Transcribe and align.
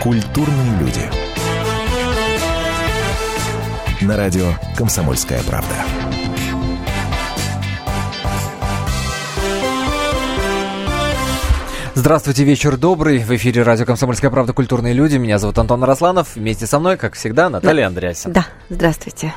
Культурные 0.00 0.78
люди. 0.78 1.10
На 4.00 4.16
радио 4.16 4.54
«Комсомольская 4.74 5.42
правда». 5.42 5.74
Здравствуйте, 11.92 12.44
вечер 12.44 12.78
добрый. 12.78 13.18
В 13.18 13.30
эфире 13.36 13.62
радио 13.62 13.84
«Комсомольская 13.84 14.30
правда. 14.30 14.54
Культурные 14.54 14.94
люди». 14.94 15.18
Меня 15.18 15.38
зовут 15.38 15.58
Антон 15.58 15.84
Росланов. 15.84 16.34
Вместе 16.34 16.66
со 16.66 16.78
мной, 16.78 16.96
как 16.96 17.12
всегда, 17.12 17.50
Наталья 17.50 17.88
Андреасин. 17.88 18.32
Да, 18.32 18.46
здравствуйте. 18.70 19.34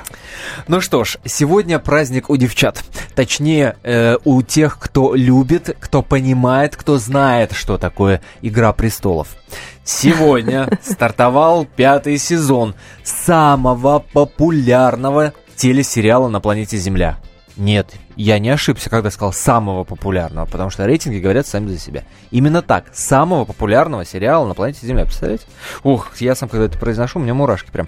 Ну 0.69 0.79
что 0.79 1.03
ж, 1.03 1.17
сегодня 1.25 1.77
праздник 1.77 2.29
у 2.29 2.37
девчат. 2.37 2.81
Точнее, 3.15 3.75
э, 3.83 4.15
у 4.23 4.41
тех, 4.41 4.79
кто 4.79 5.13
любит, 5.13 5.75
кто 5.77 6.01
понимает, 6.01 6.77
кто 6.77 6.97
знает, 6.97 7.51
что 7.51 7.77
такое 7.77 8.21
«Игра 8.41 8.71
престолов». 8.71 9.35
Сегодня 9.83 10.69
стартовал 10.81 11.65
пятый 11.65 12.17
сезон 12.17 12.75
самого 13.03 13.99
популярного 13.99 15.33
телесериала 15.55 16.29
на 16.29 16.39
планете 16.39 16.77
Земля. 16.77 17.17
Нет, 17.55 17.93
я 18.15 18.39
не 18.39 18.49
ошибся, 18.49 18.89
когда 18.89 19.11
сказал 19.11 19.31
самого 19.31 19.83
популярного, 19.83 20.47
потому 20.47 20.71
что 20.71 20.85
рейтинги 20.85 21.19
говорят 21.19 21.45
сами 21.45 21.67
за 21.67 21.77
себя. 21.77 22.03
Именно 22.31 22.63
так, 22.63 22.85
самого 22.93 23.45
популярного 23.45 24.05
сериала 24.05 24.47
на 24.47 24.55
планете 24.55 24.87
Земля, 24.87 25.03
представляете? 25.03 25.45
Ух, 25.83 26.15
я 26.17 26.33
сам 26.33 26.49
когда 26.49 26.65
это 26.65 26.79
произношу, 26.79 27.19
у 27.19 27.21
меня 27.21 27.35
мурашки 27.35 27.69
прям. 27.69 27.87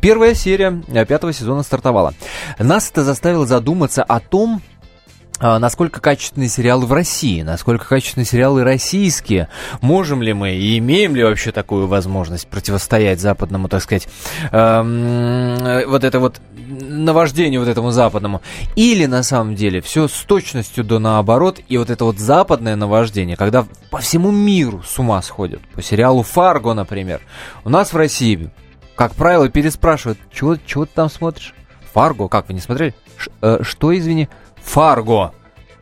Первая 0.00 0.34
серия 0.34 0.82
э, 0.88 1.04
пятого 1.04 1.34
сезона 1.34 1.62
стартовала. 1.62 2.14
Нас 2.58 2.90
это 2.90 3.04
заставило 3.04 3.46
задуматься 3.46 4.02
о 4.02 4.18
том, 4.18 4.62
насколько 5.42 6.00
качественные 6.00 6.48
сериалы 6.48 6.86
в 6.86 6.92
России, 6.92 7.42
насколько 7.42 7.84
качественные 7.84 8.26
сериалы 8.26 8.62
российские, 8.62 9.48
можем 9.80 10.22
ли 10.22 10.32
мы 10.32 10.54
и 10.54 10.78
имеем 10.78 11.16
ли 11.16 11.24
вообще 11.24 11.50
такую 11.50 11.88
возможность 11.88 12.46
противостоять 12.46 13.20
западному, 13.20 13.68
так 13.68 13.82
сказать, 13.82 14.08
эм, 14.52 15.88
вот 15.88 16.04
это 16.04 16.20
вот 16.20 16.40
наваждению 16.54 17.60
вот 17.60 17.68
этому 17.68 17.90
западному, 17.90 18.40
или 18.76 19.06
на 19.06 19.22
самом 19.22 19.56
деле 19.56 19.80
все 19.80 20.06
с 20.06 20.12
точностью 20.12 20.84
до 20.84 20.98
наоборот, 20.98 21.60
и 21.68 21.76
вот 21.76 21.90
это 21.90 22.04
вот 22.04 22.18
западное 22.18 22.76
наваждение, 22.76 23.36
когда 23.36 23.66
по 23.90 23.98
всему 23.98 24.30
миру 24.30 24.82
с 24.86 24.98
ума 24.98 25.20
сходят, 25.22 25.60
по 25.74 25.82
сериалу 25.82 26.22
«Фарго», 26.22 26.72
например, 26.72 27.20
у 27.64 27.68
нас 27.68 27.92
в 27.92 27.96
России, 27.96 28.50
как 28.94 29.14
правило, 29.14 29.48
переспрашивают, 29.48 30.18
чего, 30.32 30.56
чего 30.56 30.86
ты 30.86 30.92
там 30.94 31.10
смотришь? 31.10 31.54
«Фарго», 31.92 32.28
как 32.28 32.48
вы 32.48 32.54
не 32.54 32.60
смотрели? 32.60 32.94
Ш, 33.16 33.30
э, 33.42 33.58
что, 33.62 33.96
извини? 33.96 34.28
Фарго. 34.62 35.32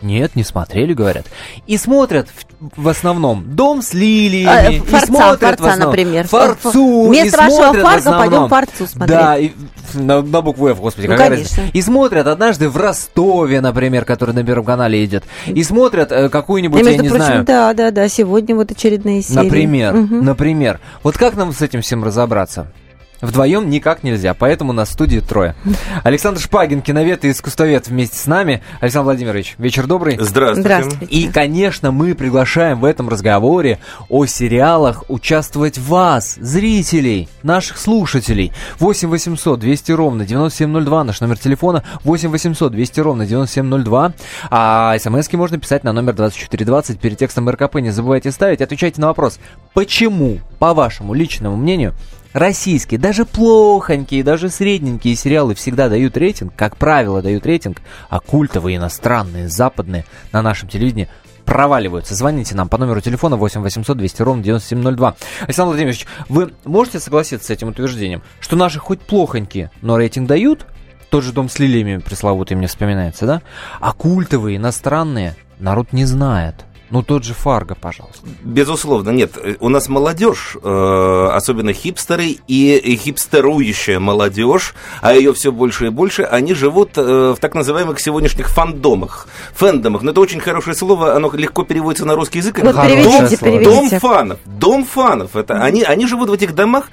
Нет, 0.02 0.34
не 0.36 0.44
смотрели, 0.44 0.94
говорят. 0.94 1.26
И 1.66 1.76
смотрят 1.76 2.28
в, 2.60 2.82
в 2.82 2.88
основном 2.88 3.54
Дом 3.54 3.82
с 3.82 3.92
лилиями. 3.92 4.78
А, 4.78 4.82
форца, 4.84 5.04
и 5.04 5.06
смотрят 5.06 5.40
форца, 5.40 5.62
в 5.62 5.66
основном, 5.66 5.88
например. 5.88 6.26
Форцу. 6.28 7.08
Вместо 7.08 7.36
вашего 7.38 7.72
фарго 7.74 8.12
пойдем 8.12 8.48
форцу 8.48 8.86
смотреть. 8.86 9.18
Да, 9.18 9.38
и, 9.38 9.50
на, 9.94 10.22
на 10.22 10.40
букву 10.40 10.68
F, 10.68 10.80
господи, 10.80 11.06
Ну, 11.06 11.12
какая 11.12 11.30
конечно. 11.30 11.56
разница. 11.58 11.76
И 11.76 11.82
смотрят 11.82 12.26
однажды 12.26 12.68
в 12.68 12.76
Ростове, 12.76 13.60
например, 13.60 14.04
который 14.04 14.34
на 14.34 14.44
Первом 14.44 14.64
канале 14.64 15.04
идет. 15.04 15.24
И 15.46 15.62
смотрят 15.62 16.12
э, 16.12 16.28
какую-нибудь, 16.28 16.80
И, 16.80 16.84
я 16.84 16.90
между 16.90 17.02
не 17.02 17.08
прочим, 17.08 17.24
знаю... 17.24 17.44
да, 17.44 17.74
да, 17.74 17.90
да, 17.90 18.08
сегодня 18.08 18.54
вот 18.54 18.70
очередные 18.70 19.22
серии. 19.22 19.44
Например, 19.44 19.94
Мгм. 19.94 20.24
например. 20.24 20.80
Вот 21.02 21.16
как 21.16 21.36
нам 21.36 21.52
с 21.52 21.60
этим 21.62 21.82
всем 21.82 22.04
разобраться? 22.04 22.72
Вдвоем 23.20 23.68
никак 23.68 24.02
нельзя, 24.02 24.34
поэтому 24.34 24.72
на 24.72 24.84
студии 24.84 25.20
трое. 25.20 25.54
Александр 26.04 26.40
Шпагин, 26.40 26.80
киновед 26.80 27.24
и 27.24 27.30
искусствовед 27.30 27.88
вместе 27.88 28.16
с 28.16 28.26
нами. 28.26 28.62
Александр 28.80 29.04
Владимирович, 29.06 29.54
вечер 29.58 29.86
добрый. 29.86 30.16
Здравствуйте. 30.18 30.60
Здравствуйте. 30.62 31.06
И, 31.06 31.28
конечно, 31.28 31.90
мы 31.90 32.14
приглашаем 32.14 32.80
в 32.80 32.84
этом 32.84 33.08
разговоре 33.08 33.78
о 34.08 34.24
сериалах 34.26 35.04
участвовать 35.08 35.78
вас, 35.78 36.36
зрителей, 36.40 37.28
наших 37.42 37.78
слушателей. 37.78 38.52
8 38.78 39.08
800 39.08 39.60
200 39.60 39.92
ровно 39.92 40.24
9702, 40.24 41.04
наш 41.04 41.20
номер 41.20 41.38
телефона. 41.38 41.84
8 42.04 42.30
800 42.30 42.72
200 42.72 43.00
ровно 43.00 43.26
9702. 43.26 44.12
А 44.50 44.98
смс 44.98 45.32
можно 45.32 45.58
писать 45.58 45.84
на 45.84 45.92
номер 45.92 46.14
2420 46.14 46.98
перед 46.98 47.18
текстом 47.18 47.48
РКП. 47.48 47.76
Не 47.76 47.90
забывайте 47.90 48.30
ставить. 48.30 48.62
Отвечайте 48.62 49.00
на 49.00 49.08
вопрос, 49.08 49.38
почему, 49.74 50.38
по 50.58 50.74
вашему 50.74 51.14
личному 51.14 51.56
мнению, 51.56 51.94
Российские, 52.32 53.00
даже 53.00 53.24
плохонькие, 53.24 54.22
даже 54.22 54.50
средненькие 54.50 55.16
сериалы 55.16 55.56
всегда 55.56 55.88
дают 55.88 56.16
рейтинг, 56.16 56.52
как 56.54 56.76
правило, 56.76 57.22
дают 57.22 57.44
рейтинг, 57.44 57.82
а 58.08 58.20
культовые 58.20 58.76
иностранные, 58.76 59.48
западные 59.48 60.04
на 60.32 60.40
нашем 60.40 60.68
телевидении 60.68 61.08
проваливаются. 61.44 62.14
Звоните 62.14 62.54
нам 62.54 62.68
по 62.68 62.78
номеру 62.78 63.00
телефона 63.00 63.36
8 63.36 63.62
800 63.62 63.96
200 63.98 64.22
ровно 64.22 64.42
9702. 64.44 65.16
Александр 65.42 65.70
Владимирович, 65.70 66.06
вы 66.28 66.52
можете 66.64 67.00
согласиться 67.00 67.48
с 67.48 67.50
этим 67.50 67.68
утверждением, 67.68 68.22
что 68.38 68.54
наши 68.54 68.78
хоть 68.78 69.00
плохонькие, 69.00 69.72
но 69.82 69.98
рейтинг 69.98 70.28
дают? 70.28 70.66
Тот 71.10 71.24
же 71.24 71.32
дом 71.32 71.48
с 71.48 71.58
лилиями 71.58 71.98
пресловутый 71.98 72.56
мне 72.56 72.68
вспоминается, 72.68 73.26
да? 73.26 73.42
А 73.80 73.92
культовые, 73.92 74.58
иностранные 74.58 75.34
народ 75.58 75.92
не 75.92 76.04
знает. 76.04 76.64
Ну, 76.90 77.04
тот 77.04 77.22
же 77.22 77.34
Фарго, 77.34 77.76
пожалуйста. 77.76 78.26
Безусловно, 78.42 79.10
нет. 79.10 79.38
У 79.60 79.68
нас 79.68 79.88
молодежь, 79.88 80.56
э, 80.60 81.28
особенно 81.32 81.72
хипстеры 81.72 82.36
и 82.48 82.98
хипстерующая 83.00 84.00
молодежь, 84.00 84.74
а 85.00 85.14
ее 85.14 85.32
все 85.32 85.52
больше 85.52 85.86
и 85.86 85.88
больше, 85.90 86.22
они 86.22 86.52
живут 86.52 86.90
э, 86.96 87.34
в 87.36 87.40
так 87.40 87.54
называемых 87.54 88.00
сегодняшних 88.00 88.48
фандомах. 88.50 89.28
Фэндомах. 89.54 90.02
Но 90.02 90.10
это 90.10 90.20
очень 90.20 90.40
хорошее 90.40 90.74
слово, 90.74 91.14
оно 91.14 91.30
легко 91.32 91.62
переводится 91.62 92.04
на 92.06 92.16
русский 92.16 92.38
язык. 92.38 92.58
Вот 92.58 92.74
как 92.74 92.88
переведите, 92.88 93.36
слово. 93.36 93.52
Дом 93.52 93.62
переведите. 93.62 93.98
фанов. 94.00 94.38
Дом 94.44 94.84
фанов. 94.84 95.36
Это 95.36 95.62
они, 95.62 95.82
они 95.82 96.06
живут 96.08 96.28
в 96.30 96.32
этих 96.32 96.56
домах, 96.56 96.90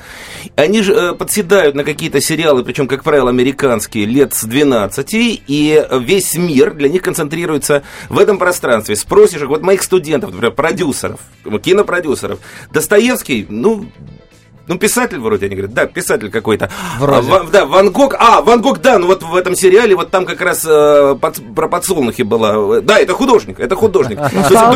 они 0.55 0.83
же 0.83 0.93
э, 0.93 1.13
подседают 1.13 1.73
на 1.73 1.83
какие-то 1.83 2.21
сериалы, 2.21 2.63
причем, 2.63 2.87
как 2.87 3.03
правило, 3.03 3.31
американские, 3.31 4.05
лет 4.05 4.35
с 4.35 4.43
12, 4.43 5.09
и 5.13 5.85
весь 6.01 6.35
мир 6.35 6.75
для 6.75 6.87
них 6.87 7.01
концентрируется 7.01 7.81
в 8.09 8.19
этом 8.19 8.37
пространстве. 8.37 8.95
Спросишь 8.95 9.41
их, 9.41 9.47
вот 9.47 9.63
моих 9.63 9.86
студентов, 9.87 10.31
например, 10.31 10.53
продюсеров, 10.53 11.21
кинопродюсеров, 11.63 12.39
Достоевский, 12.71 13.47
ну, 13.49 13.89
ну, 14.67 14.77
писатель 14.77 15.19
вроде, 15.19 15.45
они 15.45 15.55
говорят, 15.55 15.73
да, 15.73 15.85
писатель 15.85 16.29
какой-то. 16.29 16.69
Вроде. 16.99 17.31
А, 17.31 17.43
да, 17.51 17.65
Ван 17.65 17.91
Гог, 17.91 18.15
а, 18.19 18.41
Ван 18.41 18.61
Гог, 18.61 18.81
да, 18.81 18.97
ну 18.99 19.07
вот 19.07 19.23
в 19.23 19.35
этом 19.35 19.55
сериале, 19.55 19.95
вот 19.95 20.11
там 20.11 20.25
как 20.25 20.41
раз 20.41 20.65
э, 20.67 21.15
под- 21.19 21.55
про 21.55 21.67
подсолнухи 21.67 22.23
было. 22.23 22.81
Да, 22.81 22.99
это 22.99 23.13
художник, 23.13 23.59
это 23.59 23.75
художник. 23.75 24.19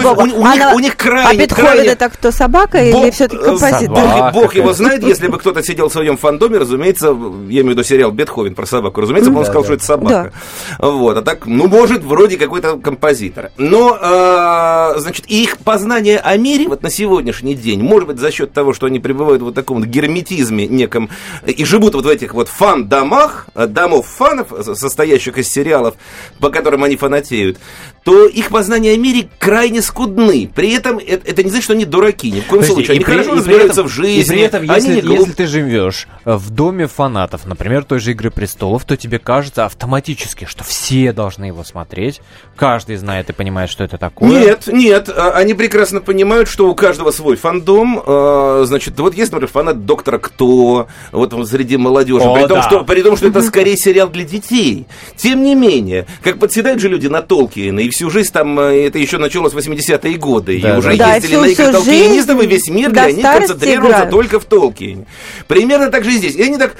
Богу. 0.01 0.21
у, 0.21 0.25
них, 0.25 0.81
них 0.81 0.93
А 0.93 0.97
крайне, 0.97 1.43
Бетховен 1.43 1.67
крайне- 1.69 1.89
это 1.89 2.09
кто, 2.09 2.31
собака 2.31 2.83
или 2.83 3.11
все-таки 3.11 3.41
э, 3.41 3.45
композитор? 3.45 4.31
Бог, 4.33 4.55
его 4.55 4.73
знает, 4.73 5.03
если 5.03 5.27
бы 5.27 5.37
кто-то 5.37 5.63
сидел 5.63 5.89
в 5.89 5.91
своем 5.91 6.17
фандоме, 6.17 6.57
разумеется, 6.57 7.07
я 7.07 7.13
имею 7.61 7.65
в 7.67 7.69
виду 7.69 7.83
сериал 7.83 8.11
Бетховен 8.11 8.55
про 8.55 8.65
собаку, 8.65 9.01
разумеется, 9.01 9.31
бы 9.31 9.39
он 9.39 9.45
сказал, 9.45 9.63
что 9.63 9.73
это 9.73 9.85
собака. 9.85 10.31
Вот, 10.79 11.17
а 11.17 11.21
так, 11.21 11.45
ну, 11.45 11.67
может, 11.67 12.03
вроде 12.03 12.37
какой-то 12.37 12.77
композитор. 12.77 13.51
Но, 13.57 13.97
э, 14.01 14.99
значит, 14.99 15.25
их 15.27 15.57
познание 15.59 16.19
о 16.19 16.35
мире 16.37 16.67
вот 16.67 16.81
на 16.83 16.89
сегодняшний 16.89 17.55
день, 17.55 17.81
может 17.83 18.07
быть, 18.07 18.19
за 18.19 18.31
счет 18.31 18.53
того, 18.53 18.73
что 18.73 18.85
они 18.87 18.99
пребывают 18.99 19.41
в 19.41 19.45
вот 19.45 19.55
таком 19.55 19.80
герметизме 19.85 20.67
неком 20.67 21.09
и 21.45 21.63
живут 21.65 21.95
вот 21.95 22.05
в 22.05 22.09
этих 22.09 22.33
вот 22.33 22.47
фан-домах, 22.47 23.47
э, 23.55 23.67
домов 23.67 24.07
фанов, 24.07 24.47
со- 24.63 24.75
состоящих 24.75 25.37
из 25.37 25.47
сериалов, 25.51 25.95
по 26.39 26.49
которым 26.49 26.83
они 26.83 26.95
фанатеют, 26.97 27.57
то 28.03 28.25
их 28.25 28.49
познания 28.49 28.93
о 28.93 28.97
мире 28.97 29.29
крайне 29.39 29.81
скудны. 29.81 30.49
При 30.53 30.71
этом 30.73 30.97
это, 30.97 31.29
это 31.29 31.43
не 31.43 31.49
значит, 31.49 31.65
что 31.65 31.73
они 31.73 31.85
дураки, 31.85 32.31
ни 32.31 32.39
в 32.39 32.45
коем 32.47 32.61
Подожди, 32.61 32.73
случае. 32.73 32.91
Они 32.93 33.01
и 33.01 33.03
при- 33.03 33.11
хорошо 33.11 33.35
разбираются 33.35 33.81
этом- 33.81 33.87
в 33.87 33.93
жизни. 33.93 34.21
И 34.23 34.27
при 34.27 34.39
этом, 34.41 34.61
они 34.63 34.73
если, 34.73 34.95
не 34.95 35.01
глуп- 35.01 35.19
если 35.19 35.31
ты 35.33 35.47
живешь 35.47 36.07
э, 36.25 36.35
в 36.35 36.49
доме 36.49 36.87
фанатов, 36.87 37.45
например, 37.45 37.83
той 37.83 37.99
же 37.99 38.11
«Игры 38.11 38.31
престолов», 38.31 38.85
то 38.85 38.97
тебе 38.97 39.19
кажется 39.19 39.65
автоматически, 39.65 40.45
что 40.45 40.63
все 40.63 41.13
должны 41.13 41.45
его 41.45 41.63
смотреть, 41.63 42.21
каждый 42.55 42.95
знает 42.95 43.29
и 43.29 43.33
понимает, 43.33 43.69
что 43.69 43.83
это 43.83 43.97
такое. 43.97 44.29
Нет, 44.29 44.67
нет, 44.67 45.09
а, 45.09 45.31
они 45.31 45.53
прекрасно 45.53 46.01
понимают, 46.01 46.49
что 46.49 46.69
у 46.69 46.75
каждого 46.75 47.11
свой 47.11 47.35
фандом. 47.35 48.01
а, 48.05 48.63
Значит, 48.65 48.99
вот 48.99 49.15
есть, 49.15 49.31
например, 49.31 49.51
фанат 49.51 49.70
Доктора 49.73 50.17
Кто, 50.17 50.87
вот 51.11 51.33
среди 51.47 51.77
молодежи. 51.77 52.23
О, 52.23 52.33
при, 52.35 52.41
том, 52.47 52.57
да. 52.57 52.61
что, 52.63 52.83
при 52.83 53.01
том, 53.01 53.17
что 53.17 53.27
это 53.27 53.41
скорее 53.41 53.77
сериал 53.77 54.09
для 54.09 54.23
детей. 54.23 54.85
Тем 55.15 55.43
не 55.43 55.55
менее, 55.55 56.05
как 56.23 56.39
подседают 56.39 56.79
же 56.81 56.89
люди 56.89 57.07
на 57.07 57.21
Толкиена, 57.21 57.79
и 57.79 57.89
всю 57.89 58.09
жизнь 58.09 58.31
там, 58.31 58.59
э, 58.59 58.87
это 58.87 58.99
еще 58.99 59.17
началось 59.17 59.53
в 59.53 59.57
80-е 59.57 60.17
годы, 60.17 60.59
Да, 60.61 60.75
и 60.75 60.79
уже 60.79 60.95
да. 60.97 61.15
Ездили 61.15 61.31
всю- 61.31 61.41
на 61.41 61.45
игры 61.47 61.71
толкиенистов, 61.71 62.43
и 62.43 62.47
весь 62.47 62.69
мир 62.69 62.91
для 62.91 63.11
них 63.11 63.25
концентрируется 63.25 63.89
играют. 63.91 64.11
только 64.11 64.39
в 64.39 64.45
Толкиене. 64.45 65.05
Примерно 65.47 65.89
так 65.89 66.03
же 66.03 66.11
и 66.11 66.17
здесь. 66.17 66.35
И 66.35 66.41
они 66.41 66.57
так 66.57 66.75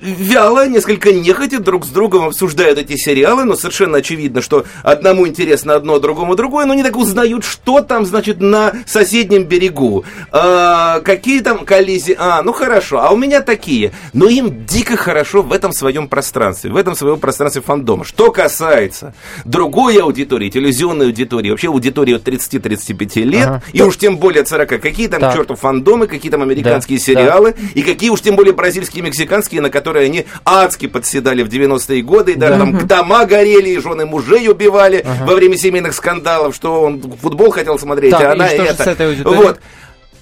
вяло, 0.00 0.66
несколько 0.68 1.12
нехотя 1.12 1.60
друг 1.60 1.84
с 1.84 1.88
другом 1.88 2.26
обсуждают 2.26 2.78
эти 2.78 2.96
сериалы, 2.96 3.44
но 3.44 3.56
совершенно 3.56 3.98
очевидно, 3.98 4.42
что 4.42 4.64
одному 4.82 5.26
интересно 5.26 5.74
одно, 5.74 5.98
другому 5.98 6.36
другое, 6.36 6.66
но 6.66 6.72
они 6.72 6.82
так 6.82 6.96
узнают, 6.96 7.44
что 7.44 7.80
там, 7.80 8.06
значит, 8.06 8.40
на 8.40 8.72
соседнем 8.86 9.44
берегу. 9.44 10.04
А, 10.30 11.00
какие 11.00 11.40
там 11.40 11.64
коллизии? 11.64 12.16
А, 12.18 12.42
ну 12.42 12.52
хорошо, 12.52 13.00
а 13.00 13.10
у 13.10 13.16
меня 13.16 13.40
такие. 13.40 13.92
Но 14.12 14.28
им 14.28 14.64
дико 14.66 14.96
хорошо 14.96 15.42
в 15.42 15.52
этом 15.52 15.72
своем 15.72 16.08
пространстве, 16.08 16.70
в 16.70 16.76
этом 16.76 16.94
своем 16.94 17.18
пространстве 17.18 17.62
фандома. 17.62 18.04
Что 18.04 18.30
касается 18.30 19.14
другой 19.44 19.96
аудитории, 19.96 20.50
телевизионной 20.50 21.06
аудитории, 21.06 21.50
вообще 21.50 21.68
аудитории 21.68 22.14
от 22.14 22.26
30-35 22.26 23.22
лет, 23.22 23.46
ага. 23.46 23.62
и 23.72 23.82
уж 23.82 23.96
тем 23.96 24.16
более 24.18 24.42
от 24.42 24.48
40, 24.48 24.80
какие 24.80 25.08
там, 25.08 25.20
так. 25.20 25.32
к 25.32 25.36
черту, 25.36 25.56
фандомы, 25.56 26.06
какие 26.06 26.30
там 26.30 26.42
американские 26.42 26.98
да, 26.98 27.04
сериалы, 27.04 27.52
да. 27.52 27.62
и 27.74 27.82
какие 27.82 28.10
уж 28.10 28.20
тем 28.20 28.36
более 28.36 28.54
бразильские 28.54 29.02
и 29.02 29.06
мексиканские, 29.06 29.60
на 29.60 29.70
которые 29.70 29.87
они 29.96 30.26
адски 30.44 30.86
подседали 30.86 31.42
в 31.42 31.48
90-е 31.48 32.02
годы, 32.02 32.32
и 32.32 32.34
даже 32.34 32.54
да. 32.54 32.58
там 32.60 32.86
дома 32.86 33.24
горели, 33.24 33.70
и 33.70 33.78
жены 33.78 34.06
мужей 34.06 34.48
убивали 34.48 35.04
ага. 35.04 35.26
во 35.26 35.34
время 35.34 35.56
семейных 35.56 35.94
скандалов, 35.94 36.54
что 36.54 36.82
он 36.82 37.00
футбол 37.20 37.50
хотел 37.50 37.78
смотреть, 37.78 38.12
так, 38.12 38.22
а 38.22 38.32
она 38.32 38.48
и 38.48 38.58
это. 38.58 38.96
Вот. 39.24 39.58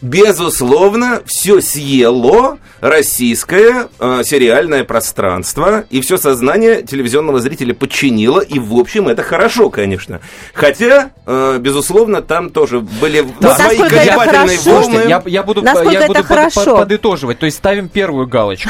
Безусловно, 0.03 1.23
все 1.25 1.61
съело 1.63 2.59
российское 2.81 3.89
э, 3.99 4.23
сериальное 4.25 4.85
пространство, 4.85 5.85
и 5.89 6.03
все 6.03 6.19
сознание 6.19 6.83
телевизионного 6.83 7.41
зрителя 7.41 7.73
подчинило, 7.73 8.41
и, 8.41 8.59
в 8.59 8.75
общем, 8.75 9.09
это 9.09 9.23
хорошо, 9.23 9.71
конечно. 9.71 10.21
Хотя, 10.53 11.13
э, 11.25 11.59
безусловно, 11.61 12.21
там 12.21 12.51
тоже 12.51 12.81
были 12.81 13.27
да. 13.41 13.55
свои 13.55 13.79
колебательные 13.79 14.59
волны. 14.59 15.09
Я, 15.09 15.23
я 15.25 15.43
буду, 15.43 15.63
Насколько 15.63 15.91
я 15.91 16.07
буду 16.07 16.25
под, 16.25 16.55
под, 16.55 16.65
подытоживать, 16.65 17.39
то 17.39 17.47
есть 17.47 17.57
ставим 17.57 17.89
первую 17.89 18.27
галочку 18.27 18.69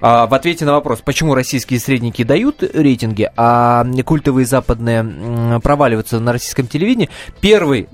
в 0.00 0.34
ответе 0.34 0.64
на 0.64 0.72
вопрос, 0.72 1.00
почему 1.04 1.34
российские 1.34 1.80
средники 1.80 2.22
дают 2.22 2.62
рейтинги, 2.62 3.30
а 3.36 3.86
культовые 4.04 4.46
западные 4.46 5.60
проваливаются 5.60 6.20
на 6.20 6.32
российском 6.32 6.66
телевидении. 6.66 7.10
Первый 7.40 7.88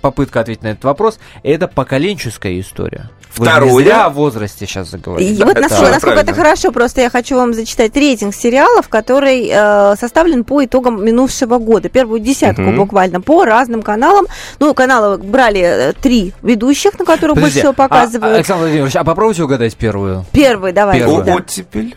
попытка 0.00 0.40
ответить 0.40 0.62
на 0.62 0.68
этот 0.68 0.84
вопрос, 0.84 1.18
это 1.42 1.68
поколенческая 1.68 2.58
история. 2.60 3.10
Второе. 3.36 3.72
Вы 3.72 3.82
не 3.82 3.88
зря 3.88 4.06
о 4.06 4.10
возрасте 4.10 4.66
сейчас 4.66 4.90
заговорили. 4.90 5.34
И 5.34 5.44
вот 5.44 5.58
насколько, 5.58 5.90
насколько 5.90 6.20
это 6.20 6.34
хорошо, 6.34 6.72
просто 6.72 7.02
я 7.02 7.10
хочу 7.10 7.36
вам 7.36 7.52
зачитать 7.54 7.94
рейтинг 7.96 8.34
сериалов, 8.34 8.88
который 8.88 9.48
э, 9.52 9.94
составлен 9.96 10.44
по 10.44 10.64
итогам 10.64 11.04
минувшего 11.04 11.58
года. 11.58 11.88
Первую 11.88 12.20
десятку 12.20 12.62
угу. 12.62 12.72
буквально 12.72 13.20
по 13.20 13.44
разным 13.44 13.82
каналам. 13.82 14.26
Ну, 14.58 14.72
каналы 14.74 15.18
брали 15.18 15.60
э, 15.60 15.92
три 15.92 16.32
ведущих, 16.42 16.98
на 16.98 17.04
которых 17.04 17.34
Подожди, 17.34 17.40
больше 17.40 17.58
всего 17.58 17.70
а, 17.70 17.88
показывают. 17.88 18.32
А, 18.32 18.36
Александр 18.36 18.62
Владимирович, 18.64 18.96
а 18.96 19.04
попробуйте 19.04 19.42
угадать 19.42 19.76
первую. 19.76 20.24
Первую, 20.32 20.72
давай. 20.72 20.98
Первую. 20.98 21.24
Да. 21.24 21.34
Оттепель. 21.36 21.94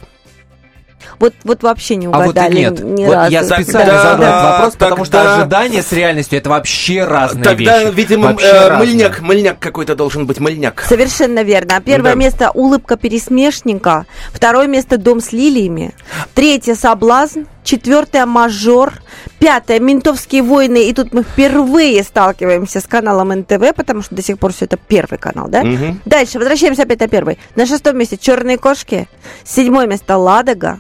Вот, 1.20 1.34
вот 1.44 1.64
вообще 1.64 1.96
не 1.96 2.08
угадали. 2.08 2.64
А 2.64 2.70
вот 2.70 2.80
нет. 2.80 2.84
Ни 2.84 3.06
вот 3.06 3.14
разу. 3.16 3.32
я 3.32 3.44
специально 3.44 3.94
да, 3.94 4.04
задал 4.04 4.20
да. 4.20 4.52
вопрос, 4.52 4.74
тогда... 4.74 4.86
потому 4.86 5.06
что 5.06 5.36
ожидание 5.36 5.82
с 5.82 5.92
реальностью 5.92 6.38
это 6.38 6.50
вообще 6.50 7.04
разные 7.04 7.44
Тогда, 7.44 7.84
вещи. 7.84 7.96
видимо, 7.96 8.28
вообще 8.30 8.48
э, 8.48 8.78
мыльняк, 8.78 9.22
мыльняк 9.22 9.60
какой-то 9.60 9.96
должен 9.96 10.26
быть, 10.26 10.40
мыльняк. 10.40 10.84
Совершенно 10.88 11.44
верно. 11.44 11.82
Первое 11.82 12.14
да. 12.14 12.20
место 12.20 12.52
улыбка 12.52 12.98
пересмешника, 12.98 14.06
второе 14.32 14.68
место 14.68 14.98
дом 14.98 15.22
с 15.22 15.32
лилиями, 15.32 15.94
третье 16.34 16.76
соблазн, 16.76 17.42
четвертое 17.64 18.26
мажор, 18.26 18.94
пятое 19.40 19.80
ментовские 19.80 20.42
войны. 20.42 20.90
И 20.90 20.94
тут 20.94 21.14
мы 21.14 21.24
впервые 21.24 22.04
сталкиваемся 22.04 22.82
с 22.82 22.86
каналом 22.86 23.30
НТВ, 23.30 23.76
потому 23.76 24.02
что 24.02 24.16
до 24.16 24.22
сих 24.22 24.40
пор 24.40 24.54
все 24.54 24.66
это 24.66 24.78
первый 24.78 25.18
канал, 25.18 25.48
да? 25.48 25.62
Угу. 25.62 25.98
Дальше 26.06 26.40
возвращаемся 26.40 26.84
опять 26.84 27.00
на 27.00 27.08
первый. 27.08 27.38
На 27.56 27.66
шестом 27.66 27.98
месте 27.98 28.18
черные 28.18 28.58
кошки, 28.58 29.08
седьмое 29.44 29.88
место 29.88 30.18
Ладога, 30.18 30.80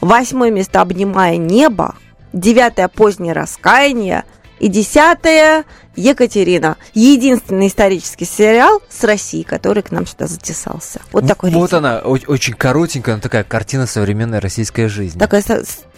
Восьмое 0.00 0.50
место 0.50 0.80
«Обнимая 0.80 1.36
небо». 1.36 1.94
Девятое 2.32 2.88
«Позднее 2.88 3.32
раскаяние». 3.32 4.24
И 4.60 4.66
десятое 4.68 5.64
Екатерина. 5.94 6.76
Единственный 6.94 7.68
исторический 7.68 8.24
сериал 8.24 8.82
с 8.88 9.04
России, 9.04 9.42
который 9.42 9.82
к 9.84 9.92
нам 9.92 10.06
сюда 10.06 10.26
затесался. 10.26 11.00
Вот 11.12 11.26
такой 11.26 11.50
Вот 11.50 11.72
рейтинг. 11.72 11.78
она, 11.78 11.98
очень 11.98 12.54
коротенькая, 12.54 13.16
но 13.16 13.20
такая 13.20 13.44
картина 13.44 13.86
современной 13.86 14.40
российской 14.40 14.88
жизни. 14.88 15.18
Такая, 15.18 15.44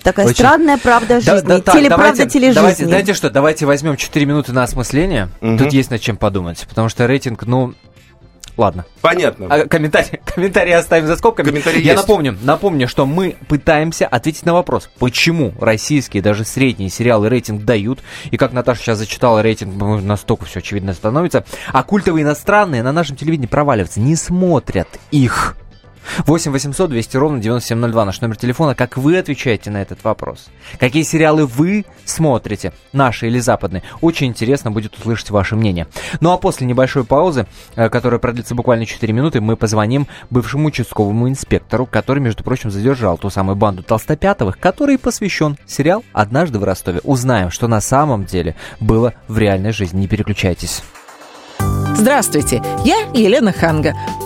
такая 0.03 0.27
очень... 0.27 0.35
странная 0.35 0.79
правда 0.79 1.21
жизни. 1.21 1.47
Да, 1.47 1.59
да, 1.61 1.73
Телеправда 1.73 2.27
тележизни. 2.27 2.55
Давайте, 2.55 2.85
знаете 2.87 3.15
что, 3.15 3.31
давайте 3.31 3.65
возьмем 3.65 3.97
4 3.97 4.27
минуты 4.27 4.53
на 4.53 4.63
осмысление. 4.63 5.31
Угу. 5.41 5.57
Тут 5.57 5.73
есть 5.73 5.91
над 5.91 6.01
чем 6.01 6.17
подумать. 6.17 6.67
Потому 6.69 6.91
что 6.91 7.07
рейтинг, 7.07 7.45
ну, 7.47 7.75
Ладно. 8.61 8.85
Понятно. 9.01 9.47
А, 9.49 9.67
комментарий, 9.67 10.21
комментарий 10.35 10.75
оставим 10.75 11.07
за 11.07 11.17
скобками. 11.17 11.47
Комментарий 11.49 11.81
Я 11.81 11.93
есть. 11.93 12.03
напомню, 12.07 12.37
напомню, 12.43 12.89
что 12.89 13.07
мы 13.07 13.37
пытаемся 13.49 14.07
ответить 14.07 14.45
на 14.45 14.53
вопрос, 14.53 14.91
почему 14.99 15.55
российские, 15.59 16.23
даже 16.23 16.45
средние 16.45 16.91
сериалы 16.91 17.31
рейтинг 17.31 17.65
дают, 17.65 18.01
и 18.31 18.37
как 18.37 18.53
Наташа 18.53 18.83
сейчас 18.83 18.99
зачитала 18.99 19.41
рейтинг, 19.41 19.75
настолько 20.03 20.45
все 20.45 20.59
очевидно 20.59 20.93
становится, 20.93 21.47
а 21.73 21.83
культовые 21.83 22.23
иностранные 22.23 22.83
на 22.83 22.93
нашем 22.93 23.17
телевидении 23.17 23.47
проваливаются, 23.47 23.99
не 23.99 24.15
смотрят 24.15 24.89
их. 25.11 25.57
8 26.27 26.53
800 26.53 26.91
200 26.91 27.17
ровно 27.17 27.41
9702 27.41 28.05
наш 28.05 28.21
номер 28.21 28.37
телефона. 28.37 28.75
Как 28.75 28.97
вы 28.97 29.19
отвечаете 29.19 29.71
на 29.71 29.83
этот 29.83 30.03
вопрос? 30.05 30.49
Какие 30.79 31.03
сериалы 31.03 31.47
вы 31.47 31.85
смотрите, 32.05 32.73
наши 32.93 33.27
или 33.27 33.39
западные? 33.39 33.83
Очень 34.01 34.29
интересно 34.29 34.71
будет 34.71 34.97
услышать 34.97 35.31
ваше 35.31 35.57
мнение. 35.57 35.87
Ну 36.21 36.33
а 36.33 36.39
после 36.39 36.67
небольшой 36.67 37.05
паузы, 37.05 37.47
э, 37.77 37.89
которая 37.89 38.19
продлится 38.19 38.55
буквально 38.55 38.87
4 38.87 39.13
минуты, 39.13 39.41
мы 39.41 39.57
позвоним 39.57 40.07
бывшему 40.31 40.69
участковому 40.69 41.29
инспектору, 41.29 41.87
который, 41.87 42.21
между 42.21 42.45
прочим, 42.45 42.71
задержал 42.71 43.19
ту 43.19 43.31
самую 43.31 43.57
банду 43.57 43.83
толстопятовых, 43.83 44.59
который 44.59 44.99
посвящен 44.99 45.57
сериал 45.67 46.05
«Однажды 46.13 46.59
в 46.59 46.65
Ростове». 46.65 47.01
Узнаем, 47.05 47.51
что 47.51 47.69
на 47.69 47.81
самом 47.81 48.25
деле 48.25 48.57
было 48.81 49.15
в 49.29 49.39
реальной 49.39 49.73
жизни. 49.73 50.01
Не 50.01 50.09
переключайтесь. 50.09 50.83
Здравствуйте, 51.95 52.63
я 52.85 52.97
Елена 53.13 53.53
Ханга. 53.53 53.95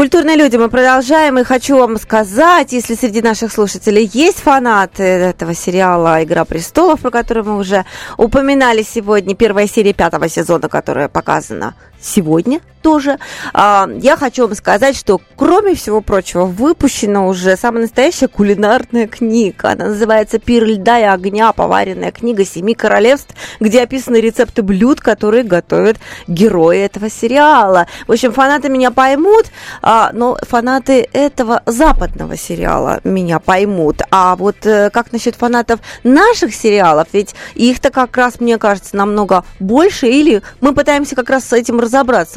Культурные 0.00 0.34
люди, 0.34 0.56
мы 0.56 0.70
продолжаем, 0.70 1.38
и 1.38 1.44
хочу 1.44 1.76
вам 1.76 1.98
сказать, 1.98 2.72
если 2.72 2.94
среди 2.94 3.20
наших 3.20 3.52
слушателей 3.52 4.08
есть 4.10 4.38
фанаты 4.38 5.02
этого 5.02 5.52
сериала 5.52 6.24
«Игра 6.24 6.46
престолов», 6.46 7.00
про 7.00 7.10
который 7.10 7.42
мы 7.42 7.58
уже 7.58 7.84
упоминали 8.16 8.82
сегодня, 8.82 9.36
первая 9.36 9.66
серия 9.66 9.92
пятого 9.92 10.26
сезона, 10.30 10.70
которая 10.70 11.10
показана 11.10 11.74
сегодня 12.00 12.60
тоже. 12.80 13.18
А, 13.52 13.88
я 14.00 14.16
хочу 14.16 14.46
вам 14.46 14.54
сказать, 14.54 14.96
что, 14.96 15.20
кроме 15.36 15.74
всего 15.74 16.00
прочего, 16.00 16.44
выпущена 16.44 17.26
уже 17.26 17.56
самая 17.56 17.82
настоящая 17.82 18.28
кулинарная 18.28 19.06
книга. 19.06 19.70
Она 19.70 19.86
называется 19.86 20.38
«Пир 20.38 20.64
льда 20.64 20.98
и 20.98 21.02
огня. 21.04 21.52
Поваренная 21.52 22.10
книга 22.10 22.44
семи 22.44 22.74
королевств», 22.74 23.34
где 23.60 23.82
описаны 23.82 24.16
рецепты 24.16 24.62
блюд, 24.62 25.00
которые 25.00 25.44
готовят 25.44 25.98
герои 26.26 26.78
этого 26.78 27.10
сериала. 27.10 27.86
В 28.06 28.12
общем, 28.12 28.32
фанаты 28.32 28.68
меня 28.68 28.90
поймут, 28.90 29.46
а, 29.82 30.10
но 30.12 30.36
фанаты 30.42 31.08
этого 31.12 31.62
западного 31.66 32.36
сериала 32.36 33.00
меня 33.04 33.38
поймут. 33.38 34.02
А 34.10 34.36
вот 34.36 34.64
э, 34.64 34.90
как 34.90 35.12
насчет 35.12 35.34
фанатов 35.34 35.80
наших 36.02 36.54
сериалов? 36.54 37.08
Ведь 37.12 37.34
их-то 37.54 37.90
как 37.90 38.16
раз, 38.16 38.40
мне 38.40 38.58
кажется, 38.58 38.96
намного 38.96 39.44
больше, 39.58 40.08
или 40.08 40.42
мы 40.60 40.74
пытаемся 40.74 41.14
как 41.14 41.30
раз 41.30 41.44
с 41.44 41.52
этим 41.52 41.78
разобраться. 41.78 41.89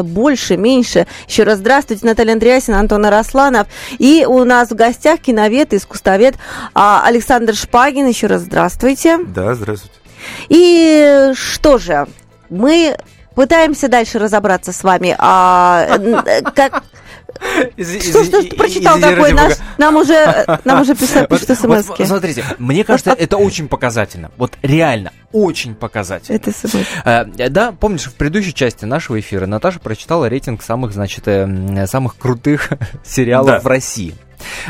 Больше, 0.04 0.58
меньше. 0.58 1.08
Еще 1.28 1.44
раз 1.44 1.60
здравствуйте, 1.60 2.06
Наталья 2.06 2.34
Андреасина, 2.34 2.80
Антон 2.80 3.06
Арасланов. 3.06 3.68
И 4.00 4.26
у 4.28 4.44
нас 4.44 4.70
в 4.70 4.76
гостях 4.76 5.20
киновед, 5.20 5.74
искусствовед 5.74 6.36
а, 6.74 7.04
Александр 7.06 7.56
Шпагин. 7.56 8.08
Еще 8.08 8.28
раз 8.28 8.42
здравствуйте. 8.42 9.18
Да, 9.18 9.56
здравствуйте. 9.56 9.96
И 10.50 11.32
что 11.36 11.78
же, 11.78 12.08
мы 12.50 12.98
пытаемся 13.36 13.88
дальше 13.88 14.20
разобраться 14.20 14.72
с 14.72 14.84
вами. 14.84 15.16
А, 15.18 16.00
как, 16.56 16.84
Что, 17.78 18.24
что, 18.24 18.24
что 18.24 18.56
прочитал 18.56 19.00
такой? 19.00 19.34
Наш, 19.34 19.54
нам 19.78 19.96
уже, 19.96 20.46
нам 20.64 20.82
уже 20.82 20.96
писали, 20.96 21.26
пишут 21.28 21.58
смс 21.58 21.88
вот, 21.88 22.00
Смотрите, 22.06 22.44
мне 22.60 22.84
кажется, 22.84 23.16
это 23.18 23.38
очень 23.38 23.68
показательно. 23.68 24.32
Вот 24.38 24.58
реально, 24.62 25.12
очень 25.32 25.76
показательно. 25.76 26.36
Это 26.36 26.52
смс. 26.52 26.86
А, 27.04 27.26
да, 27.26 27.72
помнишь, 27.72 28.04
в 28.04 28.14
предыдущей 28.14 28.54
части 28.54 28.86
нашего 28.86 29.20
эфира 29.20 29.46
Наташа 29.46 29.80
прочитала 29.80 30.28
рейтинг 30.28 30.64
самых, 30.64 30.94
значит, 30.94 31.28
э, 31.28 31.88
самых 31.88 32.18
крутых 32.18 32.70
сериалов 33.04 33.48
да. 33.48 33.60
в 33.60 33.68
России. 33.68 34.16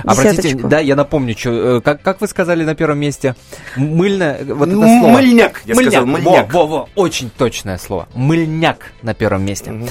Обратите, 0.04 0.56
да, 0.56 0.80
я 0.80 0.96
напомню, 0.96 1.36
что, 1.38 1.78
э, 1.78 1.82
как, 1.82 2.02
как 2.02 2.22
вы 2.22 2.28
сказали 2.28 2.64
на 2.64 2.76
первом 2.76 3.00
месте, 3.00 3.36
мыльно, 3.76 4.38
вот 4.42 4.68
это 4.68 4.78
слово. 4.78 5.08
Мыльняк, 5.10 5.62
я 5.66 5.76
мыльняк. 5.76 5.94
сказал, 5.94 6.06
мыльняк. 6.06 6.54
Во, 6.54 6.66
во, 6.66 6.68
во, 6.68 6.90
очень 6.96 7.30
точное 7.30 7.78
слово. 7.78 8.08
Мыльняк 8.14 8.92
на 9.02 9.14
первом 9.14 9.46
месте. 9.46 9.72
Угу. 9.72 9.88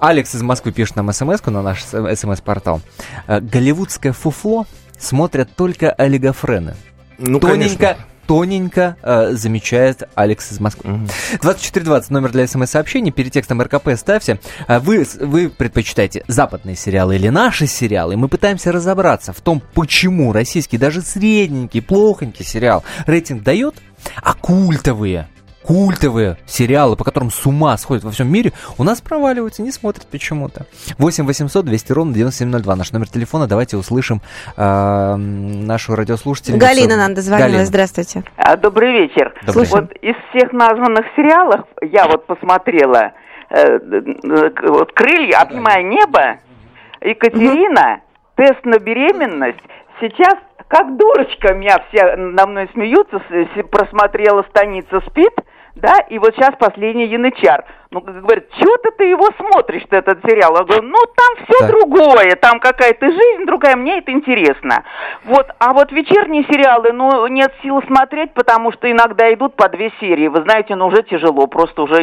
Алекс 0.00 0.34
из 0.34 0.42
Москвы 0.42 0.72
пишет 0.72 0.96
нам 0.96 1.12
смс 1.12 1.44
на 1.46 1.62
наш 1.62 1.84
смс-портал. 1.84 2.80
«Э, 3.26 3.40
Голливудское 3.40 4.12
фуфло 4.12 4.66
смотрят 4.98 5.54
только 5.54 5.92
олигофрены. 5.92 6.74
Ну, 7.18 7.38
Тоненько, 7.38 7.76
конечно 7.78 8.06
тоненько 8.30 8.96
э, 9.02 9.32
замечает 9.32 10.08
Алекс 10.14 10.52
из 10.52 10.60
Москвы. 10.60 10.92
Угу. 10.92 11.06
2420 11.42 12.10
номер 12.10 12.30
для 12.30 12.46
смс-сообщений. 12.46 13.10
Перед 13.10 13.32
текстом 13.32 13.60
РКП 13.60 13.88
ставьте. 13.96 14.38
Э, 14.68 14.78
вы, 14.78 15.04
вы 15.18 15.48
предпочитаете 15.48 16.22
западные 16.28 16.76
сериалы 16.76 17.16
или 17.16 17.28
наши 17.28 17.66
сериалы? 17.66 18.16
Мы 18.16 18.28
пытаемся 18.28 18.70
разобраться 18.70 19.32
в 19.32 19.40
том, 19.40 19.60
почему 19.74 20.32
российский, 20.32 20.78
даже 20.78 21.02
средненький, 21.02 21.82
плохонький 21.82 22.44
сериал 22.44 22.84
рейтинг 23.04 23.42
дает, 23.42 23.74
а 24.22 24.34
культовые 24.34 25.26
культовые 25.62 26.36
сериалы, 26.46 26.96
по 26.96 27.04
которым 27.04 27.30
с 27.30 27.46
ума 27.46 27.76
сходят 27.76 28.04
во 28.04 28.10
всем 28.10 28.32
мире, 28.32 28.52
у 28.78 28.84
нас 28.84 29.00
проваливаются, 29.00 29.62
не 29.62 29.70
смотрят 29.70 30.06
почему-то. 30.06 30.66
8 30.98 31.26
800 31.26 31.64
200 31.64 31.92
ровно 31.92 32.14
9702, 32.14 32.76
наш 32.76 32.92
номер 32.92 33.08
телефона. 33.08 33.46
Давайте 33.46 33.76
услышим 33.76 34.20
э, 34.56 35.14
нашу 35.16 35.94
радиослушательницу. 35.94 36.64
Галина 36.64 36.96
нам 36.96 37.14
дозвонилась, 37.14 37.68
здравствуйте. 37.68 38.24
А, 38.36 38.56
добрый 38.56 38.92
вечер. 38.92 39.34
Добрый. 39.46 39.66
Вот 39.70 39.92
из 40.02 40.16
всех 40.30 40.52
названных 40.52 41.06
сериалов 41.16 41.66
я 41.82 42.06
вот 42.06 42.26
посмотрела 42.26 43.12
э, 43.50 43.78
вот 44.62 44.92
«Крылья», 44.92 45.40
«Обнимая 45.40 45.82
небо», 45.82 46.38
«Екатерина», 47.00 48.00
«Тест 48.36 48.64
на 48.64 48.78
беременность». 48.78 49.60
Сейчас 50.00 50.34
как 50.68 50.96
дурочка 50.96 51.52
меня 51.52 51.82
все 51.88 52.16
на 52.16 52.46
мной 52.46 52.70
смеются, 52.72 53.20
просмотрела 53.70 54.44
«Станица 54.50 55.00
спит», 55.08 55.32
да, 55.74 55.98
и 56.08 56.18
вот 56.18 56.34
сейчас 56.34 56.54
последний 56.58 57.06
янычар. 57.06 57.64
Ну, 57.90 58.00
говорит, 58.00 58.46
что 58.56 58.76
ты, 58.96 59.04
его 59.04 59.28
смотришь, 59.36 59.82
этот 59.90 60.20
сериал? 60.24 60.54
Я 60.56 60.64
говорю, 60.64 60.82
ну, 60.82 60.98
там 61.16 61.44
все 61.44 61.58
так. 61.58 61.70
другое, 61.70 62.36
там 62.36 62.60
какая-то 62.60 63.06
жизнь 63.08 63.46
другая, 63.46 63.76
мне 63.76 63.98
это 63.98 64.12
интересно. 64.12 64.84
Вот, 65.24 65.48
а 65.58 65.72
вот 65.72 65.90
вечерние 65.90 66.44
сериалы, 66.44 66.92
ну, 66.92 67.26
нет 67.26 67.52
сил 67.62 67.82
смотреть, 67.82 68.32
потому 68.34 68.72
что 68.72 68.90
иногда 68.90 69.32
идут 69.32 69.56
по 69.56 69.68
две 69.68 69.90
серии. 70.00 70.28
Вы 70.28 70.42
знаете, 70.42 70.76
ну, 70.76 70.86
уже 70.86 71.02
тяжело, 71.02 71.46
просто 71.46 71.82
уже 71.82 71.96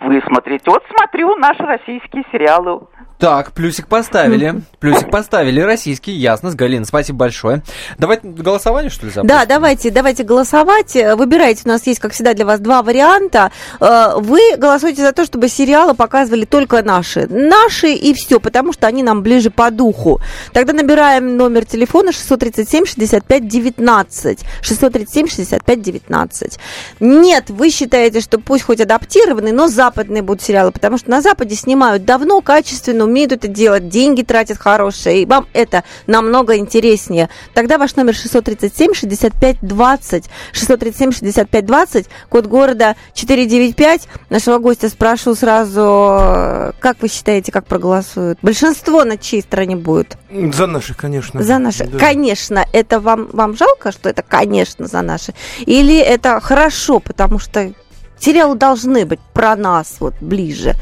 высмотреть. 0.00 0.66
Вот 0.66 0.84
смотрю 0.94 1.36
наши 1.36 1.62
российские 1.62 2.24
сериалы. 2.30 2.80
Так, 3.18 3.52
плюсик 3.52 3.88
поставили. 3.88 4.62
Плюсик 4.78 5.10
поставили. 5.10 5.60
Российский, 5.60 6.12
ясно, 6.12 6.52
с 6.52 6.54
Галиной. 6.54 6.86
Спасибо 6.86 7.18
большое. 7.18 7.62
Давайте 7.98 8.28
голосование, 8.28 8.90
что 8.90 9.06
ли, 9.06 9.12
запустим? 9.12 9.36
Да, 9.36 9.44
давайте, 9.44 9.90
давайте 9.90 10.22
голосовать. 10.22 10.94
Выбирайте, 10.94 11.62
у 11.64 11.68
нас 11.68 11.84
есть, 11.88 11.98
как 11.98 12.12
всегда, 12.12 12.34
для 12.34 12.46
вас 12.46 12.60
два 12.60 12.84
варианта. 12.84 13.50
Э, 13.80 14.12
вы 14.18 14.38
голосуете 14.56 15.02
за 15.02 15.12
то, 15.12 15.24
чтобы 15.24 15.48
сериалы 15.48 15.94
показывали 15.94 16.44
только 16.44 16.80
наши. 16.84 17.26
Наши 17.28 17.90
и 17.90 18.14
все, 18.14 18.38
потому 18.38 18.72
что 18.72 18.86
они 18.86 19.02
нам 19.02 19.24
ближе 19.24 19.50
по 19.50 19.72
духу. 19.72 20.20
Тогда 20.52 20.72
набираем 20.72 21.36
номер 21.36 21.64
телефона 21.64 22.12
637 22.12 22.86
65 22.86 23.48
19. 23.48 24.38
637 24.62 25.26
65 25.26 25.82
19. 25.82 26.58
Нет, 27.00 27.50
вы 27.50 27.70
считаете, 27.70 28.20
что 28.20 28.38
пусть 28.38 28.62
хоть 28.62 28.80
адаптированные, 28.80 29.52
но 29.52 29.66
западные 29.66 30.22
будут 30.22 30.42
сериалы, 30.42 30.70
потому 30.70 30.98
что 30.98 31.10
на 31.10 31.20
Западе 31.20 31.56
снимают 31.56 32.04
давно, 32.04 32.40
качественно, 32.42 33.07
умеют 33.08 33.32
это 33.32 33.48
делать, 33.48 33.88
деньги 33.88 34.22
тратят 34.22 34.58
хорошие, 34.58 35.22
и 35.22 35.26
вам 35.26 35.46
это 35.52 35.84
намного 36.06 36.56
интереснее. 36.56 37.28
Тогда 37.54 37.78
ваш 37.78 37.96
номер 37.96 38.14
637 38.14 38.94
65 38.94 39.58
20, 39.62 40.24
637 40.52 41.12
65 41.12 41.66
20, 41.66 42.06
код 42.28 42.46
города 42.46 42.96
495. 43.14 44.08
Нашего 44.30 44.58
гостя 44.58 44.88
спрошу 44.88 45.34
сразу, 45.34 46.72
как 46.80 46.96
вы 47.00 47.08
считаете, 47.08 47.52
как 47.52 47.66
проголосуют? 47.66 48.38
Большинство 48.42 49.04
на 49.04 49.16
чьей 49.16 49.42
стороне 49.42 49.76
будет? 49.76 50.16
За 50.30 50.66
наши, 50.66 50.94
конечно. 50.94 51.42
За 51.42 51.58
наши. 51.58 51.84
Да. 51.86 51.98
Конечно, 51.98 52.64
это 52.72 53.00
вам, 53.00 53.28
вам 53.32 53.56
жалко, 53.56 53.92
что 53.92 54.08
это, 54.08 54.22
конечно, 54.22 54.86
за 54.86 55.02
наши? 55.02 55.32
Или 55.60 55.98
это 55.98 56.40
хорошо, 56.40 57.00
потому 57.00 57.38
что 57.38 57.72
сериалы 58.18 58.56
должны 58.56 59.06
быть 59.06 59.20
про 59.32 59.56
нас 59.56 59.96
вот 60.00 60.14
ближе? 60.20 60.74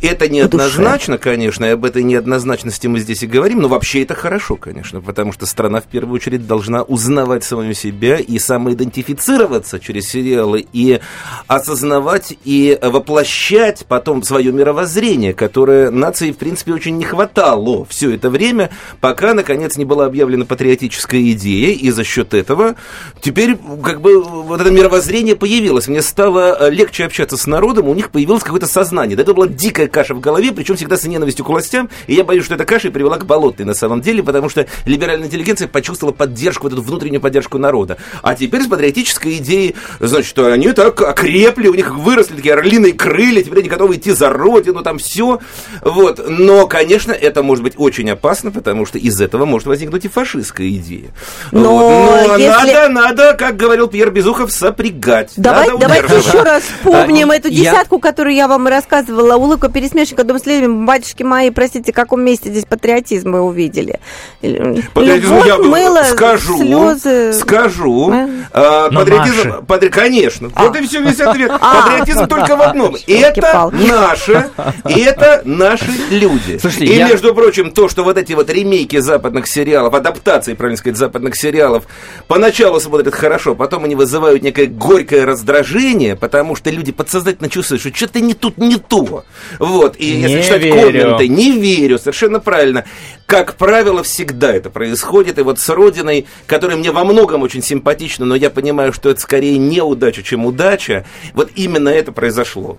Это 0.00 0.28
неоднозначно, 0.28 1.18
конечно, 1.18 1.64
и 1.64 1.70
об 1.70 1.84
этой 1.84 2.04
неоднозначности 2.04 2.86
мы 2.86 3.00
здесь 3.00 3.24
и 3.24 3.26
говорим, 3.26 3.60
но 3.60 3.68
вообще 3.68 4.02
это 4.02 4.14
хорошо, 4.14 4.54
конечно, 4.54 5.00
потому 5.00 5.32
что 5.32 5.44
страна 5.44 5.80
в 5.80 5.84
первую 5.84 6.14
очередь 6.14 6.46
должна 6.46 6.82
узнавать 6.82 7.42
самую 7.42 7.74
себя 7.74 8.16
и 8.16 8.38
самоидентифицироваться 8.38 9.80
через 9.80 10.08
сериалы 10.08 10.66
и 10.72 11.00
осознавать 11.48 12.36
и 12.44 12.78
воплощать 12.80 13.86
потом 13.88 14.22
свое 14.22 14.52
мировоззрение, 14.52 15.34
которое 15.34 15.90
нации, 15.90 16.30
в 16.30 16.36
принципе, 16.36 16.74
очень 16.74 16.96
не 16.96 17.04
хватало 17.04 17.84
все 17.86 18.14
это 18.14 18.30
время, 18.30 18.70
пока, 19.00 19.34
наконец, 19.34 19.76
не 19.76 19.84
была 19.84 20.06
объявлена 20.06 20.44
патриотическая 20.44 21.32
идея, 21.32 21.74
и 21.74 21.90
за 21.90 22.04
счет 22.04 22.34
этого 22.34 22.76
теперь 23.20 23.58
как 23.82 24.00
бы 24.00 24.22
вот 24.22 24.60
это 24.60 24.70
мировоззрение 24.70 25.34
появилось. 25.34 25.88
Мне 25.88 26.02
стало 26.02 26.70
легче 26.70 27.04
общаться 27.04 27.36
с 27.36 27.48
народом, 27.48 27.88
у 27.88 27.94
них 27.94 28.10
появилось 28.10 28.44
какое-то 28.44 28.68
сознание. 28.68 29.16
Да, 29.16 29.24
это 29.24 29.34
была 29.34 29.48
дикая 29.48 29.87
каша 29.88 30.14
в 30.14 30.20
голове, 30.20 30.52
причем 30.52 30.76
всегда 30.76 30.96
с 30.96 31.04
ненавистью 31.04 31.44
к 31.44 31.48
властям. 31.48 31.88
И 32.06 32.14
я 32.14 32.24
боюсь, 32.24 32.44
что 32.44 32.54
эта 32.54 32.64
каша 32.64 32.88
и 32.88 32.90
привела 32.90 33.16
к 33.16 33.26
болотной 33.26 33.64
на 33.64 33.74
самом 33.74 34.00
деле, 34.00 34.22
потому 34.22 34.48
что 34.48 34.66
либеральная 34.84 35.26
интеллигенция 35.26 35.68
почувствовала 35.68 36.14
поддержку, 36.14 36.64
вот 36.64 36.72
эту 36.72 36.82
внутреннюю 36.82 37.20
поддержку 37.20 37.58
народа. 37.58 37.98
А 38.22 38.34
теперь 38.34 38.62
с 38.62 38.66
патриотической 38.66 39.38
идеей, 39.38 39.76
значит, 40.00 40.38
они 40.38 40.72
так 40.72 41.00
окрепли, 41.00 41.68
у 41.68 41.74
них 41.74 41.94
выросли 41.94 42.36
такие 42.36 42.54
орлиные 42.54 42.92
крылья, 42.92 43.42
теперь 43.42 43.60
они 43.60 43.68
готовы 43.68 43.96
идти 43.96 44.12
за 44.12 44.30
родину, 44.30 44.82
там 44.82 44.98
все. 44.98 45.40
Вот. 45.82 46.20
Но, 46.28 46.66
конечно, 46.66 47.12
это 47.12 47.42
может 47.42 47.64
быть 47.64 47.74
очень 47.76 48.10
опасно, 48.10 48.50
потому 48.50 48.86
что 48.86 48.98
из 48.98 49.20
этого 49.20 49.44
может 49.44 49.66
возникнуть 49.66 50.04
и 50.04 50.08
фашистская 50.08 50.68
идея. 50.68 51.10
Но, 51.52 51.78
вот. 51.78 52.28
Но 52.28 52.36
если... 52.36 52.72
надо, 52.72 52.88
надо, 52.88 53.34
как 53.34 53.56
говорил 53.56 53.88
Пьер 53.88 54.10
Безухов, 54.10 54.52
сопрягать. 54.52 55.32
Давай, 55.36 55.68
давайте 55.78 56.16
еще 56.16 56.42
раз 56.42 56.62
вспомним 56.64 57.30
эту 57.30 57.50
десятку, 57.50 57.98
которую 57.98 58.34
я 58.34 58.48
вам 58.48 58.66
рассказывала. 58.66 59.36
Улыбка 59.36 59.68
пересмешника 59.78 60.24
Дом 60.24 60.40
следования, 60.40 60.84
батюшки 60.86 61.22
мои, 61.22 61.50
простите, 61.50 61.92
в 61.92 61.94
каком 61.94 62.22
месте 62.22 62.50
здесь 62.50 62.64
патриотизм 62.64 63.30
вы 63.30 63.42
увидели? 63.42 64.00
Патриотизм 64.40 65.34
Любовь, 65.34 65.46
я 65.46 65.58
мыло, 65.58 66.02
скажу, 66.02 66.58
слезы. 66.58 67.32
скажу. 67.32 68.12
А, 68.52 68.90
патриотизм, 68.90 69.64
патри... 69.66 69.88
конечно. 69.88 70.50
А. 70.56 70.66
Вот 70.66 70.76
и 70.76 70.84
все, 70.84 71.00
весь 71.00 71.20
ответ. 71.20 71.52
А. 71.60 71.82
Патриотизм 71.82 72.26
только 72.26 72.56
в 72.56 72.62
одном. 72.62 72.96
Это 73.06 73.70
наши, 73.72 74.50
это 74.84 75.42
наши 75.44 75.90
люди. 76.10 76.58
Слушайте, 76.58 76.86
и, 76.86 76.96
я... 76.96 77.08
между 77.08 77.34
прочим, 77.34 77.70
то, 77.70 77.88
что 77.88 78.04
вот 78.04 78.16
эти 78.16 78.32
вот 78.32 78.50
ремейки 78.50 78.98
западных 78.98 79.46
сериалов, 79.46 79.94
адаптации, 79.94 80.54
правильно 80.54 80.78
сказать, 80.78 80.96
западных 80.96 81.36
сериалов, 81.36 81.84
поначалу 82.26 82.80
смотрят 82.80 83.14
хорошо, 83.14 83.54
потом 83.54 83.84
они 83.84 83.94
вызывают 83.94 84.42
некое 84.42 84.66
горькое 84.66 85.24
раздражение, 85.24 86.16
потому 86.16 86.56
что 86.56 86.70
люди 86.70 86.92
подсознательно 86.92 87.48
чувствуют, 87.48 87.82
что 87.82 87.94
что-то 87.94 88.20
не 88.20 88.34
тут, 88.34 88.58
не 88.58 88.76
то. 88.76 89.24
Вот, 89.68 89.96
и 89.98 90.16
не 90.16 90.22
если 90.22 90.42
читать 90.42 90.62
верю. 90.62 90.76
комменты, 90.76 91.28
не 91.28 91.52
верю, 91.52 91.98
совершенно 91.98 92.40
правильно. 92.40 92.84
Как 93.26 93.56
правило, 93.56 94.02
всегда 94.02 94.52
это 94.52 94.70
происходит. 94.70 95.38
И 95.38 95.42
вот 95.42 95.58
с 95.58 95.68
Родиной, 95.68 96.26
которая 96.46 96.76
мне 96.76 96.90
во 96.90 97.04
многом 97.04 97.42
очень 97.42 97.62
симпатична, 97.62 98.24
но 98.24 98.34
я 98.34 98.50
понимаю, 98.50 98.92
что 98.92 99.10
это 99.10 99.20
скорее 99.20 99.58
неудача, 99.58 100.22
чем 100.22 100.46
удача, 100.46 101.04
вот 101.34 101.50
именно 101.54 101.90
это 101.90 102.12
произошло. 102.12 102.78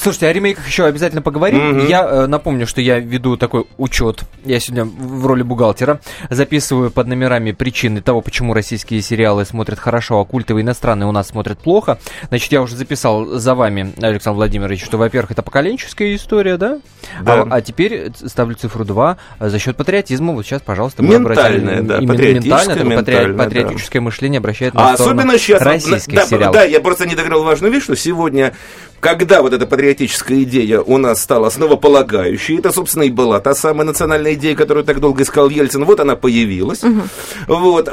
Слушайте, 0.00 0.28
о 0.28 0.32
ремейках 0.32 0.66
еще 0.66 0.84
обязательно 0.84 1.22
поговорим. 1.22 1.78
Mm-hmm. 1.78 1.88
Я 1.88 2.04
э, 2.04 2.26
напомню, 2.26 2.66
что 2.66 2.80
я 2.80 2.98
веду 2.98 3.36
такой 3.36 3.66
учет. 3.78 4.22
Я 4.44 4.60
сегодня 4.60 4.84
в 4.84 5.26
роли 5.26 5.42
бухгалтера 5.42 6.00
записываю 6.28 6.90
под 6.90 7.06
номерами 7.06 7.52
причины 7.52 8.00
того, 8.00 8.20
почему 8.20 8.54
российские 8.54 9.02
сериалы 9.02 9.44
смотрят 9.44 9.78
хорошо, 9.78 10.20
а 10.20 10.24
культовые 10.24 10.62
иностранные 10.62 11.08
у 11.08 11.12
нас 11.12 11.28
смотрят 11.28 11.58
плохо. 11.58 11.98
Значит, 12.28 12.52
я 12.52 12.62
уже 12.62 12.76
записал 12.76 13.26
за 13.26 13.54
вами, 13.54 13.92
Александр 14.00 14.36
Владимирович, 14.36 14.84
что, 14.84 14.98
во-первых, 14.98 15.32
это 15.32 15.42
поколенческая 15.42 16.14
история, 16.14 16.56
да? 16.56 16.78
да. 17.22 17.42
А, 17.42 17.48
а 17.50 17.60
теперь 17.60 18.12
ставлю 18.14 18.54
цифру 18.54 18.84
2 18.84 19.16
за 19.40 19.58
счет 19.58 19.76
патриотизма. 19.76 20.32
Вот 20.32 20.44
сейчас, 20.46 20.62
пожалуйста, 20.62 21.02
мы 21.02 21.18
ментальное, 21.18 21.82
да, 21.82 21.98
именно 21.98 22.20
ментальное, 22.20 22.84
ментальное, 22.84 23.36
патриотическое 23.36 24.00
да. 24.00 24.04
мышление 24.04 24.38
обращает 24.38 24.74
на 24.74 24.90
а 24.90 24.92
особенно 24.92 25.38
сейчас, 25.38 25.62
российских 25.62 26.14
да, 26.14 26.26
сериалов. 26.26 26.54
Да, 26.54 26.64
я 26.64 26.80
просто 26.80 27.06
не 27.06 27.14
договорил 27.14 27.44
важную 27.44 27.72
вещь, 27.72 27.84
что 27.84 27.96
сегодня 27.96 28.54
когда 29.00 29.42
вот 29.42 29.52
эта 29.52 29.66
патриотическая 29.66 30.42
идея 30.42 30.80
у 30.80 30.98
нас 30.98 31.22
стала 31.22 31.48
основополагающей. 31.48 32.58
Это, 32.58 32.70
собственно, 32.70 33.04
и 33.04 33.10
была 33.10 33.40
та 33.40 33.54
самая 33.54 33.86
национальная 33.86 34.34
идея, 34.34 34.54
которую 34.54 34.84
так 34.84 35.00
долго 35.00 35.22
искал 35.22 35.48
Ельцин. 35.48 35.84
Вот 35.84 36.00
она 36.00 36.16
появилась. 36.16 36.84
Угу. 36.84 37.02
Вот. 37.48 37.88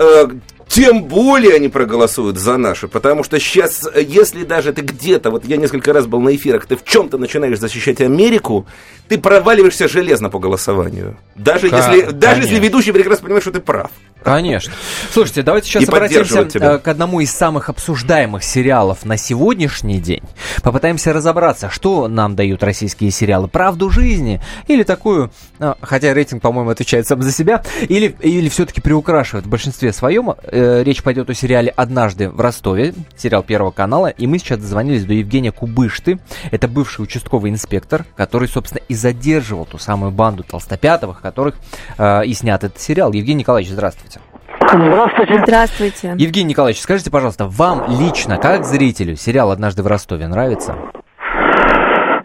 Э, 0.67 0.69
тем 0.69 1.03
более 1.05 1.55
они 1.55 1.69
проголосуют 1.69 2.37
за 2.37 2.57
наши, 2.57 2.87
потому 2.87 3.23
что 3.23 3.39
сейчас, 3.39 3.87
если 3.95 4.43
даже 4.43 4.73
ты 4.73 4.81
где-то, 4.81 5.31
вот 5.31 5.45
я 5.45 5.57
несколько 5.57 5.93
раз 5.93 6.05
был 6.05 6.21
на 6.21 6.35
эфирах, 6.35 6.65
ты 6.65 6.75
в 6.75 6.83
чем-то 6.83 7.17
начинаешь 7.17 7.59
защищать 7.59 8.01
Америку, 8.01 8.67
ты 9.07 9.17
проваливаешься 9.17 9.87
железно 9.87 10.29
по 10.29 10.39
голосованию. 10.39 11.17
Даже, 11.35 11.69
как? 11.69 11.93
если, 11.93 12.11
даже 12.11 12.41
если 12.41 12.59
ведущий 12.59 12.91
прекрасно 12.91 13.23
понимает, 13.23 13.43
что 13.43 13.51
ты 13.51 13.59
прав. 13.59 13.89
Конечно. 14.23 14.73
Слушайте, 15.11 15.41
давайте 15.41 15.69
сейчас 15.69 15.83
И 15.83 15.85
обратимся 15.85 16.45
тебя. 16.45 16.73
Э, 16.73 16.79
к 16.79 16.87
одному 16.87 17.21
из 17.21 17.31
самых 17.31 17.69
обсуждаемых 17.69 18.43
сериалов 18.43 19.05
на 19.05 19.15
сегодняшний 19.15 19.99
день. 19.99 20.23
Попытаемся 20.63 21.13
разобраться, 21.13 21.69
что 21.69 22.07
нам 22.07 22.35
дают 22.35 22.63
российские 22.63 23.11
сериалы. 23.11 23.47
Правду 23.47 23.89
жизни 23.89 24.41
или 24.67 24.83
такую, 24.83 25.31
э, 25.59 25.75
хотя 25.81 26.13
рейтинг, 26.13 26.41
по-моему, 26.41 26.71
отвечает 26.71 27.07
сам 27.07 27.21
за 27.21 27.31
себя, 27.31 27.63
или, 27.87 28.15
или 28.21 28.49
все-таки 28.49 28.81
приукрашивает 28.81 29.45
в 29.45 29.49
большинстве 29.49 29.93
своем. 29.93 30.33
Э, 30.57 30.81
речь 30.81 31.03
пойдет 31.03 31.29
о 31.29 31.35
сериале 31.35 31.71
«Однажды 31.75 32.31
в 32.31 32.41
Ростове», 32.41 32.95
сериал 33.15 33.43
Первого 33.43 33.69
канала. 33.69 34.07
И 34.07 34.25
мы 34.25 34.39
сейчас 34.39 34.57
дозвонились 34.57 35.05
до 35.05 35.13
Евгения 35.13 35.51
Кубышты. 35.51 36.17
Это 36.49 36.67
бывший 36.67 37.01
участковый 37.01 37.51
инспектор, 37.51 38.05
который, 38.15 38.47
собственно, 38.47 38.81
и 38.89 38.95
задерживал 38.95 39.67
ту 39.67 39.77
самую 39.77 40.11
банду 40.11 40.41
толстопятовых, 40.41 41.21
которых 41.21 41.57
э, 41.99 42.25
и 42.25 42.33
снят 42.33 42.63
этот 42.63 42.79
сериал. 42.79 43.13
Евгений 43.13 43.41
Николаевич, 43.41 43.71
здравствуйте. 43.71 44.19
Здравствуйте. 44.59 45.43
Здравствуйте. 45.43 46.15
Евгений 46.17 46.49
Николаевич, 46.49 46.81
скажите, 46.81 47.11
пожалуйста, 47.11 47.45
вам 47.45 47.83
лично, 47.87 48.37
как 48.37 48.65
зрителю, 48.65 49.15
сериал 49.15 49.51
«Однажды 49.51 49.83
в 49.83 49.87
Ростове» 49.87 50.27
нравится? 50.27 50.75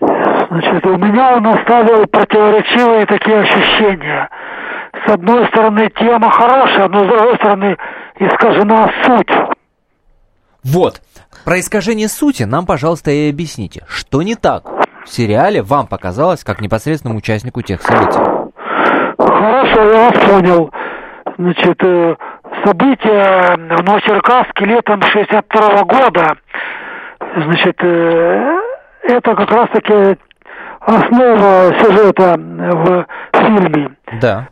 Значит, 0.00 0.86
у 0.86 0.96
меня 0.96 1.36
он 1.36 1.46
оставил 1.48 2.06
противоречивые 2.06 3.04
такие 3.04 3.40
ощущения. 3.40 4.30
С 5.06 5.10
одной 5.10 5.46
стороны, 5.48 5.90
тема 5.98 6.30
хорошая, 6.30 6.88
но 6.88 7.04
с 7.04 7.08
другой 7.08 7.34
стороны, 7.36 7.76
искажена 8.26 8.90
суть. 9.04 9.30
Вот. 10.64 11.00
Про 11.44 11.58
искажение 11.58 12.08
сути 12.08 12.44
нам, 12.44 12.66
пожалуйста, 12.66 13.10
и 13.10 13.30
объясните. 13.30 13.84
Что 13.88 14.22
не 14.22 14.34
так 14.34 14.64
в 15.04 15.08
сериале 15.08 15.62
вам 15.62 15.86
показалось, 15.86 16.44
как 16.44 16.60
непосредственному 16.60 17.18
участнику 17.18 17.62
тех 17.62 17.82
событий? 17.82 18.20
Хорошо, 19.18 19.82
я 19.82 20.10
вас 20.10 20.18
понял. 20.28 20.70
Значит, 21.38 21.82
э, 21.82 22.14
события 22.64 23.56
в 23.56 23.82
Новочеркасске 23.82 24.64
летом 24.66 25.02
62 25.02 25.82
года, 25.84 26.36
значит, 27.36 27.76
э, 27.82 28.60
это 29.02 29.34
как 29.34 29.50
раз-таки 29.50 30.18
основа 30.80 31.74
сюжета 31.80 32.34
в 32.38 33.06
фильме. 33.34 33.90
Да. 34.20 34.48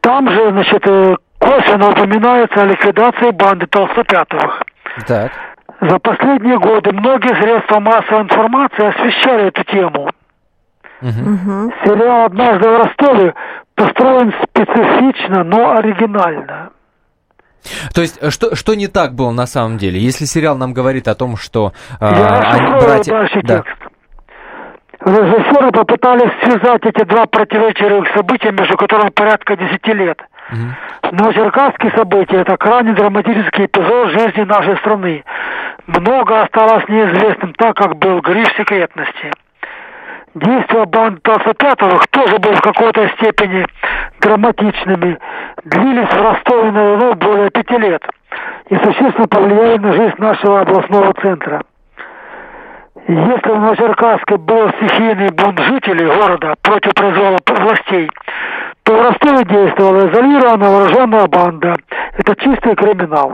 Там 0.00 0.30
же, 0.30 0.50
значит, 0.50 0.86
э, 0.86 1.16
косвенно 1.42 1.90
упоминается 1.90 2.62
о 2.62 2.64
ликвидации 2.64 3.30
банды 3.30 3.66
Толстопятовых. 3.66 4.62
Так. 5.06 5.32
За 5.80 5.98
последние 5.98 6.58
годы 6.58 6.92
многие 6.92 7.34
средства 7.40 7.80
массовой 7.80 8.22
информации 8.22 8.86
освещали 8.86 9.48
эту 9.48 9.64
тему. 9.64 10.10
Угу. 11.00 11.72
Сериал 11.84 12.26
«Однажды 12.26 12.68
в 12.68 12.76
Ростове» 12.78 13.34
построен 13.74 14.32
специфично, 14.44 15.42
но 15.42 15.72
оригинально. 15.72 16.70
То 17.94 18.02
есть, 18.02 18.18
э, 18.22 18.30
что, 18.30 18.54
что 18.54 18.74
не 18.74 18.86
так 18.86 19.14
было 19.14 19.32
на 19.32 19.46
самом 19.46 19.78
деле? 19.78 19.98
Если 19.98 20.24
сериал 20.24 20.56
нам 20.56 20.72
говорит 20.72 21.08
о 21.08 21.14
том, 21.14 21.36
что 21.36 21.72
э, 22.00 22.04
они 22.04 22.84
братья... 22.84 23.12
дальше 23.12 23.40
да. 23.42 23.56
текст. 23.58 23.78
Режиссеры 25.04 25.72
попытались 25.72 26.30
связать 26.44 26.82
эти 26.84 27.04
два 27.04 27.26
противоречивых 27.26 28.06
события, 28.14 28.52
между 28.52 28.76
которыми 28.76 29.10
порядка 29.10 29.56
десяти 29.56 29.92
лет. 29.92 30.18
Угу. 30.52 31.12
Но 31.12 31.32
черкасские 31.32 31.92
события– 31.92 32.36
это 32.40 32.56
крайне 32.56 32.92
драматический 32.92 33.66
эпизод 33.66 34.10
жизни 34.10 34.42
нашей 34.42 34.76
страны. 34.78 35.24
Много 35.86 36.42
осталось 36.42 36.88
неизвестным, 36.88 37.54
так 37.54 37.76
как 37.76 37.96
был 37.96 38.20
гриф 38.20 38.48
секретности. 38.56 39.30
Действия 40.34 40.86
банды 40.86 41.20
Толстопятовых 41.22 42.06
тоже 42.08 42.38
были 42.38 42.54
в 42.54 42.62
какой-то 42.62 43.06
степени 43.16 43.66
драматичными, 44.20 45.18
длились 45.64 46.08
в 46.08 46.22
Ростове 46.22 46.70
на 46.70 46.96
Дону 46.96 47.14
более 47.14 47.50
пяти 47.50 47.76
лет 47.76 48.02
и 48.70 48.76
существенно 48.76 49.28
повлияли 49.28 49.78
на 49.78 49.92
жизнь 49.92 50.14
нашего 50.18 50.60
областного 50.60 51.12
центра. 51.20 51.62
Если 53.08 53.50
в 53.50 53.60
Новочеркасске 53.60 54.36
был 54.36 54.70
стихийный 54.70 55.30
бунт 55.30 55.58
жителей 55.58 56.06
города 56.06 56.54
против 56.62 56.94
произвола 56.94 57.38
властей, 57.46 58.08
то 58.92 58.98
в 58.98 59.00
Ростове 59.00 59.44
действовала 59.44 60.10
изолированная 60.10 60.68
вооруженная 60.68 61.26
банда. 61.26 61.74
Это 62.18 62.34
чистый 62.36 62.74
криминал. 62.74 63.32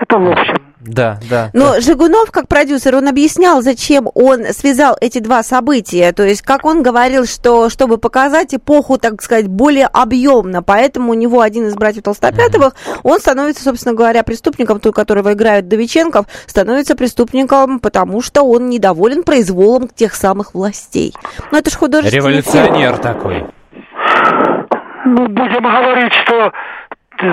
Это 0.00 0.18
в 0.18 0.30
общем. 0.30 0.56
Да, 0.80 1.18
да. 1.30 1.50
Но 1.52 1.74
да. 1.74 1.80
Жигунов, 1.80 2.32
как 2.32 2.48
продюсер, 2.48 2.96
он 2.96 3.06
объяснял, 3.06 3.62
зачем 3.62 4.08
он 4.14 4.46
связал 4.52 4.96
эти 5.00 5.20
два 5.20 5.44
события. 5.44 6.12
То 6.12 6.24
есть, 6.24 6.42
как 6.42 6.64
он 6.64 6.82
говорил, 6.82 7.24
что 7.24 7.68
чтобы 7.68 7.98
показать 7.98 8.54
эпоху, 8.54 8.98
так 8.98 9.22
сказать, 9.22 9.46
более 9.46 9.86
объемно. 9.86 10.62
Поэтому 10.62 11.12
у 11.12 11.14
него 11.14 11.40
один 11.40 11.68
из 11.68 11.74
братьев 11.74 12.02
Толстопятовых, 12.02 12.74
mm-hmm. 12.74 13.00
он 13.04 13.20
становится, 13.20 13.62
собственно 13.62 13.94
говоря, 13.94 14.24
преступником, 14.24 14.80
той, 14.80 14.92
которого 14.92 15.34
играет 15.34 15.68
Довиченков, 15.68 16.26
становится 16.46 16.96
преступником, 16.96 17.78
потому 17.78 18.22
что 18.22 18.42
он 18.42 18.68
недоволен 18.68 19.22
произволом 19.22 19.88
тех 19.88 20.14
самых 20.14 20.54
властей. 20.54 21.14
Но 21.52 21.58
это 21.58 21.70
же 21.70 21.76
художественный 21.76 22.18
Революционер 22.18 22.94
фильм. 22.94 23.02
такой. 23.02 23.44
Ну, 25.04 25.26
будем 25.28 25.62
говорить, 25.62 26.12
что 26.24 26.52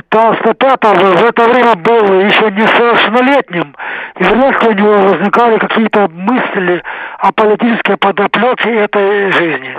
Толстопятов 0.09 0.97
в 0.97 1.25
это 1.25 1.43
время 1.49 1.75
был 1.75 2.21
еще 2.21 2.51
несовершеннолетним, 2.51 3.75
и 4.19 4.23
ли 4.23 4.67
у 4.67 4.71
него 4.73 4.97
возникали 5.09 5.57
какие-то 5.57 6.07
мысли 6.09 6.83
о 7.17 7.31
политической 7.31 7.97
подоплеке 7.97 8.69
этой 8.69 9.31
жизни. 9.31 9.77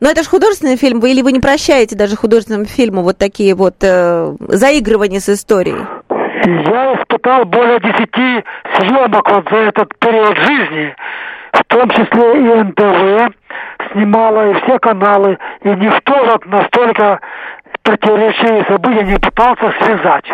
Но 0.00 0.08
это 0.08 0.22
же 0.22 0.30
художественный 0.30 0.76
фильм, 0.76 1.00
вы 1.00 1.10
или 1.10 1.20
вы 1.20 1.32
не 1.32 1.40
прощаете 1.40 1.96
даже 1.96 2.16
художественному 2.16 2.64
фильму 2.64 3.02
вот 3.02 3.18
такие 3.18 3.54
вот 3.54 3.76
э, 3.82 4.34
заигрывания 4.48 5.20
с 5.20 5.28
историей? 5.28 5.84
Я 6.18 6.94
испытал 6.94 7.44
более 7.44 7.80
десяти 7.80 8.42
съемок 8.78 9.30
вот 9.30 9.46
за 9.50 9.56
этот 9.56 9.98
период 9.98 10.36
жизни, 10.38 10.94
в 11.52 11.64
том 11.64 11.88
числе 11.90 12.40
и 12.40 12.62
НТВ 12.62 13.34
снимала, 13.92 14.50
и 14.50 14.54
все 14.62 14.78
каналы, 14.78 15.38
и 15.62 15.68
никто 15.68 16.24
вот 16.24 16.46
настолько 16.46 17.20
противоречивые 17.82 18.64
события 18.64 19.04
не 19.04 19.18
пытался 19.18 19.72
связать. 19.82 20.24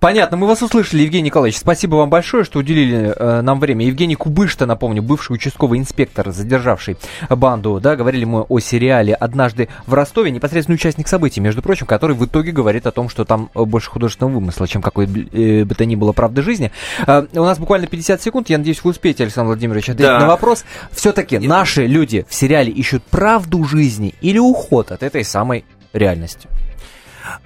Понятно, 0.00 0.36
мы 0.36 0.46
вас 0.46 0.60
услышали, 0.62 1.02
Евгений 1.02 1.26
Николаевич. 1.26 1.58
Спасибо 1.58 1.96
вам 1.96 2.10
большое, 2.10 2.44
что 2.44 2.58
уделили 2.58 3.14
э, 3.16 3.40
нам 3.40 3.58
время. 3.58 3.86
Евгений 3.86 4.16
Кубышта, 4.16 4.66
напомню, 4.66 5.02
бывший 5.02 5.32
участковый 5.32 5.78
инспектор, 5.78 6.30
задержавший 6.30 6.98
банду, 7.30 7.80
да, 7.80 7.96
говорили 7.96 8.24
мы 8.24 8.42
о 8.42 8.58
сериале 8.60 9.14
«Однажды 9.14 9.68
в 9.86 9.94
Ростове», 9.94 10.30
непосредственный 10.30 10.76
участник 10.76 11.08
событий, 11.08 11.40
между 11.40 11.62
прочим, 11.62 11.86
который 11.86 12.14
в 12.14 12.24
итоге 12.24 12.52
говорит 12.52 12.86
о 12.86 12.90
том, 12.90 13.08
что 13.08 13.24
там 13.24 13.50
больше 13.54 13.90
художественного 13.90 14.34
вымысла, 14.34 14.68
чем 14.68 14.82
какой 14.82 15.06
э, 15.06 15.64
бы 15.64 15.74
то 15.74 15.84
ни 15.86 15.96
было 15.96 16.12
правды 16.12 16.42
жизни. 16.42 16.70
Э, 17.06 17.26
у 17.32 17.44
нас 17.44 17.58
буквально 17.58 17.86
50 17.86 18.20
секунд, 18.20 18.50
я 18.50 18.58
надеюсь, 18.58 18.84
вы 18.84 18.90
успеете, 18.90 19.24
Александр 19.24 19.48
Владимирович, 19.48 19.84
ответить 19.88 20.06
да. 20.06 20.20
на 20.20 20.26
вопрос. 20.26 20.64
Все-таки 20.90 21.38
наши 21.38 21.86
люди 21.86 22.26
в 22.28 22.34
сериале 22.34 22.70
ищут 22.70 23.02
правду 23.04 23.64
жизни 23.64 24.14
или 24.20 24.38
уход 24.38 24.92
от 24.92 25.02
этой 25.02 25.24
самой 25.24 25.64
реальности? 25.92 26.48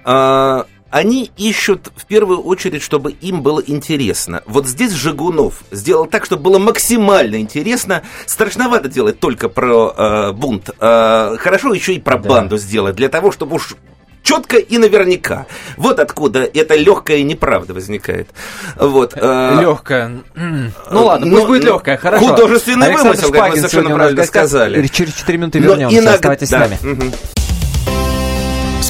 А, 0.03 0.65
они 0.89 1.31
ищут 1.37 1.91
в 1.95 2.05
первую 2.05 2.41
очередь, 2.41 2.81
чтобы 2.81 3.11
им 3.11 3.41
было 3.41 3.61
интересно. 3.65 4.41
Вот 4.45 4.67
здесь 4.67 4.91
Жигунов 4.93 5.63
сделал 5.71 6.05
так, 6.05 6.25
чтобы 6.25 6.43
было 6.43 6.59
максимально 6.59 7.37
интересно. 7.37 8.03
Страшновато 8.25 8.87
делать 8.87 9.19
только 9.19 9.49
про 9.49 9.93
э, 9.95 10.31
бунт. 10.31 10.69
Э, 10.79 11.35
хорошо 11.39 11.73
еще 11.73 11.93
и 11.93 11.99
про 11.99 12.17
да. 12.17 12.29
банду 12.29 12.57
сделать, 12.57 12.95
для 12.95 13.09
того, 13.09 13.31
чтобы 13.31 13.55
уж 13.55 13.75
четко 14.23 14.57
и 14.57 14.77
наверняка. 14.77 15.45
Вот 15.77 15.99
откуда 15.99 16.43
эта 16.43 16.75
легкая 16.75 17.23
неправда 17.23 17.73
возникает. 17.73 18.29
Вот. 18.75 19.13
Э, 19.15 19.57
легкая. 19.59 20.23
Ну 20.35 21.05
ладно, 21.05 21.31
пусть 21.31 21.47
будет 21.47 21.63
легкая, 21.63 21.97
хорошо. 21.97 22.27
Художественный 22.27 22.93
вымысел, 22.93 23.31
как 23.31 23.51
вы 23.51 23.57
совершенно 23.57 23.95
правильно 23.95 24.23
сказали. 24.25 24.87
Через 24.87 25.13
4 25.13 25.37
минуты 25.37 25.59
вернемся, 25.59 26.13
оставайтесь 26.13 26.49
с 26.49 26.51
нами. 26.51 26.77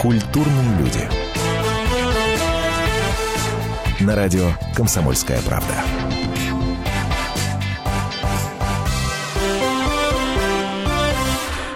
Культурные 0.00 0.78
люди. 0.78 1.00
На 4.02 4.16
радио 4.16 4.46
«Комсомольская 4.74 5.38
правда». 5.46 5.74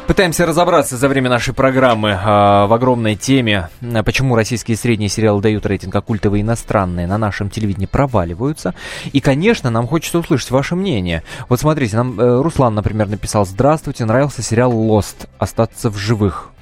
Пытаемся 0.06 0.46
разобраться 0.46 0.96
за 0.96 1.06
время 1.08 1.28
нашей 1.28 1.52
программы 1.52 2.12
э, 2.12 2.16
в 2.16 2.72
огромной 2.72 3.14
теме, 3.14 3.68
почему 4.06 4.36
российские 4.36 4.78
средние 4.78 5.10
сериалы 5.10 5.42
дают 5.42 5.66
рейтинг, 5.66 5.94
а 5.94 6.00
культовые 6.00 6.40
иностранные 6.40 7.06
на 7.06 7.18
нашем 7.18 7.50
телевидении 7.50 7.84
проваливаются. 7.84 8.74
И, 9.12 9.20
конечно, 9.20 9.68
нам 9.68 9.86
хочется 9.86 10.18
услышать 10.18 10.50
ваше 10.50 10.76
мнение. 10.76 11.22
Вот 11.50 11.60
смотрите, 11.60 11.98
нам 11.98 12.18
э, 12.18 12.40
Руслан, 12.40 12.74
например, 12.74 13.06
написал 13.08 13.44
«Здравствуйте, 13.44 14.06
нравился 14.06 14.40
сериал 14.40 14.72
«Лост. 14.72 15.26
Остаться 15.38 15.90
в 15.90 15.98
живых». 15.98 16.53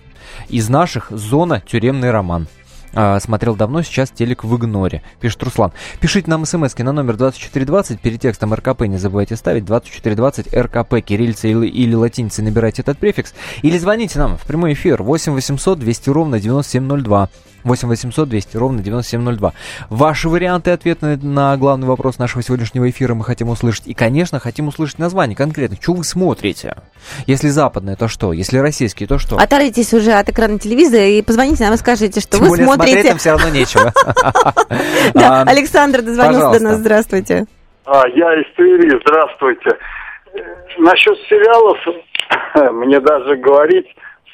Из 0.48 0.68
наших 0.68 1.10
«Зона. 1.10 1.62
Тюремный 1.66 2.10
роман». 2.10 2.46
А, 2.94 3.18
смотрел 3.20 3.56
давно, 3.56 3.82
сейчас 3.82 4.10
телек 4.10 4.44
в 4.44 4.54
игноре, 4.56 5.02
пишет 5.20 5.42
Руслан. 5.42 5.72
Пишите 6.00 6.30
нам 6.30 6.44
смс 6.44 6.76
на 6.76 6.92
номер 6.92 7.16
2420, 7.16 8.00
перед 8.00 8.20
текстом 8.20 8.52
РКП 8.52 8.82
не 8.82 8.98
забывайте 8.98 9.36
ставить, 9.36 9.64
2420 9.64 10.54
РКП, 10.54 11.00
кириллица 11.00 11.48
или, 11.48 11.66
или 11.66 11.94
латиницей 11.94 12.44
набирайте 12.44 12.82
этот 12.82 12.98
префикс, 12.98 13.32
или 13.62 13.78
звоните 13.78 14.18
нам 14.18 14.36
в 14.36 14.42
прямой 14.42 14.74
эфир 14.74 15.02
8 15.02 15.32
800 15.32 15.78
200 15.78 16.10
ровно 16.10 16.38
9702. 16.38 17.30
8 17.64 17.88
800 17.88 18.28
200 18.28 18.56
ровно 18.56 18.82
9702. 18.82 19.52
Ваши 19.90 20.28
варианты 20.28 20.70
ответа 20.70 21.18
на 21.22 21.56
главный 21.56 21.86
вопрос 21.86 22.18
нашего 22.18 22.42
сегодняшнего 22.42 22.88
эфира 22.88 23.14
мы 23.14 23.24
хотим 23.24 23.48
услышать. 23.48 23.86
И, 23.86 23.94
конечно, 23.94 24.38
хотим 24.38 24.68
услышать 24.68 24.98
название 24.98 25.36
конкретно. 25.36 25.76
Что 25.80 25.94
вы 25.94 26.04
смотрите? 26.04 26.74
Если 27.26 27.48
западное, 27.48 27.96
то 27.96 28.08
что? 28.08 28.32
Если 28.32 28.58
российские, 28.58 29.06
то 29.06 29.18
что? 29.18 29.36
Оторвитесь 29.36 29.92
уже 29.94 30.12
от 30.12 30.28
экрана 30.28 30.58
телевизора 30.58 31.04
и 31.04 31.22
позвоните 31.22 31.64
нам 31.64 31.74
и 31.74 31.76
скажите, 31.76 32.20
что 32.20 32.38
Тем 32.38 32.42
вы 32.42 32.48
более 32.48 32.66
смотрите... 32.66 32.92
смотреть 32.92 33.08
там 33.08 33.18
все 33.18 33.30
равно 33.30 33.48
нечего. 33.48 33.92
Александр 35.50 36.02
дозвонился 36.02 36.58
до 36.58 36.64
нас. 36.64 36.78
Здравствуйте. 36.78 37.46
А, 37.84 38.06
я 38.08 38.40
из 38.40 38.54
Твери. 38.54 39.00
Здравствуйте. 39.04 39.70
Насчет 40.78 41.18
сериалов 41.28 41.78
мне 42.74 43.00
даже 43.00 43.36
говорить 43.36 43.86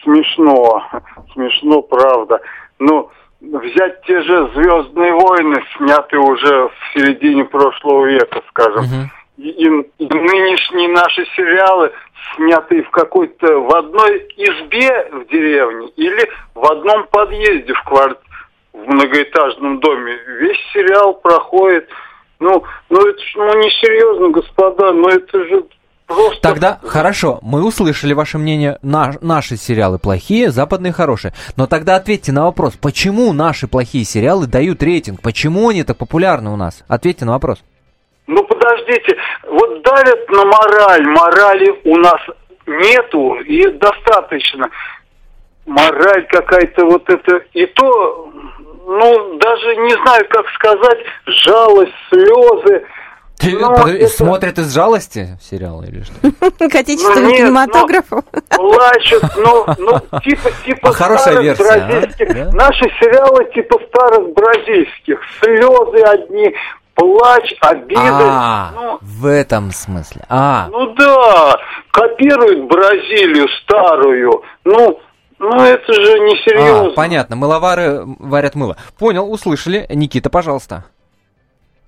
смешно. 0.02 0.82
Смешно, 1.32 1.82
правда. 1.82 2.40
Ну, 2.78 3.10
взять 3.40 4.02
те 4.02 4.20
же 4.22 4.50
Звездные 4.54 5.12
войны, 5.12 5.62
снятые 5.76 6.20
уже 6.20 6.68
в 6.68 6.72
середине 6.94 7.44
прошлого 7.44 8.06
века, 8.06 8.42
скажем. 8.48 8.84
uh 8.84 9.06
И, 9.36 9.50
и, 9.50 9.66
и 9.66 10.06
нынешние 10.06 10.88
наши 10.88 11.24
сериалы, 11.36 11.92
снятые 12.34 12.82
в 12.82 12.90
какой-то 12.90 13.60
в 13.60 13.76
одной 13.76 14.26
избе 14.36 15.08
в 15.12 15.28
деревне 15.28 15.88
или 15.96 16.28
в 16.54 16.64
одном 16.70 17.06
подъезде 17.06 17.72
в 17.72 17.82
квартире 17.84 18.28
в 18.78 18.88
многоэтажном 18.88 19.80
доме. 19.80 20.16
Весь 20.40 20.58
сериал 20.72 21.14
проходит. 21.14 21.88
Ну, 22.40 22.62
ну 22.88 23.00
это 23.00 23.20
ну 23.34 23.58
несерьезно, 23.58 24.28
господа, 24.28 24.92
но 24.92 25.08
это 25.08 25.44
же 25.44 25.64
Просто... 26.08 26.40
Тогда 26.40 26.80
хорошо, 26.82 27.38
мы 27.42 27.62
услышали 27.62 28.14
ваше 28.14 28.38
мнение, 28.38 28.78
на, 28.80 29.12
наши 29.20 29.58
сериалы 29.58 29.98
плохие, 29.98 30.50
западные 30.50 30.92
хорошие. 30.92 31.34
Но 31.56 31.66
тогда 31.66 31.96
ответьте 31.96 32.32
на 32.32 32.44
вопрос, 32.44 32.74
почему 32.80 33.34
наши 33.34 33.68
плохие 33.68 34.04
сериалы 34.04 34.46
дают 34.46 34.82
рейтинг? 34.82 35.20
Почему 35.20 35.68
они 35.68 35.84
так 35.84 35.98
популярны 35.98 36.50
у 36.50 36.56
нас? 36.56 36.82
Ответьте 36.88 37.26
на 37.26 37.32
вопрос. 37.32 37.62
Ну 38.26 38.42
подождите, 38.42 39.16
вот 39.50 39.82
давят 39.82 40.30
на 40.30 40.44
мораль, 40.46 41.06
морали 41.08 41.78
у 41.84 41.96
нас 41.96 42.20
нету 42.66 43.34
и 43.40 43.68
достаточно. 43.72 44.70
Мораль 45.66 46.26
какая-то 46.28 46.86
вот 46.86 47.08
это, 47.10 47.42
и 47.52 47.66
то, 47.66 48.32
ну 48.86 49.36
даже 49.36 49.76
не 49.76 49.92
знаю, 50.02 50.26
как 50.30 50.48
сказать, 50.54 50.98
жалость, 51.26 51.92
слезы. 52.08 52.86
Ты, 53.38 53.56
ну, 53.56 53.68
подожди, 53.68 53.98
это... 53.98 54.08
смотрят 54.08 54.58
из 54.58 54.74
жалости 54.74 55.38
сериалы 55.40 55.86
или 55.86 56.02
что? 56.02 56.14
К 56.68 56.74
отечественному 56.74 57.28
ну, 57.28 57.36
кинематографу? 57.36 58.24
Плачут, 58.48 59.22
ну, 59.36 59.64
ну, 59.78 60.20
типа, 60.20 60.50
типа 60.64 60.88
а 60.88 60.92
хорошая 60.92 61.40
версия, 61.40 61.62
бразильских. 61.62 62.30
А? 62.30 62.34
Да? 62.34 62.52
Наши 62.52 62.84
сериалы 63.00 63.44
типа 63.54 63.78
старых 63.88 64.34
бразильских. 64.34 65.20
Слезы 65.40 66.02
одни, 66.02 66.52
плач, 66.94 67.54
обиды. 67.60 67.94
А, 67.96 68.72
ну, 68.74 68.98
в 69.00 69.26
этом 69.26 69.70
смысле. 69.70 70.22
А. 70.28 70.66
Ну 70.72 70.94
да, 70.94 71.56
копируют 71.92 72.68
Бразилию 72.68 73.46
старую. 73.62 74.42
Ну, 74.64 74.98
ну 75.38 75.62
это 75.62 75.92
же 75.92 76.18
несерьезно. 76.18 76.88
А, 76.88 76.94
понятно, 76.94 77.36
мыловары 77.36 78.02
варят 78.04 78.56
мыло. 78.56 78.76
Понял, 78.98 79.30
услышали. 79.30 79.86
Никита, 79.90 80.28
пожалуйста. 80.28 80.84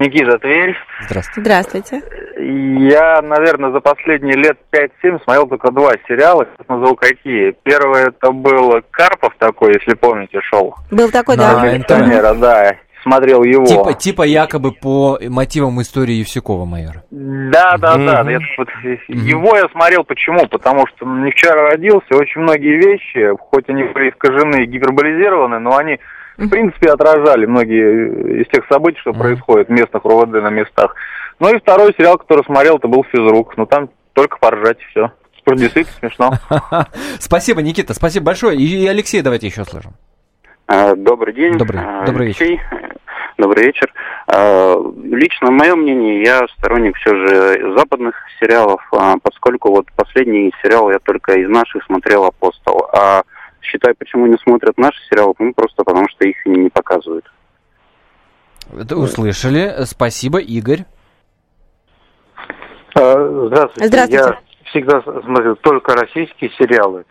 Никита 0.00 0.38
Тверь. 0.38 0.74
Здравствуйте. 1.02 1.40
Здравствуйте. 1.42 2.02
Я, 2.38 3.20
наверное, 3.20 3.70
за 3.70 3.80
последние 3.80 4.34
лет 4.34 4.56
5-7 4.72 5.22
смотрел 5.22 5.46
только 5.46 5.70
два 5.70 5.92
сериала. 6.08 6.46
Сейчас 6.46 6.68
назову 6.68 6.96
какие. 6.96 7.54
Первый 7.62 8.04
это 8.04 8.32
был 8.32 8.80
Карпов 8.90 9.34
такой, 9.38 9.74
если 9.74 9.94
помните, 9.94 10.40
шел. 10.40 10.74
Был 10.90 11.10
такой, 11.10 11.36
да. 11.36 11.62
Милиционера, 11.62 12.32
да. 12.34 12.76
Смотрел 13.02 13.42
его. 13.44 13.64
Типа, 13.64 13.92
типа 13.94 14.22
якобы 14.22 14.72
по 14.72 15.18
мотивам 15.28 15.80
истории 15.80 16.14
Евсюкова, 16.14 16.64
майор. 16.64 17.02
Да, 17.10 17.76
да, 17.78 17.96
да. 17.96 18.22
mm 18.22 18.40
вот, 18.58 18.68
его 19.08 19.56
я 19.56 19.68
смотрел 19.72 20.04
почему? 20.04 20.46
Потому 20.48 20.86
что 20.86 21.06
не 21.06 21.30
вчера 21.30 21.70
родился, 21.70 22.04
очень 22.10 22.42
многие 22.42 22.76
вещи, 22.76 23.34
хоть 23.38 23.68
они 23.68 23.84
были 23.84 24.10
искажены 24.10 24.64
и 24.64 24.66
гиперболизированы, 24.66 25.58
но 25.60 25.76
они 25.78 25.98
в 26.40 26.48
принципе, 26.48 26.90
отражали 26.90 27.46
многие 27.46 28.42
из 28.42 28.48
тех 28.48 28.64
событий, 28.68 28.98
что 29.00 29.12
происходит 29.12 29.68
в 29.68 29.72
местных 29.72 30.04
РОВД 30.04 30.32
на 30.32 30.50
местах. 30.50 30.94
Ну 31.38 31.54
и 31.54 31.58
второй 31.58 31.94
сериал, 31.96 32.16
который 32.18 32.44
смотрел, 32.44 32.78
это 32.78 32.88
был 32.88 33.04
«Физрук». 33.04 33.56
Ну 33.56 33.66
там 33.66 33.90
только 34.14 34.38
поржать, 34.38 34.78
и 34.80 34.84
все. 34.90 35.12
Действительно 35.46 35.96
смешно. 35.98 36.32
Спасибо, 37.18 37.62
Никита, 37.62 37.92
спасибо 37.94 38.26
большое. 38.26 38.56
И 38.56 38.86
Алексей 38.86 39.20
давайте 39.22 39.48
еще 39.48 39.64
слышим. 39.64 39.92
А, 40.66 40.94
добрый 40.94 41.34
день. 41.34 41.58
Добрый, 41.58 41.80
а, 41.82 42.04
добрый 42.06 42.28
вечер. 42.28 42.46
Добрый 43.38 43.64
вечер. 43.64 43.90
А, 44.28 44.76
лично 45.02 45.50
мое 45.50 45.74
мнение, 45.74 46.22
я 46.22 46.46
сторонник 46.58 46.96
все 46.98 47.14
же 47.16 47.74
западных 47.74 48.14
сериалов, 48.38 48.82
поскольку 49.22 49.70
вот 49.70 49.86
последний 49.96 50.52
сериал 50.62 50.90
я 50.90 50.98
только 50.98 51.32
из 51.32 51.48
наших 51.48 51.82
смотрел 51.84 52.26
«Апостол». 52.26 52.86
А 52.92 53.22
считай, 53.62 53.94
почему 53.94 54.26
не 54.26 54.36
смотрят 54.38 54.76
наши 54.78 54.98
сериалы, 55.10 55.34
ну, 55.38 55.52
просто 55.54 55.82
потому 55.84 56.08
что 56.08 56.26
их 56.26 56.36
не 56.46 56.68
показывают. 56.70 57.30
Это 58.78 58.96
услышали. 58.96 59.84
Спасибо, 59.84 60.38
Игорь. 60.38 60.84
А, 62.94 63.46
здравствуйте. 63.46 63.88
Здравствуйте. 63.88 64.24
Я 64.24 64.38
всегда 64.70 65.02
смотрю 65.02 65.56
только 65.56 65.94
российские 65.94 66.50
сериалы. 66.58 67.04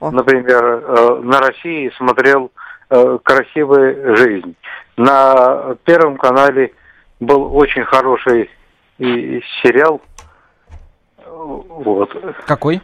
О. 0.00 0.10
Например, 0.10 0.64
э, 0.64 1.20
на 1.22 1.40
России 1.40 1.92
смотрел 1.96 2.50
э, 2.90 3.18
«Красивая 3.22 4.16
жизнь». 4.16 4.56
На 4.96 5.76
Первом 5.84 6.16
канале 6.16 6.72
был 7.20 7.54
очень 7.56 7.84
хороший 7.84 8.50
сериал. 8.98 10.00
Вот. 11.26 12.10
Какой? 12.46 12.80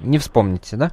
Не 0.00 0.18
вспомните, 0.18 0.76
да? 0.76 0.90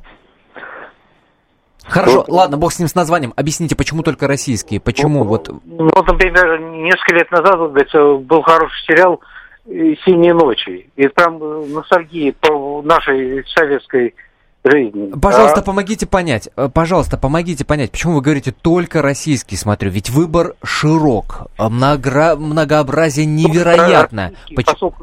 Хорошо, 1.83 2.25
ну, 2.27 2.35
ладно, 2.35 2.57
бог 2.57 2.71
с 2.71 2.79
ним 2.79 2.87
с 2.87 2.95
названием. 2.95 3.33
Объясните, 3.35 3.75
почему 3.75 4.03
только 4.03 4.27
российские? 4.27 4.79
Почему 4.79 5.23
ну, 5.23 5.29
вот... 5.29 5.49
Ну, 5.65 5.89
вот, 5.93 6.07
например, 6.07 6.59
несколько 6.59 7.15
лет 7.15 7.31
назад 7.31 7.57
был 8.23 8.41
хороший 8.43 8.85
сериал 8.87 9.19
«Синие 9.65 10.33
ночи». 10.33 10.89
И 10.95 11.07
там 11.09 11.39
ностальгия 11.73 12.33
по 12.39 12.81
нашей 12.83 13.43
советской 13.55 14.13
жизни. 14.63 15.11
Пожалуйста, 15.19 15.61
а? 15.61 15.63
помогите 15.63 16.07
понять. 16.07 16.49
Э, 16.55 16.69
пожалуйста, 16.73 17.17
помогите 17.17 17.65
понять, 17.65 17.91
почему 17.91 18.13
вы 18.13 18.21
говорите 18.21 18.51
только 18.51 19.01
российский, 19.01 19.55
смотрю. 19.55 19.89
Ведь 19.89 20.09
выбор 20.09 20.53
широк, 20.63 21.47
э, 21.57 21.67
много... 21.67 22.35
многообразие 22.35 23.25
невероятное. 23.25 24.33
Почему? 24.55 24.93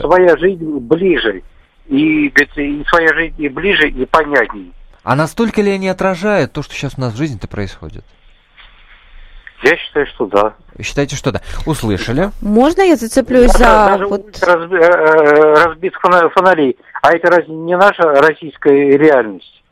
своя 0.00 0.36
жизнь 0.36 0.78
ближе. 0.78 1.42
И, 1.88 2.26
и 2.26 2.84
своя 2.88 3.14
жизнь 3.14 3.34
и 3.38 3.48
ближе, 3.48 3.88
и 3.88 4.04
понятнее. 4.06 4.72
А 5.06 5.14
настолько 5.14 5.62
ли 5.62 5.70
они 5.70 5.86
отражают 5.88 6.52
то, 6.52 6.64
что 6.64 6.74
сейчас 6.74 6.94
у 6.98 7.00
нас 7.00 7.12
в 7.12 7.16
жизни-то 7.16 7.46
происходит? 7.46 8.04
Я 9.62 9.76
считаю, 9.76 10.04
что 10.08 10.26
да. 10.26 10.54
Считаете, 10.82 11.14
что 11.14 11.30
да? 11.30 11.42
Услышали? 11.64 12.32
Можно 12.42 12.82
я 12.82 12.96
зацеплюсь 12.96 13.52
да, 13.52 13.58
за... 13.58 13.92
Даже 13.92 14.06
вот... 14.08 14.42
разби... 14.42 14.76
Э, 14.76 15.64
разбит 15.64 15.94
фонарей. 16.34 16.76
А 17.02 17.12
это 17.12 17.30
разве 17.30 17.54
не 17.54 17.76
наша 17.76 18.02
российская 18.02 18.98
реальность? 18.98 19.62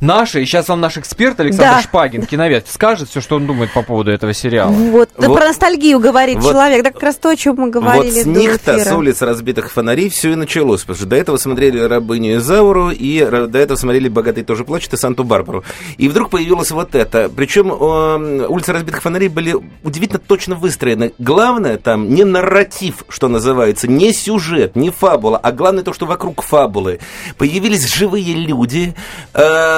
Наши, 0.00 0.42
и 0.42 0.46
сейчас 0.46 0.68
вам 0.68 0.80
наш 0.80 0.96
эксперт 0.96 1.38
Александр 1.40 1.76
да. 1.76 1.82
Шпагин, 1.82 2.26
киновед, 2.26 2.66
скажет 2.68 3.08
все, 3.08 3.20
что 3.20 3.36
он 3.36 3.46
думает 3.46 3.72
по 3.72 3.82
поводу 3.82 4.10
этого 4.10 4.32
сериала. 4.32 4.70
Вот, 4.70 5.10
вот. 5.16 5.36
про 5.36 5.46
ностальгию 5.46 5.98
говорит 5.98 6.38
вот, 6.38 6.52
человек, 6.52 6.84
да 6.84 6.90
как 6.90 7.02
раз 7.02 7.16
то, 7.16 7.30
о 7.30 7.36
чем 7.36 7.56
мы 7.56 7.70
говорили 7.70 8.22
Вот 8.22 8.22
с 8.22 8.26
них-то, 8.26 8.78
с 8.78 8.92
улиц 8.92 9.22
разбитых 9.22 9.70
фонарей, 9.70 10.08
все 10.08 10.32
и 10.32 10.34
началось, 10.34 10.80
потому 10.80 10.96
что 10.96 11.06
до 11.06 11.16
этого 11.16 11.36
смотрели 11.36 11.78
«Рабыню 11.80 12.38
Изауру», 12.38 12.90
и 12.90 13.24
до 13.24 13.58
этого 13.58 13.76
смотрели 13.76 14.08
«Богатый 14.08 14.44
тоже 14.44 14.64
плачет» 14.64 14.94
и 14.94 14.96
«Санту-Барбару. 14.96 15.64
И 15.96 16.08
вдруг 16.08 16.30
появилось 16.30 16.70
вот 16.70 16.94
это. 16.94 17.30
Причем 17.34 17.72
э, 17.72 18.46
улицы 18.46 18.72
разбитых 18.72 19.02
фонарей 19.02 19.28
были 19.28 19.56
удивительно 19.82 20.20
точно 20.20 20.54
выстроены. 20.54 21.12
Главное 21.18 21.76
там 21.76 22.12
не 22.14 22.24
нарратив, 22.24 23.04
что 23.08 23.28
называется, 23.28 23.88
не 23.88 24.12
сюжет, 24.12 24.76
не 24.76 24.90
фабула, 24.90 25.38
а 25.38 25.52
главное 25.52 25.84
то, 25.84 25.92
что 25.92 26.06
вокруг 26.06 26.42
фабулы. 26.42 27.00
Появились 27.38 27.86
живые 27.86 28.34
люди, 28.34 28.94
э, 29.34 29.69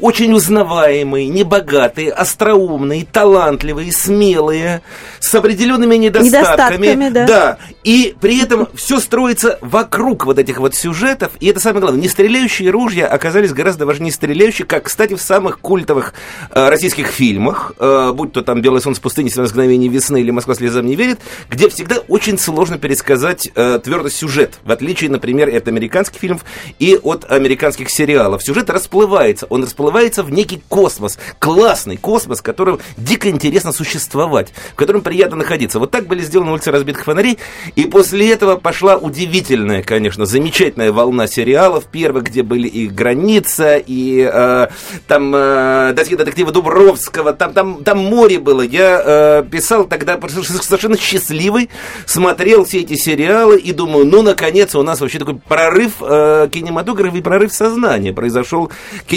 очень 0.00 0.32
узнаваемые, 0.32 1.28
небогатые, 1.28 2.12
остроумные, 2.12 3.06
талантливые, 3.10 3.92
смелые, 3.92 4.82
с 5.20 5.34
определенными 5.34 5.96
недостатками. 5.96 6.86
недостатками 6.86 7.08
да. 7.10 7.26
да. 7.26 7.58
И 7.84 8.14
при 8.20 8.42
этом 8.42 8.68
все 8.74 8.98
строится 9.00 9.58
вокруг 9.60 10.26
вот 10.26 10.38
этих 10.38 10.58
вот 10.58 10.74
сюжетов. 10.74 11.32
И 11.40 11.46
это 11.46 11.60
самое 11.60 11.82
главное. 11.82 12.00
Не 12.00 12.08
стреляющие 12.08 12.70
ружья 12.70 13.06
оказались 13.06 13.52
гораздо 13.52 13.86
важнее 13.86 14.12
стреляющих, 14.12 14.66
как, 14.66 14.84
кстати, 14.84 15.14
в 15.14 15.20
самых 15.20 15.60
культовых 15.60 16.14
э, 16.50 16.68
российских 16.68 17.08
фильмах, 17.08 17.72
э, 17.78 18.12
будь 18.14 18.32
то 18.32 18.42
там 18.42 18.62
«Белое 18.62 18.80
солнце 18.80 19.00
пустыни», 19.00 19.30
«17 19.30 19.50
мгновений 19.50 19.88
весны» 19.88 20.20
или 20.20 20.30
«Москва 20.30 20.54
слезам 20.54 20.86
не 20.86 20.96
верит», 20.96 21.20
где 21.48 21.68
всегда 21.68 21.96
очень 22.08 22.38
сложно 22.38 22.78
пересказать 22.78 23.50
э, 23.54 23.78
твердо 23.82 24.08
сюжет, 24.08 24.58
в 24.64 24.70
отличие, 24.70 25.10
например, 25.10 25.54
от 25.54 25.68
американских 25.68 26.20
фильмов 26.20 26.44
и 26.78 26.98
от 27.02 27.30
американских 27.30 27.90
сериалов. 27.90 28.42
Сюжет 28.42 28.70
расплывается, 28.70 29.29
он 29.48 29.64
расплывается 29.64 30.22
в 30.22 30.30
некий 30.30 30.62
космос, 30.68 31.18
классный 31.38 31.96
космос, 31.96 32.40
в 32.40 32.42
котором 32.42 32.80
дико 32.96 33.28
интересно 33.28 33.72
существовать, 33.72 34.52
в 34.72 34.76
котором 34.76 35.02
приятно 35.02 35.36
находиться. 35.36 35.78
Вот 35.78 35.90
так 35.90 36.06
были 36.06 36.22
сделаны 36.22 36.52
улицы 36.52 36.70
разбитых 36.70 37.04
фонарей, 37.04 37.38
и 37.76 37.84
после 37.84 38.32
этого 38.32 38.56
пошла 38.56 38.96
удивительная, 38.96 39.82
конечно, 39.82 40.26
замечательная 40.26 40.92
волна 40.92 41.26
сериалов, 41.26 41.84
первых, 41.84 42.24
где 42.24 42.42
были 42.42 42.68
и 42.68 42.88
«Граница», 42.88 43.76
и 43.76 44.28
э, 44.32 44.68
там 45.06 45.34
э, 45.34 45.92
детектива 45.94 46.52
Дубровского, 46.52 47.32
там, 47.32 47.52
там, 47.52 47.84
там 47.84 47.98
море 47.98 48.38
было. 48.38 48.62
Я 48.62 49.02
э, 49.04 49.44
писал 49.50 49.84
тогда 49.84 50.18
совершенно 50.20 50.96
счастливый, 50.96 51.70
смотрел 52.06 52.64
все 52.64 52.80
эти 52.80 52.94
сериалы 52.94 53.58
и 53.58 53.72
думаю, 53.72 54.06
ну, 54.06 54.22
наконец, 54.22 54.74
у 54.74 54.82
нас 54.82 55.00
вообще 55.00 55.18
такой 55.18 55.36
прорыв 55.36 55.94
э, 56.00 56.48
кинематографа 56.52 57.16
и 57.16 57.22
прорыв 57.22 57.52
сознания 57.52 58.12
произошел 58.12 58.70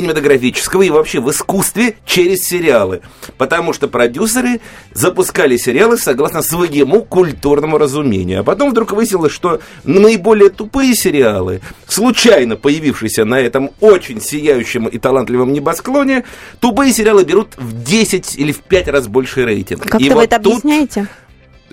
кинематографического 0.04 0.82
и 0.82 0.90
вообще 0.90 1.20
в 1.20 1.32
искусстве 1.32 1.96
через 2.06 2.44
сериалы. 2.44 3.02
Потому 3.38 3.74
что 3.74 3.88
продюсеры 3.88 4.60
запускали 4.94 5.58
сериалы 5.58 5.98
согласно 5.98 6.42
своему 6.42 7.04
культурному 7.04 7.78
разумению. 7.78 8.42
А 8.42 8.44
потом 8.44 8.72
вдруг 8.72 8.92
выяснилось, 8.92 9.32
что 9.32 9.62
наиболее 9.84 10.50
тупые 10.50 10.94
сериалы, 10.96 11.62
случайно 11.88 12.56
появившиеся 12.56 13.26
на 13.26 13.40
этом 13.40 13.72
очень 13.80 14.22
сияющем 14.22 14.88
и 14.88 14.98
талантливом 14.98 15.54
небосклоне, 15.54 16.26
тупые 16.60 16.92
сериалы 16.92 17.24
берут 17.24 17.56
в 17.58 17.84
10 17.84 18.38
или 18.38 18.52
в 18.52 18.60
5 18.60 18.88
раз 18.90 19.08
больше 19.08 19.46
рейтинг. 19.46 19.84
Как-то 19.84 20.06
вы 20.06 20.14
вот 20.16 20.24
это 20.24 20.36
объясняете? 20.36 21.08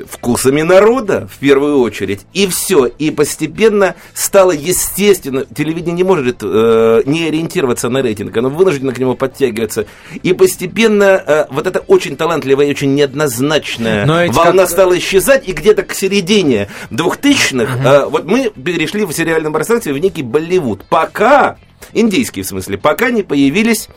Вкусами 0.08 0.62
народа, 0.62 1.28
в 1.32 1.38
первую 1.38 1.80
очередь. 1.80 2.20
И 2.32 2.46
все. 2.46 2.86
И 2.86 3.10
постепенно 3.10 3.94
стало 4.14 4.52
естественно. 4.52 5.44
Телевидение 5.44 5.94
не 5.94 6.04
может 6.04 6.38
э, 6.42 7.02
не 7.06 7.26
ориентироваться 7.26 7.88
на 7.88 8.02
рейтинг, 8.02 8.36
оно 8.36 8.48
вынуждено 8.48 8.92
к 8.92 8.98
нему 8.98 9.14
подтягиваться. 9.14 9.86
И 10.22 10.32
постепенно 10.32 11.22
э, 11.24 11.46
вот 11.50 11.66
эта 11.66 11.80
очень 11.80 12.16
талантливая 12.16 12.66
и 12.66 12.70
очень 12.70 12.94
неоднозначная 12.94 14.06
волна 14.32 14.62
как... 14.62 14.70
стала 14.70 14.98
исчезать, 14.98 15.48
и 15.48 15.52
где-то 15.52 15.82
к 15.82 15.94
середине 15.94 16.68
двухтысячных 16.90 17.76
угу. 17.76 17.88
э, 17.88 18.06
вот 18.06 18.24
мы 18.24 18.50
перешли 18.50 19.04
в 19.04 19.12
сериальном 19.12 19.52
пространстве 19.52 19.92
в 19.92 19.98
некий 19.98 20.22
Болливуд. 20.22 20.84
Пока, 20.88 21.58
индийский 21.92 22.42
в 22.42 22.46
смысле, 22.46 22.78
пока 22.78 23.10
не 23.10 23.22
появились 23.22 23.88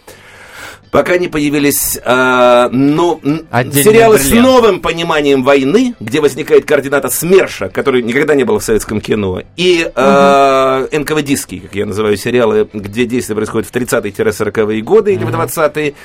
пока 0.94 1.18
не 1.18 1.28
появились 1.28 1.98
э, 1.98 2.70
но, 2.72 3.20
сериалы 3.24 4.18
бриллиант. 4.18 4.22
с 4.22 4.32
новым 4.32 4.80
пониманием 4.80 5.44
войны, 5.44 5.96
где 6.00 6.22
возникает 6.22 6.66
координата 6.66 7.10
СМЕРШа, 7.10 7.70
который 7.70 8.04
никогда 8.04 8.36
не 8.36 8.44
было 8.44 8.60
в 8.60 8.64
советском 8.64 9.02
кино, 9.02 9.42
и 9.58 9.92
э, 9.94 10.88
угу. 10.92 11.00
НКВДистские, 11.00 11.62
как 11.62 11.74
я 11.74 11.88
называю, 11.88 12.16
сериалы, 12.16 12.70
где 12.72 13.06
действие 13.06 13.36
происходит 13.36 13.68
в 13.70 13.74
30-е-40-е 13.74 14.82
годы 14.82 15.16
или 15.16 15.24
в 15.26 15.30
20-е. 15.30 15.96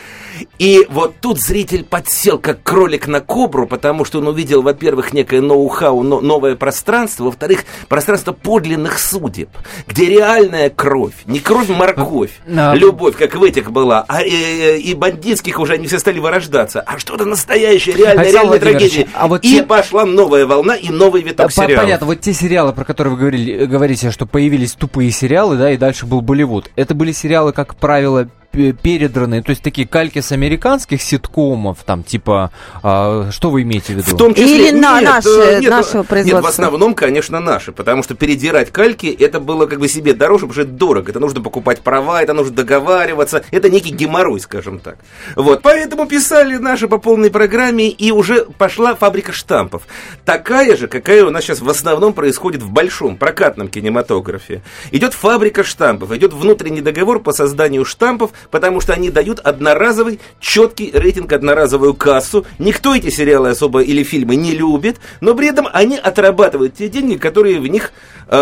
И 0.58 0.86
вот 0.90 1.16
тут 1.20 1.40
зритель 1.40 1.84
подсел 1.84 2.38
как 2.38 2.62
кролик 2.62 3.06
на 3.06 3.20
кобру, 3.20 3.66
потому 3.66 4.04
что 4.04 4.18
он 4.18 4.28
увидел, 4.28 4.62
во-первых, 4.62 5.12
некое 5.12 5.40
ноу-хау, 5.40 6.02
но, 6.02 6.20
новое 6.20 6.56
пространство, 6.56 7.24
во-вторых, 7.24 7.64
пространство 7.88 8.32
подлинных 8.32 8.98
судеб, 8.98 9.50
где 9.86 10.06
реальная 10.06 10.70
кровь, 10.70 11.14
не 11.26 11.40
кровь-морковь, 11.40 12.30
любовь, 12.46 13.16
как 13.16 13.34
в 13.34 13.42
этих 13.42 13.70
была, 13.70 14.04
а 14.08 14.22
э, 14.22 14.28
э 14.28 14.78
и 14.78 14.94
бандитских 14.94 15.58
уже 15.58 15.74
они 15.74 15.86
все 15.86 15.98
стали 15.98 16.18
вырождаться, 16.18 16.80
а 16.80 16.98
что-то 16.98 17.24
настоящее, 17.24 17.96
реальное, 17.96 18.24
Александр 18.24 18.52
реальная 18.52 18.58
трагедия. 18.60 19.08
А 19.14 19.28
вот 19.28 19.44
и 19.44 19.56
те... 19.56 19.62
пошла 19.62 20.04
новая 20.04 20.46
волна 20.46 20.76
и 20.76 20.90
новый 20.90 21.22
виток 21.22 21.46
да, 21.46 21.50
сериалов. 21.50 21.84
Понятно, 21.84 22.06
вот 22.06 22.20
те 22.20 22.32
сериалы, 22.32 22.72
про 22.72 22.84
которые 22.84 23.14
вы 23.14 23.20
говорили, 23.20 23.66
говорите, 23.66 24.10
что 24.10 24.26
появились 24.26 24.72
тупые 24.72 25.10
сериалы, 25.10 25.56
да, 25.56 25.72
и 25.72 25.76
дальше 25.76 26.06
был 26.06 26.20
Болливуд. 26.20 26.70
Это 26.76 26.94
были 26.94 27.12
сериалы, 27.12 27.52
как 27.52 27.76
правило, 27.76 28.28
передраны, 28.50 29.42
то 29.42 29.50
есть 29.50 29.62
такие 29.62 29.86
кальки 29.86 30.20
с 30.20 30.32
американских 30.32 31.02
ситкомов, 31.02 31.78
там 31.84 32.02
типа, 32.02 32.50
а, 32.82 33.30
что 33.30 33.50
вы 33.50 33.62
имеете 33.62 33.94
в 33.94 33.96
виду? 33.96 34.10
В 34.10 34.16
том 34.16 34.34
числе, 34.34 34.54
Или 34.54 34.70
нет, 34.72 34.80
на 34.80 35.00
наши, 35.00 35.28
э, 35.28 35.60
нет, 35.60 35.70
нашего 35.70 36.02
производства? 36.02 36.36
Нет, 36.36 36.44
в 36.44 36.46
основном, 36.46 36.94
конечно, 36.94 37.40
наши, 37.40 37.72
потому 37.72 38.02
что 38.02 38.14
передирать 38.14 38.70
кальки, 38.70 39.06
это 39.06 39.38
было 39.38 39.66
как 39.66 39.78
бы 39.78 39.88
себе 39.88 40.14
дороже, 40.14 40.46
потому 40.46 40.52
что 40.54 40.62
это 40.62 40.72
дорого, 40.72 41.10
это 41.10 41.20
нужно 41.20 41.40
покупать 41.40 41.80
права, 41.80 42.22
это 42.22 42.32
нужно 42.32 42.54
договариваться, 42.54 43.44
это 43.50 43.70
некий 43.70 43.90
геморрой, 43.90 44.40
скажем 44.40 44.78
так. 44.78 44.96
Вот, 45.36 45.62
поэтому 45.62 46.06
писали 46.06 46.56
наши 46.56 46.88
по 46.88 46.98
полной 46.98 47.30
программе, 47.30 47.88
и 47.88 48.10
уже 48.10 48.44
пошла 48.44 48.94
фабрика 48.94 49.32
штампов. 49.32 49.82
Такая 50.24 50.76
же, 50.76 50.88
какая 50.88 51.24
у 51.24 51.30
нас 51.30 51.44
сейчас 51.44 51.60
в 51.60 51.68
основном 51.68 52.12
происходит 52.12 52.62
в 52.62 52.70
большом 52.70 53.16
прокатном 53.16 53.68
кинематографе. 53.68 54.62
Идет 54.90 55.14
фабрика 55.14 55.64
штампов, 55.64 56.12
идет 56.12 56.32
внутренний 56.32 56.80
договор 56.80 57.20
по 57.20 57.32
созданию 57.32 57.84
штампов, 57.84 58.32
потому 58.50 58.80
что 58.80 58.92
они 58.92 59.10
дают 59.10 59.38
одноразовый, 59.40 60.20
четкий 60.40 60.90
рейтинг, 60.92 61.32
одноразовую 61.32 61.94
кассу. 61.94 62.46
Никто 62.58 62.94
эти 62.94 63.10
сериалы 63.10 63.50
особо 63.50 63.80
или 63.80 64.02
фильмы 64.02 64.36
не 64.36 64.52
любит, 64.52 64.98
но 65.20 65.34
при 65.34 65.48
этом 65.48 65.68
они 65.72 65.96
отрабатывают 65.96 66.74
те 66.74 66.88
деньги, 66.88 67.16
которые 67.16 67.60
в 67.60 67.66
них, 67.66 67.92
э, 68.28 68.36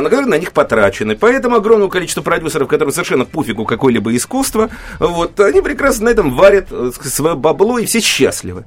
на 0.00 0.08
которые 0.08 0.26
на 0.26 0.38
них 0.38 0.52
потрачены. 0.52 1.16
Поэтому 1.16 1.56
огромное 1.56 1.88
количество 1.88 2.22
продюсеров, 2.22 2.68
которым 2.68 2.92
совершенно 2.92 3.24
пофигу 3.24 3.64
какое-либо 3.64 4.14
искусство, 4.16 4.70
вот, 4.98 5.38
они 5.40 5.60
прекрасно 5.60 6.06
на 6.06 6.08
этом 6.10 6.34
варят 6.34 6.68
э, 6.70 6.90
свое 7.04 7.34
бабло, 7.34 7.78
и 7.78 7.86
все 7.86 8.00
счастливы. 8.00 8.64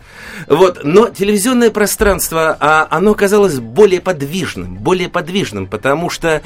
Вот, 0.47 0.81
но 0.83 1.09
телевизионное 1.09 1.71
пространство, 1.71 2.57
а, 2.59 2.87
оно 2.89 3.11
оказалось 3.11 3.59
более 3.59 4.01
подвижным, 4.01 4.75
более 4.75 5.09
подвижным, 5.09 5.67
потому 5.67 6.09
что 6.09 6.41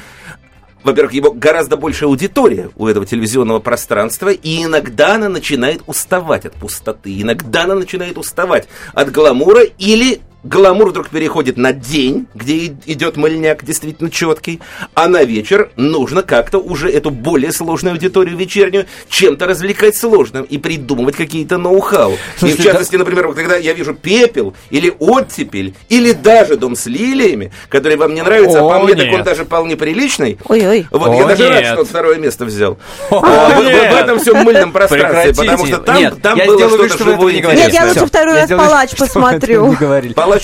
во-первых, 0.82 1.12
его 1.12 1.32
гораздо 1.32 1.76
большая 1.76 2.08
аудитория 2.08 2.70
у 2.76 2.86
этого 2.86 3.06
телевизионного 3.06 3.58
пространства, 3.58 4.30
и 4.30 4.64
иногда 4.64 5.14
она 5.14 5.28
начинает 5.28 5.82
уставать 5.86 6.46
от 6.46 6.54
пустоты, 6.54 7.20
иногда 7.20 7.64
она 7.64 7.74
начинает 7.74 8.18
уставать 8.18 8.68
от 8.94 9.10
гламура 9.10 9.62
или 9.62 10.20
гламур 10.42 10.90
вдруг 10.90 11.08
переходит 11.08 11.56
на 11.56 11.72
день, 11.72 12.26
где 12.34 12.66
идет 12.86 13.16
мыльняк 13.16 13.64
действительно 13.64 14.10
четкий, 14.10 14.60
а 14.94 15.08
на 15.08 15.24
вечер 15.24 15.70
нужно 15.76 16.22
как-то 16.22 16.58
уже 16.58 16.90
эту 16.90 17.10
более 17.10 17.52
сложную 17.52 17.94
аудиторию 17.94 18.36
вечернюю 18.36 18.86
чем-то 19.08 19.46
развлекать 19.46 19.96
сложным 19.96 20.44
и 20.44 20.58
придумывать 20.58 21.16
какие-то 21.16 21.58
ноу-хау. 21.58 22.16
И 22.42 22.52
в 22.52 22.62
частности, 22.62 22.96
например, 22.96 23.26
вот 23.26 23.36
когда 23.36 23.56
я 23.56 23.72
вижу 23.72 23.94
пепел 23.94 24.54
или 24.70 24.94
оттепель, 24.98 25.74
или 25.88 26.12
даже 26.12 26.56
дом 26.56 26.76
с 26.76 26.86
лилиями, 26.86 27.52
который 27.68 27.96
вам 27.96 28.14
не 28.14 28.22
нравится, 28.22 28.62
О, 28.62 28.70
а 28.70 28.78
по 28.78 28.84
мне 28.84 28.94
нет. 28.94 29.04
так 29.04 29.14
он 29.14 29.22
даже 29.24 29.44
вполне 29.44 29.76
приличный. 29.76 30.38
Ой-ой. 30.48 30.86
Вот 30.90 31.08
О, 31.08 31.14
я 31.14 31.26
даже 31.26 31.42
нет. 31.42 31.52
рад, 31.52 31.66
что 31.66 31.80
он 31.80 31.86
второе 31.86 32.18
место 32.18 32.44
взял. 32.44 32.78
О, 33.10 33.20
а, 33.22 33.50
в, 33.50 33.62
в, 33.62 33.64
в 33.64 33.96
этом 33.96 34.18
всем 34.18 34.38
мыльном 34.38 34.72
пространстве, 34.72 35.34
потому 35.34 35.66
что 35.66 35.78
там, 35.78 35.96
нет, 35.96 36.22
там 36.22 36.38
было 36.38 36.88
что-то 36.88 37.04
живое. 37.04 37.34
Нет, 37.34 37.72
я 37.72 37.86
лучше 37.86 38.06
второй 38.06 38.34
раз 38.34 38.48
палач 38.48 38.96
посмотрю 38.96 39.76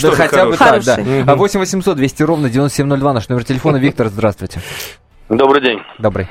да, 0.03 0.11
хотя 0.11 0.47
бы 0.47 0.57
так, 0.57 0.83
да. 0.85 0.97
А 1.27 1.35
8 1.37 1.61
800 1.61 1.97
200 1.97 2.23
ровно 2.23 2.49
9702 2.49 3.13
наш 3.13 3.29
номер 3.29 3.45
телефона. 3.45 3.77
Виктор, 3.77 4.09
здравствуйте. 4.09 4.61
Добрый 5.29 5.63
день. 5.63 5.81
Добрый. 5.99 6.29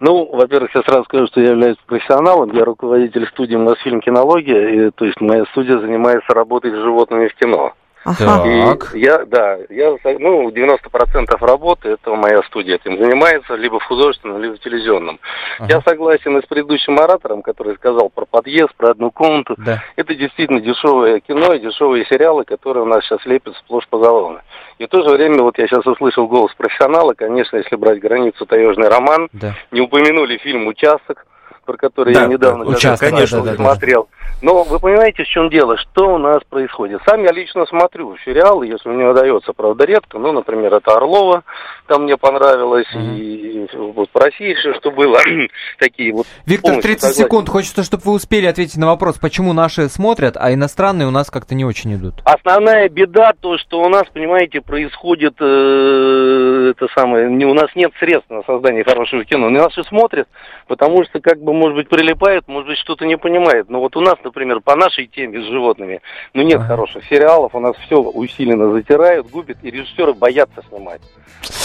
Ну, 0.00 0.28
во-первых, 0.32 0.74
я 0.74 0.82
сразу 0.82 1.04
скажу, 1.04 1.26
что 1.28 1.40
я 1.40 1.50
являюсь 1.50 1.76
профессионалом. 1.86 2.52
Я 2.52 2.64
руководитель 2.64 3.24
студии 3.28 3.54
«Мосфильм 3.54 4.00
Кинология». 4.00 4.88
И, 4.88 4.90
то 4.90 5.04
есть 5.04 5.20
моя 5.20 5.44
студия 5.52 5.78
занимается 5.78 6.34
работой 6.34 6.72
с 6.72 6.82
животными 6.82 7.28
в 7.28 7.34
кино. 7.36 7.72
Ага. 8.04 8.78
И 8.94 8.98
я, 8.98 9.24
да, 9.24 9.58
я, 9.68 9.96
ну, 10.18 10.50
90% 10.50 11.36
работы, 11.40 11.90
это 11.90 12.14
моя 12.14 12.42
студия 12.44 12.76
этим 12.76 12.98
занимается, 12.98 13.54
либо 13.54 13.78
в 13.78 13.84
художественном, 13.84 14.42
либо 14.42 14.54
в 14.54 14.60
телевизионном. 14.60 15.20
Ага. 15.58 15.74
Я 15.74 15.80
согласен 15.82 16.36
и 16.38 16.42
с 16.42 16.46
предыдущим 16.46 16.98
оратором, 16.98 17.42
который 17.42 17.74
сказал 17.76 18.10
про 18.10 18.24
подъезд, 18.24 18.74
про 18.76 18.90
одну 18.90 19.10
комнату. 19.10 19.54
Да. 19.58 19.82
Это 19.96 20.14
действительно 20.14 20.60
дешевое 20.60 21.20
кино 21.20 21.54
и 21.54 21.60
дешевые 21.60 22.04
сериалы, 22.06 22.44
которые 22.44 22.82
у 22.84 22.86
нас 22.86 23.04
сейчас 23.04 23.24
лепят 23.24 23.56
сплошь 23.56 23.86
позолоны. 23.88 24.40
И 24.78 24.86
в 24.86 24.88
то 24.88 25.02
же 25.02 25.14
время, 25.14 25.42
вот 25.42 25.58
я 25.58 25.66
сейчас 25.68 25.86
услышал 25.86 26.26
голос 26.26 26.52
профессионала, 26.54 27.14
конечно, 27.14 27.56
если 27.56 27.76
брать 27.76 28.00
границу 28.00 28.46
«Таежный 28.46 28.88
роман», 28.88 29.28
да. 29.32 29.54
не 29.70 29.80
упомянули 29.80 30.38
фильм 30.38 30.66
«Участок», 30.66 31.26
про 31.72 31.78
который 31.78 32.12
да, 32.12 32.22
я 32.22 32.26
недавно 32.26 32.64
участок, 32.64 33.08
конечно, 33.08 33.40
да, 33.42 33.54
смотрел. 33.54 34.08
Да, 34.10 34.16
да. 34.26 34.36
Но 34.42 34.62
вы 34.64 34.78
понимаете, 34.78 35.24
в 35.24 35.26
чем 35.26 35.48
дело? 35.48 35.76
Что 35.78 36.14
у 36.14 36.18
нас 36.18 36.42
происходит? 36.48 37.00
Сам 37.06 37.22
я 37.22 37.32
лично 37.32 37.64
смотрю 37.66 38.16
сериалы, 38.24 38.66
если 38.66 38.88
мне 38.88 39.08
удается, 39.08 39.52
правда, 39.52 39.84
редко. 39.84 40.18
Ну, 40.18 40.32
например, 40.32 40.74
это 40.74 40.94
Орлова, 40.96 41.44
там 41.86 42.02
мне 42.02 42.16
понравилось, 42.16 42.86
mm-hmm. 42.94 43.16
и 43.16 43.68
вот 43.76 44.10
по 44.10 44.20
России 44.20 44.50
еще 44.50 44.74
что 44.74 44.90
было. 44.90 45.18
Такие 45.78 46.12
вот. 46.12 46.26
Виктор, 46.44 46.82
30 46.82 47.00
согласен. 47.00 47.24
секунд. 47.24 47.48
Хочется, 47.48 47.84
чтобы 47.84 48.02
вы 48.04 48.12
успели 48.14 48.46
ответить 48.46 48.76
на 48.76 48.88
вопрос, 48.88 49.18
почему 49.18 49.52
наши 49.52 49.88
смотрят, 49.88 50.36
а 50.36 50.52
иностранные 50.52 51.06
у 51.06 51.12
нас 51.12 51.30
как-то 51.30 51.54
не 51.54 51.64
очень 51.64 51.94
идут. 51.94 52.14
Основная 52.24 52.88
беда 52.88 53.32
то, 53.40 53.56
что 53.58 53.80
у 53.80 53.88
нас, 53.88 54.04
понимаете, 54.12 54.60
происходит 54.60 55.34
э, 55.40 56.72
это 56.76 56.88
самое, 56.94 57.30
не, 57.30 57.44
у 57.44 57.54
нас 57.54 57.70
нет 57.76 57.92
средств 57.98 58.28
на 58.28 58.42
создание 58.42 58.84
хорошего 58.84 59.24
кино. 59.24 59.50
Наши 59.50 59.84
смотрят, 59.84 60.28
потому 60.66 61.04
что 61.04 61.20
как 61.20 61.38
бы, 61.38 61.52
может 61.62 61.76
быть, 61.76 61.88
прилипает, 61.88 62.48
может 62.48 62.66
быть, 62.66 62.78
что-то 62.78 63.06
не 63.06 63.16
понимает. 63.16 63.70
Но 63.70 63.78
вот 63.78 63.96
у 63.96 64.00
нас, 64.00 64.16
например, 64.24 64.60
по 64.60 64.74
нашей 64.74 65.06
теме 65.06 65.40
с 65.40 65.44
животными, 65.44 66.00
ну 66.34 66.42
нет 66.42 66.58
ага. 66.58 66.66
хороших 66.66 67.04
сериалов, 67.04 67.54
у 67.54 67.60
нас 67.60 67.76
все 67.86 68.00
усиленно 68.00 68.72
затирают, 68.72 69.30
губят, 69.30 69.58
и 69.62 69.70
режиссеры 69.70 70.12
боятся 70.12 70.60
снимать. 70.68 71.00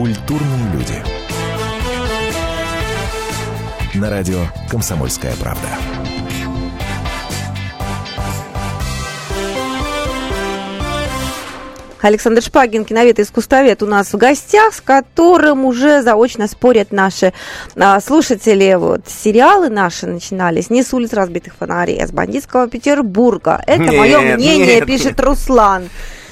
Культурные 0.00 0.72
люди. 0.72 0.94
На 3.98 4.08
радио 4.08 4.38
«Комсомольская 4.70 5.34
правда». 5.38 5.68
Александр 12.00 12.40
Шпагин, 12.40 12.86
киновед 12.86 13.18
и 13.18 13.22
искусствовед 13.22 13.82
у 13.82 13.86
нас 13.86 14.14
в 14.14 14.16
гостях, 14.16 14.72
с 14.72 14.80
которым 14.80 15.66
уже 15.66 16.00
заочно 16.00 16.48
спорят 16.48 16.92
наши 16.92 17.34
а, 17.76 18.00
слушатели. 18.00 18.74
Вот 18.78 19.06
сериалы 19.06 19.68
наши 19.68 20.06
начинались 20.06 20.70
не 20.70 20.82
с 20.82 20.94
улиц 20.94 21.12
разбитых 21.12 21.56
фонарей, 21.56 22.02
а 22.02 22.06
с 22.06 22.10
бандитского 22.10 22.68
Петербурга. 22.68 23.62
Это 23.66 23.82
нет, 23.82 23.98
мое 23.98 24.20
мнение, 24.20 24.76
нет. 24.76 24.86
пишет 24.86 25.20
Руслан. 25.20 25.90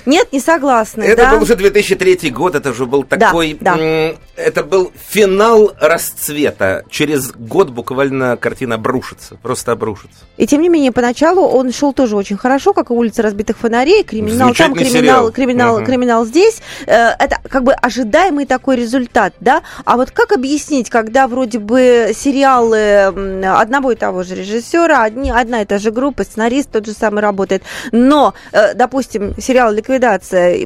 Нет, 0.08 0.32
не 0.32 0.40
согласны. 0.40 1.02
Это 1.02 1.24
да? 1.24 1.34
был 1.34 1.42
уже 1.42 1.54
2003 1.54 2.30
год, 2.30 2.54
это 2.54 2.70
уже 2.70 2.86
был 2.86 3.04
такой... 3.04 3.58
Да, 3.60 3.76
да. 3.76 4.14
Это 4.36 4.64
был 4.64 4.90
финал 4.96 5.72
расцвета. 5.78 6.84
Через 6.88 7.30
год 7.32 7.68
буквально 7.70 8.38
картина 8.38 8.76
обрушится, 8.76 9.36
просто 9.42 9.72
обрушится. 9.72 10.20
И 10.38 10.46
тем 10.46 10.62
не 10.62 10.70
менее, 10.70 10.92
поначалу 10.92 11.42
он 11.42 11.72
шел 11.72 11.92
тоже 11.92 12.16
очень 12.16 12.38
хорошо, 12.38 12.72
как 12.72 12.88
и 12.88 12.94
улица 12.94 13.20
разбитых 13.20 13.58
фонарей, 13.58 14.02
криминал 14.02 14.54
там, 14.54 14.72
криминал, 14.72 14.92
сериал. 14.92 15.32
криминал, 15.32 15.76
угу. 15.76 15.84
криминал 15.84 16.24
здесь. 16.24 16.62
Э, 16.86 17.10
это 17.18 17.36
как 17.46 17.64
бы 17.64 17.74
ожидаемый 17.74 18.46
такой 18.46 18.76
результат, 18.76 19.34
да? 19.40 19.62
А 19.84 19.98
вот 19.98 20.10
как 20.12 20.32
объяснить, 20.32 20.88
когда 20.88 21.28
вроде 21.28 21.58
бы 21.58 22.12
сериалы 22.14 23.12
одного 23.44 23.92
и 23.92 23.94
того 23.94 24.22
же 24.22 24.36
режиссера, 24.36 25.02
одни, 25.02 25.30
одна 25.30 25.60
и 25.60 25.64
та 25.66 25.76
же 25.76 25.90
группа, 25.90 26.24
сценарист 26.24 26.70
тот 26.70 26.86
же 26.86 26.92
самый 26.92 27.20
работает, 27.20 27.62
но, 27.92 28.32
э, 28.52 28.72
допустим, 28.72 29.34
сериал 29.38 29.70
«Ликвидация» 29.70 29.97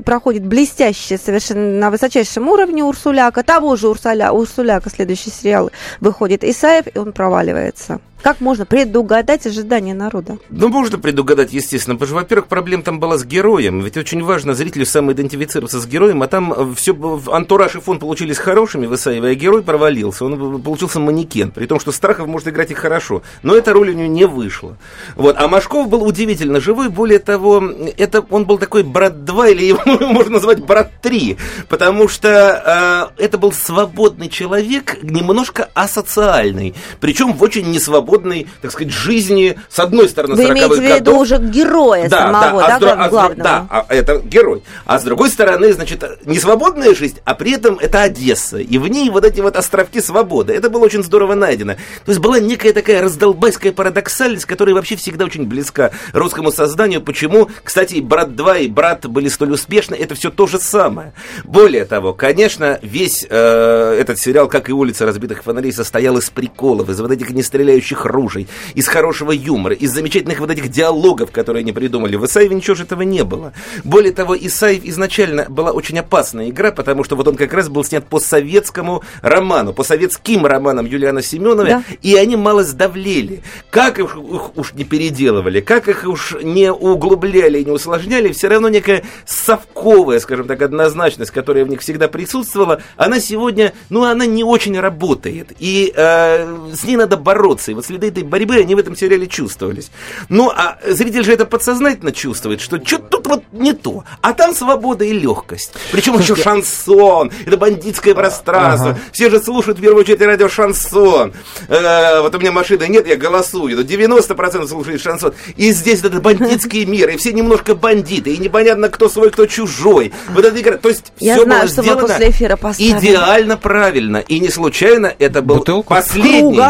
проходит 0.04 0.44
блестяще, 0.44 1.18
совершенно 1.18 1.78
на 1.78 1.90
высочайшем 1.90 2.48
уровне 2.48 2.84
Урсуляка, 2.84 3.42
того 3.42 3.76
же 3.76 3.88
Урсуля, 3.88 4.32
Урсуляка 4.32 4.90
следующий 4.90 5.30
сериал 5.30 5.70
выходит 6.00 6.44
Исаев, 6.44 6.86
и 6.94 6.98
он 6.98 7.12
проваливается. 7.12 8.00
Как 8.22 8.40
можно 8.40 8.64
предугадать 8.64 9.46
ожидания 9.46 9.94
народа? 9.94 10.38
Ну, 10.48 10.68
можно 10.68 10.96
предугадать, 10.96 11.52
естественно, 11.52 11.96
потому 11.96 12.06
что, 12.06 12.14
во-первых, 12.14 12.46
проблема 12.46 12.84
там 12.84 13.00
была 13.00 13.18
с 13.18 13.24
героем, 13.24 13.80
ведь 13.80 13.96
очень 13.96 14.22
важно 14.22 14.54
зрителю 14.54 14.86
самоидентифицироваться 14.86 15.80
с 15.80 15.86
героем, 15.86 16.22
а 16.22 16.28
там 16.28 16.52
э, 16.52 16.74
все, 16.76 16.94
антураж 17.32 17.74
и 17.74 17.80
фон 17.80 17.98
получились 17.98 18.38
хорошими 18.38 18.86
в 18.86 18.94
Исаеве, 18.94 19.30
а 19.30 19.34
герой 19.34 19.64
провалился, 19.64 20.24
он 20.24 20.62
получился 20.62 21.00
манекен, 21.00 21.50
при 21.50 21.66
том, 21.66 21.80
что 21.80 21.90
Страхов 21.90 22.28
может 22.28 22.46
играть 22.46 22.70
и 22.70 22.74
хорошо, 22.74 23.22
но 23.42 23.56
эта 23.56 23.72
роль 23.72 23.90
у 23.90 23.92
него 23.92 24.08
не 24.08 24.24
вышла. 24.24 24.76
Вот. 25.16 25.34
А 25.36 25.48
Машков 25.48 25.88
был 25.88 26.04
удивительно 26.04 26.60
живой, 26.60 26.90
более 26.90 27.18
того, 27.18 27.60
это, 27.96 28.24
он 28.30 28.44
был 28.44 28.58
такой 28.58 28.84
брат 28.84 29.24
2, 29.24 29.48
или 29.48 29.64
его 29.64 29.80
можно 30.06 30.34
назвать 30.34 30.60
брат 30.60 30.92
3, 31.02 31.38
потому 31.68 32.06
что 32.06 33.10
э, 33.18 33.24
это 33.24 33.36
был 33.36 33.50
свободный 33.50 34.28
человек, 34.28 35.02
немножко 35.02 35.68
асоциальный, 35.74 36.74
причем 37.00 37.32
в 37.32 37.42
очень 37.42 37.68
несвободном 37.68 38.11
свободной, 38.12 38.46
так 38.60 38.72
сказать, 38.72 38.92
жизни, 38.92 39.56
с 39.68 39.78
одной 39.78 40.08
стороны, 40.08 40.34
Вы 40.34 40.50
имеете 40.50 40.74
в 40.74 40.80
виду 40.80 41.12
годов. 41.12 41.20
уже 41.22 41.38
героя 41.38 42.08
да, 42.08 42.18
самого, 42.18 42.60
да, 42.60 42.76
а 42.76 42.80
да, 42.80 42.92
а 42.92 43.08
главного? 43.08 43.42
Да, 43.42 43.66
а, 43.70 43.86
это 43.88 44.18
герой. 44.18 44.62
А 44.84 44.98
с 44.98 45.04
другой 45.04 45.30
стороны, 45.30 45.72
значит, 45.72 46.04
не 46.26 46.38
свободная 46.38 46.94
жизнь, 46.94 47.18
а 47.24 47.34
при 47.34 47.52
этом 47.52 47.78
это 47.78 48.02
Одесса. 48.02 48.58
И 48.58 48.78
в 48.78 48.88
ней 48.88 49.08
вот 49.10 49.24
эти 49.24 49.40
вот 49.40 49.56
островки 49.56 50.00
свободы. 50.00 50.52
Это 50.52 50.68
было 50.68 50.84
очень 50.84 51.02
здорово 51.02 51.34
найдено. 51.34 51.74
То 51.74 52.10
есть 52.10 52.20
была 52.20 52.38
некая 52.38 52.72
такая 52.72 53.02
раздолбайская 53.02 53.72
парадоксальность, 53.72 54.44
которая 54.44 54.74
вообще 54.74 54.96
всегда 54.96 55.24
очень 55.24 55.46
близка 55.46 55.90
русскому 56.12 56.52
созданию. 56.52 57.00
Почему, 57.00 57.48
кстати, 57.64 58.00
«Брат 58.00 58.30
2» 58.30 58.64
и 58.64 58.68
«Брат» 58.68 59.06
были 59.06 59.28
столь 59.28 59.52
успешны, 59.52 59.94
это 59.94 60.14
все 60.14 60.30
то 60.30 60.46
же 60.46 60.58
самое. 60.58 61.14
Более 61.44 61.84
того, 61.84 62.12
конечно, 62.12 62.78
весь 62.82 63.26
э, 63.28 63.96
этот 63.98 64.18
сериал, 64.18 64.48
как 64.48 64.68
и 64.68 64.72
«Улица 64.72 65.06
разбитых 65.06 65.42
фонарей», 65.42 65.72
состоял 65.72 66.18
из 66.18 66.28
приколов, 66.30 66.88
из 66.88 67.00
вот 67.00 67.10
этих 67.10 67.30
нестреляющих 67.30 68.01
хороших 68.02 68.12
ружей, 68.12 68.48
из 68.74 68.88
хорошего 68.88 69.32
юмора, 69.32 69.74
из 69.74 69.92
замечательных 69.92 70.40
вот 70.40 70.50
этих 70.50 70.68
диалогов, 70.68 71.30
которые 71.30 71.62
они 71.62 71.72
придумали. 71.72 72.16
В 72.16 72.24
Исаеве 72.24 72.54
ничего 72.54 72.74
же 72.74 72.84
этого 72.84 73.02
не 73.02 73.24
было. 73.24 73.52
Более 73.84 74.12
того, 74.12 74.36
Исаев 74.36 74.84
изначально 74.84 75.46
была 75.48 75.72
очень 75.72 75.98
опасная 75.98 76.50
игра, 76.50 76.70
потому 76.72 77.04
что 77.04 77.16
вот 77.16 77.28
он 77.28 77.36
как 77.36 77.52
раз 77.52 77.68
был 77.68 77.84
снят 77.84 78.04
по 78.06 78.20
советскому 78.20 79.02
роману, 79.22 79.72
по 79.72 79.84
советским 79.84 80.46
романам 80.46 80.86
Юлиана 80.86 81.22
Семенова, 81.22 81.64
да. 81.64 81.82
и 82.02 82.14
они 82.16 82.36
мало 82.36 82.64
сдавлели. 82.64 83.42
Как 83.70 83.98
их, 83.98 84.16
их 84.16 84.56
уж 84.56 84.74
не 84.74 84.84
переделывали, 84.84 85.60
как 85.60 85.88
их 85.88 86.04
уж 86.04 86.36
не 86.42 86.72
углубляли, 86.72 87.62
не 87.62 87.70
усложняли, 87.70 88.32
все 88.32 88.48
равно 88.48 88.68
некая 88.68 89.02
совковая, 89.24 90.20
скажем 90.20 90.46
так, 90.46 90.62
однозначность, 90.62 91.30
которая 91.30 91.64
в 91.64 91.68
них 91.68 91.80
всегда 91.80 92.08
присутствовала, 92.08 92.80
она 92.96 93.20
сегодня, 93.20 93.72
ну, 93.90 94.04
она 94.04 94.26
не 94.26 94.44
очень 94.44 94.78
работает. 94.78 95.52
И 95.58 95.92
э, 95.94 96.72
с 96.74 96.84
ней 96.84 96.96
надо 96.96 97.16
бороться. 97.16 97.70
И 97.70 97.74
вот 97.74 97.86
следы 97.92 98.08
этой 98.08 98.22
борьбы, 98.22 98.56
они 98.56 98.74
в 98.74 98.78
этом 98.78 98.96
сериале 98.96 99.26
чувствовались. 99.26 99.90
Ну, 100.28 100.50
а 100.50 100.78
зритель 100.86 101.24
же 101.24 101.32
это 101.32 101.44
подсознательно 101.44 102.12
чувствует, 102.12 102.60
что 102.60 102.84
что-то 102.84 103.18
тут 103.18 103.26
вот 103.26 103.42
не 103.52 103.72
то. 103.72 104.04
А 104.22 104.32
там 104.32 104.54
свобода 104.54 105.04
и 105.04 105.12
легкость. 105.12 105.72
Причем 105.90 106.18
еще 106.18 106.34
шансон, 106.34 107.30
это 107.44 107.56
бандитское 107.56 108.14
пространство. 108.14 108.90
Ага. 108.90 109.00
Все 109.12 109.28
же 109.30 109.40
слушают 109.40 109.78
в 109.78 109.82
первую 109.82 110.00
очередь 110.00 110.22
радио 110.22 110.48
шансон. 110.48 111.34
Э, 111.68 112.22
вот 112.22 112.34
у 112.34 112.38
меня 112.38 112.52
машины 112.52 112.86
нет, 112.88 113.06
я 113.06 113.16
голосую. 113.16 113.76
Но 113.76 113.82
90% 113.82 114.66
слушают 114.66 115.02
шансон. 115.02 115.34
И 115.56 115.70
здесь 115.72 116.02
это 116.02 116.20
бандитский 116.20 116.84
мир, 116.84 117.10
и 117.10 117.16
все 117.16 117.32
немножко 117.32 117.74
бандиты, 117.74 118.32
и 118.32 118.38
непонятно, 118.38 118.88
кто 118.88 119.08
свой, 119.08 119.30
кто 119.30 119.46
чужой. 119.46 120.12
Вот 120.30 120.44
эта 120.44 120.58
игра, 120.58 120.76
то 120.78 120.88
есть 120.88 121.12
я 121.18 121.34
все 121.34 121.44
знаю, 121.44 121.62
было 121.62 121.70
что 121.70 121.82
сделано 121.82 122.08
после 122.08 122.30
эфира 122.30 122.58
идеально 122.78 123.56
правильно. 123.56 124.16
И 124.18 124.40
не 124.40 124.48
случайно 124.48 125.12
это 125.18 125.42
был 125.42 125.56
Бутылку? 125.56 125.94
последний, 125.94 126.60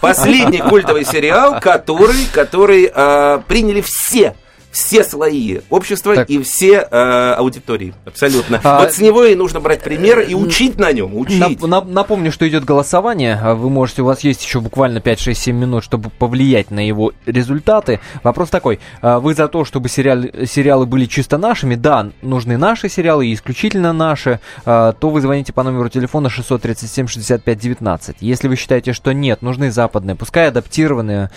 последний 0.00 0.49
культовый 0.58 1.04
сериал, 1.04 1.60
который, 1.60 2.26
который 2.32 2.90
э, 2.92 3.40
приняли 3.46 3.80
все 3.80 4.34
все 4.70 5.04
слои 5.04 5.60
общества 5.68 6.14
так. 6.14 6.30
и 6.30 6.42
все 6.42 6.86
э, 6.90 7.34
аудитории. 7.36 7.94
Абсолютно. 8.04 8.60
А, 8.62 8.80
вот 8.80 8.92
с 8.92 8.98
него 8.98 9.24
и 9.24 9.34
нужно 9.34 9.60
брать 9.60 9.82
пример 9.82 10.20
и 10.20 10.34
учить 10.34 10.78
на 10.78 10.92
нем. 10.92 11.16
Учить. 11.16 11.40
Нап- 11.40 11.90
напомню, 11.90 12.30
что 12.30 12.48
идет 12.48 12.64
голосование. 12.64 13.38
А 13.42 13.54
вы 13.54 13.68
можете, 13.70 14.02
у 14.02 14.04
вас 14.04 14.20
есть 14.20 14.44
еще 14.44 14.60
буквально 14.60 14.98
5-6-7 14.98 15.52
минут, 15.52 15.84
чтобы 15.84 16.10
повлиять 16.10 16.70
на 16.70 16.86
его 16.86 17.12
результаты. 17.26 18.00
Вопрос 18.22 18.50
такой. 18.50 18.80
А 19.02 19.18
вы 19.18 19.34
за 19.34 19.48
то, 19.48 19.64
чтобы 19.64 19.88
сериал, 19.88 20.22
сериалы 20.46 20.86
были 20.86 21.06
чисто 21.06 21.38
нашими? 21.38 21.74
Да, 21.74 22.10
нужны 22.22 22.56
наши 22.56 22.88
сериалы 22.88 23.26
и 23.26 23.34
исключительно 23.34 23.92
наши. 23.92 24.40
То 24.64 24.94
вы 25.00 25.20
звоните 25.20 25.52
по 25.52 25.62
номеру 25.62 25.88
телефона 25.88 26.30
637 26.30 27.06
65 27.08 27.58
19. 27.58 28.16
Если 28.20 28.48
вы 28.48 28.56
считаете, 28.56 28.92
что 28.92 29.12
нет, 29.12 29.42
нужны 29.42 29.70
западные, 29.70 30.14
пускай 30.14 30.48
адаптированные, 30.48 31.30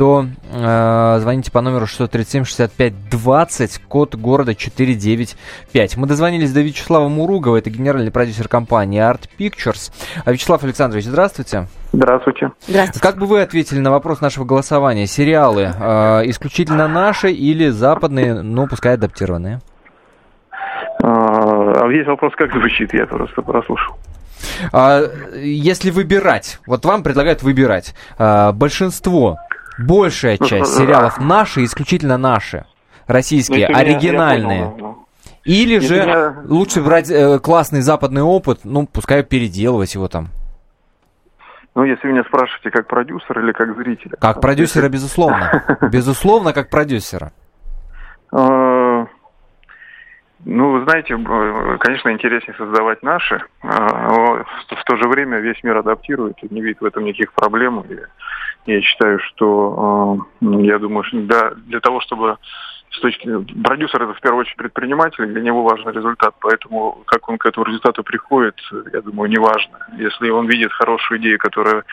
то 0.00 0.24
э, 0.50 1.18
звоните 1.20 1.52
по 1.52 1.60
номеру 1.60 1.84
637-65-20, 1.84 3.82
код 3.86 4.14
города 4.14 4.54
495. 4.54 5.98
Мы 5.98 6.06
дозвонились 6.06 6.54
до 6.54 6.62
Вячеслава 6.62 7.10
Муругова, 7.10 7.58
это 7.58 7.68
генеральный 7.68 8.10
продюсер 8.10 8.48
компании 8.48 8.98
Art 8.98 9.28
Pictures. 9.38 9.92
А, 10.24 10.32
Вячеслав 10.32 10.64
Александрович, 10.64 11.04
здравствуйте. 11.04 11.66
Здравствуйте. 11.92 12.52
Здравствуйте. 12.66 12.98
Как 12.98 13.18
бы 13.18 13.26
вы 13.26 13.42
ответили 13.42 13.80
на 13.80 13.90
вопрос 13.90 14.22
нашего 14.22 14.46
голосования? 14.46 15.06
Сериалы 15.06 15.64
э, 15.64 16.22
исключительно 16.30 16.88
наши 16.88 17.30
или 17.30 17.68
западные, 17.68 18.40
но 18.40 18.66
пускай 18.68 18.94
адаптированные? 18.94 19.60
А, 21.02 21.72
а 21.82 21.86
весь 21.88 22.06
вопрос 22.06 22.32
как 22.36 22.50
звучит, 22.52 22.94
я 22.94 23.04
просто 23.04 23.42
прослушал. 23.42 23.98
А, 24.72 25.02
если 25.36 25.90
выбирать, 25.90 26.58
вот 26.66 26.86
вам 26.86 27.02
предлагают 27.02 27.42
выбирать, 27.42 27.94
а, 28.18 28.52
большинство 28.52 29.36
большая 29.86 30.36
часть 30.38 30.76
сериалов 30.76 31.18
наши, 31.18 31.64
исключительно 31.64 32.18
наши, 32.18 32.64
российские, 33.06 33.68
ну, 33.68 33.78
оригинальные. 33.78 34.60
Я 34.60 34.68
понял, 34.68 34.98
Или 35.44 35.74
Если 35.74 35.86
же 35.86 36.02
меня... 36.02 36.34
лучше 36.46 36.82
брать 36.82 37.10
э, 37.10 37.38
классный 37.38 37.80
западный 37.80 38.22
опыт, 38.22 38.60
ну, 38.64 38.86
пускай 38.86 39.22
переделывать 39.22 39.94
его 39.94 40.08
там. 40.08 40.28
Ну, 41.74 41.84
если 41.84 42.08
меня 42.08 42.24
спрашиваете 42.24 42.70
как 42.70 42.88
продюсер 42.88 43.38
или 43.38 43.52
как 43.52 43.76
зрителя. 43.76 44.16
Как 44.20 44.40
продюсера, 44.40 44.88
безусловно. 44.88 45.78
Безусловно, 45.92 46.52
как 46.52 46.68
продюсера. 46.68 47.32
А, 48.32 49.06
ну, 50.44 50.72
вы 50.72 50.84
знаете, 50.84 51.16
конечно, 51.78 52.10
интереснее 52.10 52.56
создавать 52.56 53.02
наши, 53.02 53.42
а, 53.62 54.42
в 54.68 54.84
то 54.84 54.96
же 54.96 55.08
время 55.08 55.38
весь 55.38 55.62
мир 55.62 55.76
адаптирует 55.76 56.42
и 56.42 56.52
не 56.52 56.60
видит 56.60 56.80
в 56.80 56.84
этом 56.84 57.04
никаких 57.04 57.32
проблем. 57.34 57.84
Я 58.66 58.80
считаю, 58.82 59.18
что, 59.20 60.18
э, 60.42 60.46
я 60.64 60.78
думаю, 60.78 61.04
что 61.04 61.20
да, 61.22 61.52
для 61.66 61.80
того, 61.80 62.00
чтобы 62.00 62.36
с 62.90 63.00
точки 63.00 63.28
продюсер 63.62 64.02
это 64.02 64.14
в 64.14 64.20
первую 64.20 64.42
очередь 64.42 64.56
предприниматель, 64.56 65.26
для 65.26 65.40
него 65.40 65.62
важен 65.62 65.90
результат, 65.90 66.34
поэтому 66.40 67.02
как 67.06 67.28
он 67.28 67.38
к 67.38 67.46
этому 67.46 67.66
результату 67.66 68.02
приходит, 68.02 68.56
я 68.92 69.00
думаю, 69.00 69.30
не 69.30 69.38
важно. 69.38 69.78
Если 69.96 70.28
он 70.28 70.46
видит 70.48 70.72
хорошую 70.72 71.20
идею, 71.20 71.38
которая, 71.38 71.84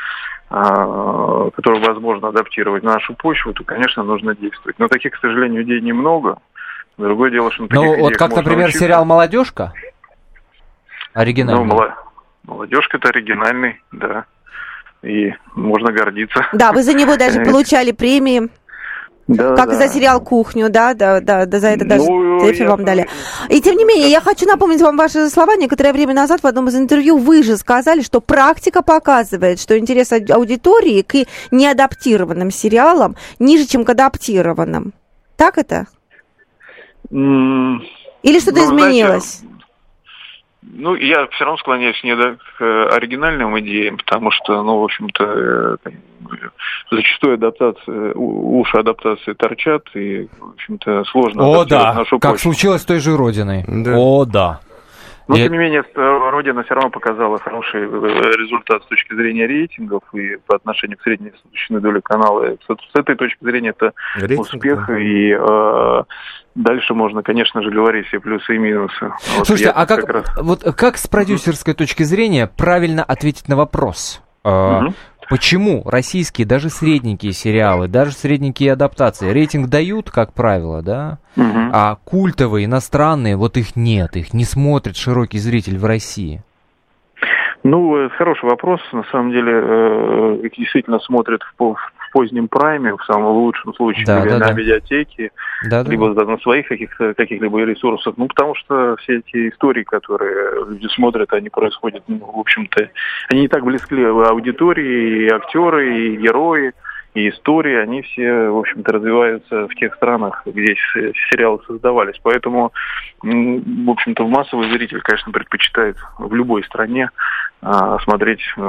э, 0.49 1.49
которую 1.55 1.83
возможно 1.83 2.29
адаптировать 2.29 2.83
на 2.83 2.93
нашу 2.93 3.13
почву, 3.13 3.53
то, 3.53 3.63
конечно, 3.63 4.03
нужно 4.03 4.35
действовать. 4.35 4.77
Но 4.79 4.87
таких, 4.87 5.13
к 5.13 5.21
сожалению, 5.21 5.63
идей 5.63 5.81
немного. 5.81 6.39
Другое 6.97 7.29
дело, 7.29 7.51
что 7.51 7.67
Ну, 7.69 7.99
вот 7.99 8.17
как, 8.17 8.35
например, 8.35 8.65
учиться. 8.69 8.85
сериал 8.85 9.05
«Молодежка»? 9.05 9.71
Оригинальный. 11.13 11.63
Ну, 11.63 11.89
«Молодежка» 12.43 12.97
это 12.97 13.09
оригинальный, 13.09 13.81
да 13.91 14.25
и 15.03 15.33
можно 15.55 15.91
гордиться. 15.91 16.47
Да, 16.53 16.71
вы 16.71 16.83
за 16.83 16.93
него 16.93 17.15
даже 17.17 17.41
получали 17.45 17.91
премии. 17.91 18.49
Да, 19.27 19.57
как 19.57 19.71
да. 19.71 19.75
за 19.75 19.87
сериал 19.89 20.21
«Кухню», 20.21 20.69
да, 20.69 20.93
да, 20.93 21.19
да, 21.19 21.45
да 21.45 21.59
за 21.59 21.67
это 21.67 21.83
даже 21.83 22.05
ну, 22.05 22.39
Тэфи 22.39 22.63
вам 22.63 22.85
дали. 22.85 23.09
И 23.49 23.59
тем 23.59 23.75
не 23.75 23.83
менее, 23.83 24.09
я 24.09 24.21
хочу 24.21 24.45
напомнить 24.45 24.81
вам 24.81 24.95
ваши 24.95 25.29
слова. 25.29 25.57
Некоторое 25.57 25.91
время 25.91 26.13
назад 26.13 26.43
в 26.43 26.47
одном 26.47 26.69
из 26.69 26.75
интервью 26.77 27.17
вы 27.17 27.43
же 27.43 27.57
сказали, 27.57 28.01
что 28.03 28.21
практика 28.21 28.81
показывает, 28.81 29.59
что 29.59 29.77
интерес 29.77 30.13
аудитории 30.13 31.01
к 31.01 31.27
неадаптированным 31.51 32.51
сериалам 32.51 33.17
ниже, 33.37 33.65
чем 33.65 33.83
к 33.83 33.89
адаптированным. 33.89 34.93
Так 35.35 35.57
это? 35.57 35.87
Или 37.11 38.39
что-то 38.39 38.59
ну, 38.59 38.65
изменилось? 38.65 39.39
Знаете, 39.39 39.56
ну, 40.73 40.95
я 40.95 41.27
все 41.27 41.45
равно 41.45 41.57
склоняюсь 41.57 42.03
не 42.03 42.15
к 42.15 42.89
оригинальным 42.95 43.59
идеям, 43.59 43.97
потому 43.97 44.31
что, 44.31 44.61
ну, 44.63 44.79
в 44.79 44.83
общем-то, 44.83 45.23
э, 45.23 45.89
зачастую 46.91 47.35
адаптация, 47.35 48.13
уши 48.13 48.77
адаптации 48.77 49.33
торчат, 49.33 49.83
и, 49.93 50.27
в 50.39 50.51
общем-то, 50.53 51.03
сложно 51.05 51.43
О, 51.43 51.65
да, 51.65 51.93
нашу 51.93 52.19
как 52.19 52.39
случилось 52.39 52.81
с 52.81 52.85
той 52.85 52.99
же 52.99 53.15
Родиной. 53.15 53.63
Да. 53.67 53.95
О, 53.97 54.25
да. 54.25 54.59
Но, 55.27 55.35
тем 55.35 55.51
не 55.51 55.57
менее, 55.57 55.83
Родина 55.93 56.63
все 56.63 56.73
равно 56.73 56.89
показала 56.89 57.37
хороший 57.39 57.81
э, 57.81 57.85
результат 57.85 58.83
с 58.83 58.85
точки 58.87 59.13
зрения 59.13 59.45
рейтингов 59.45 60.03
и 60.13 60.37
по 60.47 60.55
отношению 60.55 60.97
к 60.97 61.01
средней 61.01 61.33
суточной 61.41 61.81
доле 61.81 62.01
канала. 62.01 62.55
С 62.65 62.99
этой 62.99 63.15
точки 63.15 63.43
зрения 63.43 63.69
это 63.69 63.93
Рейтинг, 64.15 64.41
успех, 64.41 64.87
да. 64.87 64.97
и 64.97 65.35
э, 65.37 66.03
дальше 66.55 66.93
можно, 66.93 67.23
конечно 67.23 67.61
же, 67.61 67.71
говорить 67.71 68.07
все 68.07 68.19
плюсы 68.19 68.55
и 68.55 68.57
минусы. 68.57 69.11
Вот 69.37 69.47
Слушайте, 69.47 69.71
а 69.71 69.85
как, 69.85 70.01
как 70.01 70.09
раз... 70.09 70.37
вот 70.37 70.63
как 70.75 70.97
с 70.97 71.07
продюсерской 71.07 71.73
точки 71.73 72.03
зрения 72.03 72.47
правильно 72.47 73.03
ответить 73.03 73.49
на 73.49 73.57
вопрос? 73.57 74.21
Угу. 74.43 74.93
Почему 75.29 75.83
российские, 75.85 76.47
даже 76.47 76.69
средненькие 76.69 77.33
сериалы, 77.33 77.87
даже 77.87 78.11
средненькие 78.11 78.71
адаптации 78.73 79.29
рейтинг 79.29 79.67
дают, 79.67 80.09
как 80.09 80.33
правило, 80.33 80.81
да? 80.81 81.17
Угу. 81.35 81.69
А 81.73 81.97
культовые, 82.05 82.65
иностранные, 82.65 83.35
вот 83.35 83.57
их 83.57 83.75
нет, 83.75 84.15
их 84.15 84.33
не 84.33 84.45
смотрит 84.45 84.95
широкий 84.95 85.39
зритель 85.39 85.77
в 85.77 85.85
России. 85.85 86.41
Ну, 87.63 87.97
это 87.97 88.15
хороший 88.15 88.45
вопрос. 88.45 88.79
На 88.93 89.03
самом 89.11 89.31
деле, 89.31 89.51
э, 89.51 90.39
их 90.43 90.53
действительно 90.57 90.99
смотрят 90.99 91.41
в, 91.43 91.73
в 91.73 91.77
позднем 92.17 92.47
прайме, 92.47 92.95
в 92.95 93.03
самом 93.05 93.31
лучшем 93.33 93.75
случае, 93.75 94.03
да, 94.07 94.23
да, 94.23 94.39
на 94.39 94.47
да. 94.47 94.53
медиатеке, 94.53 95.29
да, 95.69 95.83
либо 95.83 96.15
да. 96.15 96.25
на 96.25 96.39
своих 96.39 96.67
каких-то 96.67 97.13
каких-либо 97.13 97.63
ресурсах. 97.63 98.15
Ну, 98.17 98.27
потому 98.27 98.55
что 98.55 98.95
все 99.01 99.19
эти 99.19 99.49
истории, 99.49 99.83
которые 99.83 100.65
люди 100.67 100.87
смотрят, 100.95 101.31
они 101.33 101.49
происходят, 101.49 102.03
ну, 102.07 102.17
в 102.17 102.39
общем-то, 102.39 102.89
они 103.29 103.41
не 103.41 103.47
так 103.47 103.63
близки 103.63 104.03
аудитории, 104.03 105.25
и 105.25 105.29
актеры, 105.29 105.95
и 105.95 106.17
герои 106.17 106.73
и 107.13 107.29
истории, 107.29 107.75
они 107.75 108.01
все, 108.01 108.49
в 108.49 108.57
общем-то, 108.57 108.91
развиваются 108.91 109.67
в 109.67 109.75
тех 109.75 109.93
странах, 109.95 110.43
где 110.45 110.75
сериалы 111.31 111.59
создавались. 111.67 112.19
Поэтому, 112.21 112.71
в 113.21 113.89
общем-то, 113.89 114.27
массовый 114.27 114.71
зритель, 114.71 115.01
конечно, 115.01 115.31
предпочитает 115.31 115.97
в 116.19 116.33
любой 116.33 116.63
стране 116.63 117.09
смотреть 117.61 118.41
э, 118.55 118.61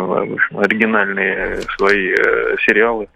оригинальные 0.55 1.61
свои 1.77 2.11
э, 2.11 2.57
сериалы 2.67 3.09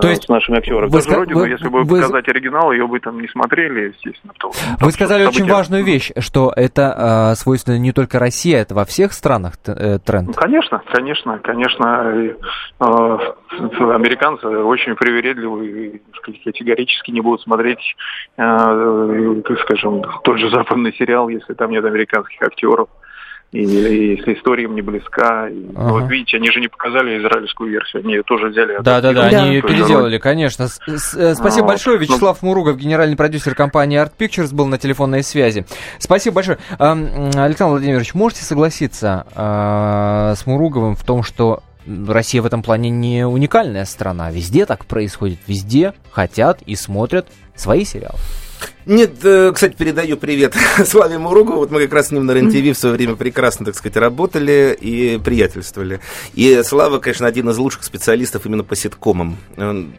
То 0.00 0.08
есть 0.08 0.24
с 0.24 0.28
нашими 0.28 0.58
актерами. 0.58 0.88
Вы, 0.88 0.98
Даже 0.98 1.10
вроде, 1.10 1.34
вы, 1.34 1.48
если 1.48 1.68
бы 1.68 1.82
вы... 1.82 2.00
показать 2.00 2.28
оригинал, 2.28 2.70
ее 2.72 2.86
бы 2.86 3.00
там 3.00 3.20
не 3.20 3.26
смотрели, 3.28 3.88
естественно. 3.88 4.32
Потому, 4.32 4.52
вы 4.80 4.92
сказали 4.92 5.26
очень 5.26 5.48
важную 5.48 5.84
вещь, 5.84 6.12
что 6.18 6.52
это 6.54 7.32
э, 7.32 7.34
свойственно 7.34 7.78
не 7.78 7.92
только 7.92 8.20
России, 8.20 8.54
это 8.54 8.74
во 8.74 8.84
всех 8.84 9.12
странах 9.12 9.54
э, 9.66 9.98
тренд. 9.98 10.28
Ну, 10.28 10.32
конечно, 10.32 10.80
конечно, 10.92 11.38
конечно. 11.40 12.34
Э, 12.80 13.16
американцы 13.50 14.46
очень 14.46 14.94
привередливые 14.94 15.96
и 15.96 16.02
категорически 16.44 17.10
не 17.10 17.20
будут 17.20 17.42
смотреть, 17.42 17.96
э, 18.36 19.42
скажем, 19.64 20.02
тот 20.22 20.38
же 20.38 20.50
западный 20.50 20.92
сериал, 20.94 21.28
если 21.28 21.54
там 21.54 21.72
нет 21.72 21.84
американских 21.84 22.40
актеров 22.42 22.88
и, 23.52 23.58
и 23.58 24.16
если 24.16 24.34
история 24.34 24.64
им 24.64 24.76
не 24.76 24.82
близка. 24.82 25.48
И, 25.48 25.66
ага. 25.74 25.88
ну, 25.88 26.00
вот 26.00 26.10
видите, 26.10 26.36
они 26.36 26.50
же 26.50 26.60
не 26.60 26.68
показали 26.68 27.18
израильскую 27.18 27.70
версию, 27.70 28.02
они 28.04 28.14
ее 28.14 28.22
тоже 28.22 28.48
взяли. 28.48 28.78
Да, 28.80 29.00
да, 29.00 29.12
да, 29.12 29.26
они 29.26 29.54
ее 29.54 29.62
переделали, 29.62 30.18
конечно. 30.18 30.68
С, 30.68 30.80
с, 30.86 31.14
э, 31.14 31.34
спасибо 31.34 31.66
а, 31.66 31.68
большое. 31.68 31.98
Ну, 31.98 32.04
Вячеслав 32.04 32.38
ну... 32.42 32.48
Муругов, 32.48 32.76
генеральный 32.76 33.16
продюсер 33.16 33.56
компании 33.56 34.00
Art 34.00 34.12
Pictures, 34.16 34.54
был 34.54 34.66
на 34.66 34.78
телефонной 34.78 35.24
связи. 35.24 35.66
Спасибо 35.98 36.36
большое. 36.36 36.58
Александр 36.78 37.72
Владимирович, 37.72 38.14
можете 38.14 38.44
согласиться 38.44 39.26
а, 39.34 40.34
с 40.36 40.46
Муруговым 40.46 40.94
в 40.94 41.04
том, 41.04 41.24
что 41.24 41.64
Россия 41.86 42.42
в 42.42 42.46
этом 42.46 42.62
плане 42.62 42.90
не 42.90 43.26
уникальная 43.26 43.84
страна. 43.84 44.30
Везде 44.30 44.64
так 44.64 44.84
происходит. 44.86 45.40
Везде 45.48 45.94
хотят 46.12 46.62
и 46.62 46.76
смотрят 46.76 47.26
свои 47.56 47.84
сериалы. 47.84 48.18
Нет, 48.86 49.24
э, 49.24 49.52
кстати, 49.54 49.74
передаю 49.76 50.16
привет 50.16 50.54
Славе 50.84 51.18
Муругу. 51.18 51.52
Вот 51.54 51.70
мы 51.70 51.82
как 51.82 51.92
раз 51.92 52.08
с 52.08 52.10
ним 52.10 52.26
на 52.26 52.32
РЕН-ТВ 52.32 52.76
в 52.76 52.80
свое 52.80 52.94
время 52.96 53.14
прекрасно, 53.14 53.66
так 53.66 53.76
сказать, 53.76 53.96
работали 53.96 54.76
и 54.80 55.18
приятельствовали. 55.18 56.00
И 56.34 56.62
Слава, 56.64 56.98
конечно, 56.98 57.26
один 57.26 57.48
из 57.50 57.58
лучших 57.58 57.84
специалистов 57.84 58.46
именно 58.46 58.64
по 58.64 58.74
ситкомам. 58.74 59.36
Он 59.56 59.92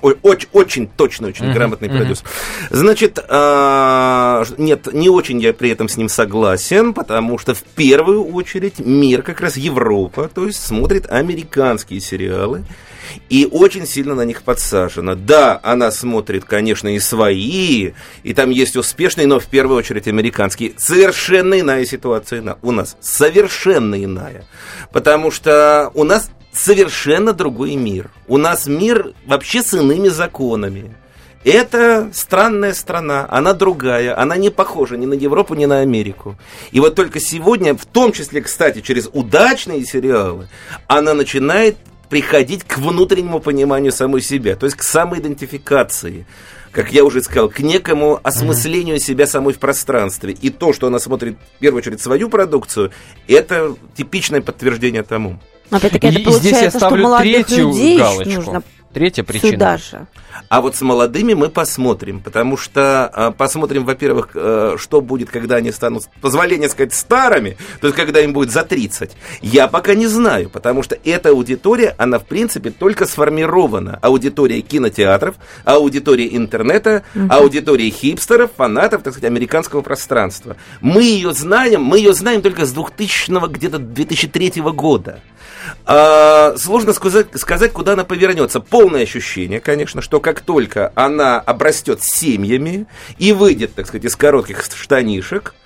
Очень, 0.00 0.48
очень 0.52 0.88
точно, 0.88 1.28
очень 1.28 1.46
mm-hmm. 1.46 1.52
грамотный 1.52 1.88
mm-hmm. 1.88 1.96
продюсер. 1.96 2.24
Значит, 2.70 3.18
э, 3.18 4.44
нет, 4.58 4.92
не 4.92 5.08
очень 5.08 5.40
я 5.40 5.52
при 5.52 5.70
этом 5.70 5.88
с 5.88 5.96
ним 5.96 6.08
согласен, 6.08 6.94
потому 6.94 7.38
что 7.38 7.54
в 7.54 7.62
первую 7.62 8.24
очередь 8.24 8.78
мир, 8.78 9.22
как 9.22 9.40
раз 9.40 9.56
Европа, 9.56 10.28
то 10.32 10.46
есть 10.46 10.64
смотрит 10.64 11.06
американские 11.10 12.00
сериалы 12.00 12.64
и 13.28 13.48
очень 13.50 13.86
сильно 13.86 14.14
на 14.14 14.22
них 14.22 14.42
подсажена. 14.42 15.14
Да, 15.14 15.60
она 15.62 15.90
смотрит, 15.90 16.44
конечно, 16.44 16.94
и 16.94 16.98
свои, 16.98 17.92
и 18.22 18.34
там 18.34 18.50
есть 18.50 18.76
успешные, 18.76 19.26
но 19.26 19.38
в 19.38 19.46
первую 19.46 19.78
очередь 19.78 20.08
американские. 20.08 20.74
Совершенно 20.76 21.60
иная 21.60 21.84
ситуация 21.84 22.56
у 22.62 22.72
нас. 22.72 22.96
Совершенно 23.00 24.02
иная. 24.02 24.44
Потому 24.92 25.30
что 25.30 25.90
у 25.94 26.04
нас 26.04 26.30
совершенно 26.52 27.32
другой 27.32 27.74
мир. 27.74 28.10
У 28.26 28.38
нас 28.38 28.66
мир 28.66 29.12
вообще 29.26 29.62
с 29.62 29.74
иными 29.74 30.08
законами. 30.08 30.94
Это 31.46 32.10
странная 32.12 32.74
страна, 32.74 33.24
она 33.30 33.52
другая, 33.52 34.20
она 34.20 34.36
не 34.36 34.50
похожа 34.50 34.96
ни 34.96 35.06
на 35.06 35.14
Европу, 35.14 35.54
ни 35.54 35.64
на 35.64 35.78
Америку. 35.78 36.36
И 36.72 36.80
вот 36.80 36.96
только 36.96 37.20
сегодня, 37.20 37.76
в 37.76 37.86
том 37.86 38.10
числе, 38.10 38.40
кстати, 38.40 38.80
через 38.80 39.08
удачные 39.12 39.84
сериалы, 39.84 40.48
она 40.88 41.14
начинает 41.14 41.76
приходить 42.08 42.64
к 42.64 42.78
внутреннему 42.78 43.40
пониманию 43.40 43.92
самой 43.92 44.22
себя, 44.22 44.56
то 44.56 44.66
есть 44.66 44.76
к 44.76 44.82
самоидентификации 44.82 46.26
как 46.76 46.92
я 46.92 47.04
уже 47.04 47.22
сказал, 47.22 47.48
к 47.48 47.60
некому 47.60 48.20
осмыслению 48.22 49.00
себя 49.00 49.26
самой 49.26 49.54
в 49.54 49.58
пространстве. 49.58 50.36
И 50.38 50.50
то, 50.50 50.74
что 50.74 50.88
она 50.88 50.98
смотрит 50.98 51.38
в 51.56 51.58
первую 51.58 51.80
очередь 51.80 52.02
свою 52.02 52.28
продукцию, 52.28 52.92
это 53.26 53.74
типичное 53.96 54.42
подтверждение 54.42 55.02
тому. 55.02 55.40
Опять-таки, 55.70 56.06
это 56.08 56.20
получается, 56.20 56.48
здесь 56.48 56.62
я 56.62 56.70
ставлю 56.70 56.98
что 56.98 57.08
молодых 57.08 57.46
третью 57.46 57.68
людей 57.68 57.98
галочку. 57.98 58.30
нужно 58.30 58.62
Третья 58.96 59.24
причина. 59.24 59.52
Сюда 59.52 59.76
же. 59.76 60.06
А 60.48 60.62
вот 60.62 60.74
с 60.74 60.80
молодыми 60.80 61.34
мы 61.34 61.50
посмотрим, 61.50 62.20
потому 62.20 62.56
что 62.56 63.12
э, 63.14 63.30
посмотрим, 63.36 63.84
во-первых, 63.84 64.30
э, 64.32 64.76
что 64.78 65.02
будет, 65.02 65.28
когда 65.28 65.56
они 65.56 65.70
станут, 65.70 66.04
позволение 66.22 66.70
сказать, 66.70 66.94
старыми, 66.94 67.58
то 67.82 67.88
есть 67.88 67.94
когда 67.94 68.20
им 68.20 68.32
будет 68.32 68.50
за 68.50 68.62
30. 68.62 69.10
Я 69.42 69.68
пока 69.68 69.94
не 69.94 70.06
знаю, 70.06 70.48
потому 70.48 70.82
что 70.82 70.96
эта 71.04 71.28
аудитория, 71.28 71.94
она 71.98 72.18
в 72.18 72.24
принципе 72.24 72.70
только 72.70 73.04
сформирована. 73.04 73.98
Аудитория 74.00 74.62
кинотеатров, 74.62 75.34
аудитория 75.66 76.34
интернета, 76.34 77.02
угу. 77.14 77.26
аудитория 77.28 77.90
хипстеров, 77.90 78.52
фанатов, 78.56 79.02
так 79.02 79.12
сказать, 79.12 79.30
американского 79.30 79.82
пространства. 79.82 80.56
Мы 80.80 81.02
ее 81.02 81.34
знаем, 81.34 81.82
мы 81.82 81.98
ее 81.98 82.14
знаем 82.14 82.40
только 82.40 82.64
с 82.64 82.72
2000 82.72 83.46
где-то 83.50 83.78
2003 83.78 84.62
года. 84.72 85.20
А, 85.84 86.54
сложно 86.56 86.92
сказать, 86.92 87.26
сказать, 87.34 87.72
куда 87.72 87.92
она 87.92 88.04
повернется. 88.04 88.60
Полное 88.86 89.02
ощущение, 89.02 89.58
конечно, 89.58 90.00
что 90.00 90.20
как 90.20 90.42
только 90.42 90.92
она 90.94 91.40
обрастет 91.40 92.04
семьями 92.04 92.86
и 93.18 93.32
выйдет, 93.32 93.74
так 93.74 93.88
сказать, 93.88 94.04
из 94.04 94.14
коротких 94.14 94.62
штанишек, 94.62 95.56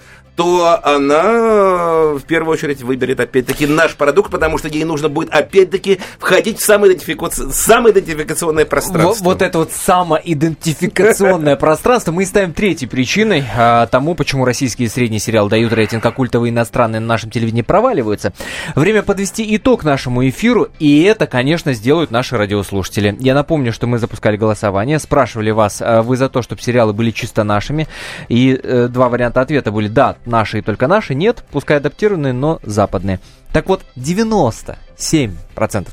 то 0.41 0.81
она 0.83 2.15
в 2.15 2.23
первую 2.27 2.55
очередь 2.55 2.81
выберет 2.81 3.21
опять-таки 3.21 3.67
наш 3.67 3.95
продукт, 3.95 4.31
потому 4.31 4.57
что 4.57 4.69
ей 4.69 4.85
нужно 4.85 5.11
будет 5.11 5.29
опять-таки 5.29 6.01
входить 6.19 6.61
в 6.61 6.65
самоидентификационное, 6.65 7.53
самоидентификационное 7.53 8.65
пространство. 8.65 9.23
Вот, 9.23 9.35
вот 9.35 9.43
это 9.43 9.59
вот 9.59 9.71
самоидентификационное 9.71 11.57
пространство 11.61 12.13
мы 12.13 12.25
ставим 12.25 12.55
третьей 12.55 12.89
причиной 12.89 13.45
а, 13.55 13.87
тому, 13.89 14.15
почему 14.15 14.47
российские 14.47 14.89
средние 14.89 15.21
сериалы 15.21 15.51
дают 15.51 15.75
рейтинг, 15.75 16.07
а 16.07 16.11
культовые 16.11 16.53
иностранные 16.53 17.01
на 17.01 17.07
нашем 17.07 17.31
телевидении 17.31 17.61
проваливаются. 17.61 18.33
Время 18.75 19.03
подвести 19.03 19.55
итог 19.55 19.85
нашему 19.85 20.27
эфиру, 20.27 20.69
и 20.79 21.03
это, 21.03 21.27
конечно, 21.27 21.75
сделают 21.75 22.11
наши 22.11 22.39
радиослушатели. 22.39 23.15
Я 23.21 23.35
напомню, 23.35 23.75
что 23.75 23.87
мы 23.87 23.99
запускали 23.99 24.39
голосование, 24.39 25.01
спрашивали 25.01 25.51
вас, 25.51 25.83
а 25.85 26.01
вы 26.01 26.17
за 26.17 26.31
то, 26.31 26.41
чтобы 26.41 26.63
сериалы 26.63 26.95
были 26.95 27.11
чисто 27.11 27.45
нашими, 27.45 27.89
и 28.31 28.59
э, 28.63 28.89
два 28.89 29.11
варианта 29.11 29.43
ответа 29.43 29.71
были 29.71 29.89
«да», 29.89 30.17
наши 30.31 30.59
и 30.59 30.63
только 30.63 30.87
наши, 30.87 31.15
нет, 31.15 31.45
пускай 31.51 31.77
адаптированные, 31.77 32.33
но 32.33 32.61
западные. 32.63 33.21
Так 33.53 33.69
вот, 33.69 33.83
97% 33.97 34.77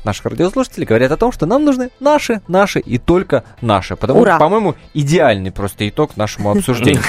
наших 0.04 0.26
радиослушателей 0.26 0.86
говорят 0.86 1.10
о 1.10 1.16
том, 1.16 1.32
что 1.32 1.44
нам 1.46 1.64
нужны 1.64 1.90
наши, 1.98 2.40
наши 2.46 2.78
и 2.78 2.98
только 2.98 3.42
наши. 3.60 3.96
Потому, 3.96 4.20
Ура! 4.20 4.38
по-моему, 4.38 4.76
идеальный 4.94 5.50
просто 5.50 5.88
итог 5.88 6.16
нашему 6.16 6.50
обсуждению. 6.56 7.02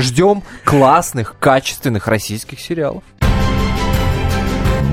Ждем 0.00 0.42
классных, 0.64 1.36
качественных 1.38 2.08
российских 2.08 2.60
сериалов. 2.60 3.04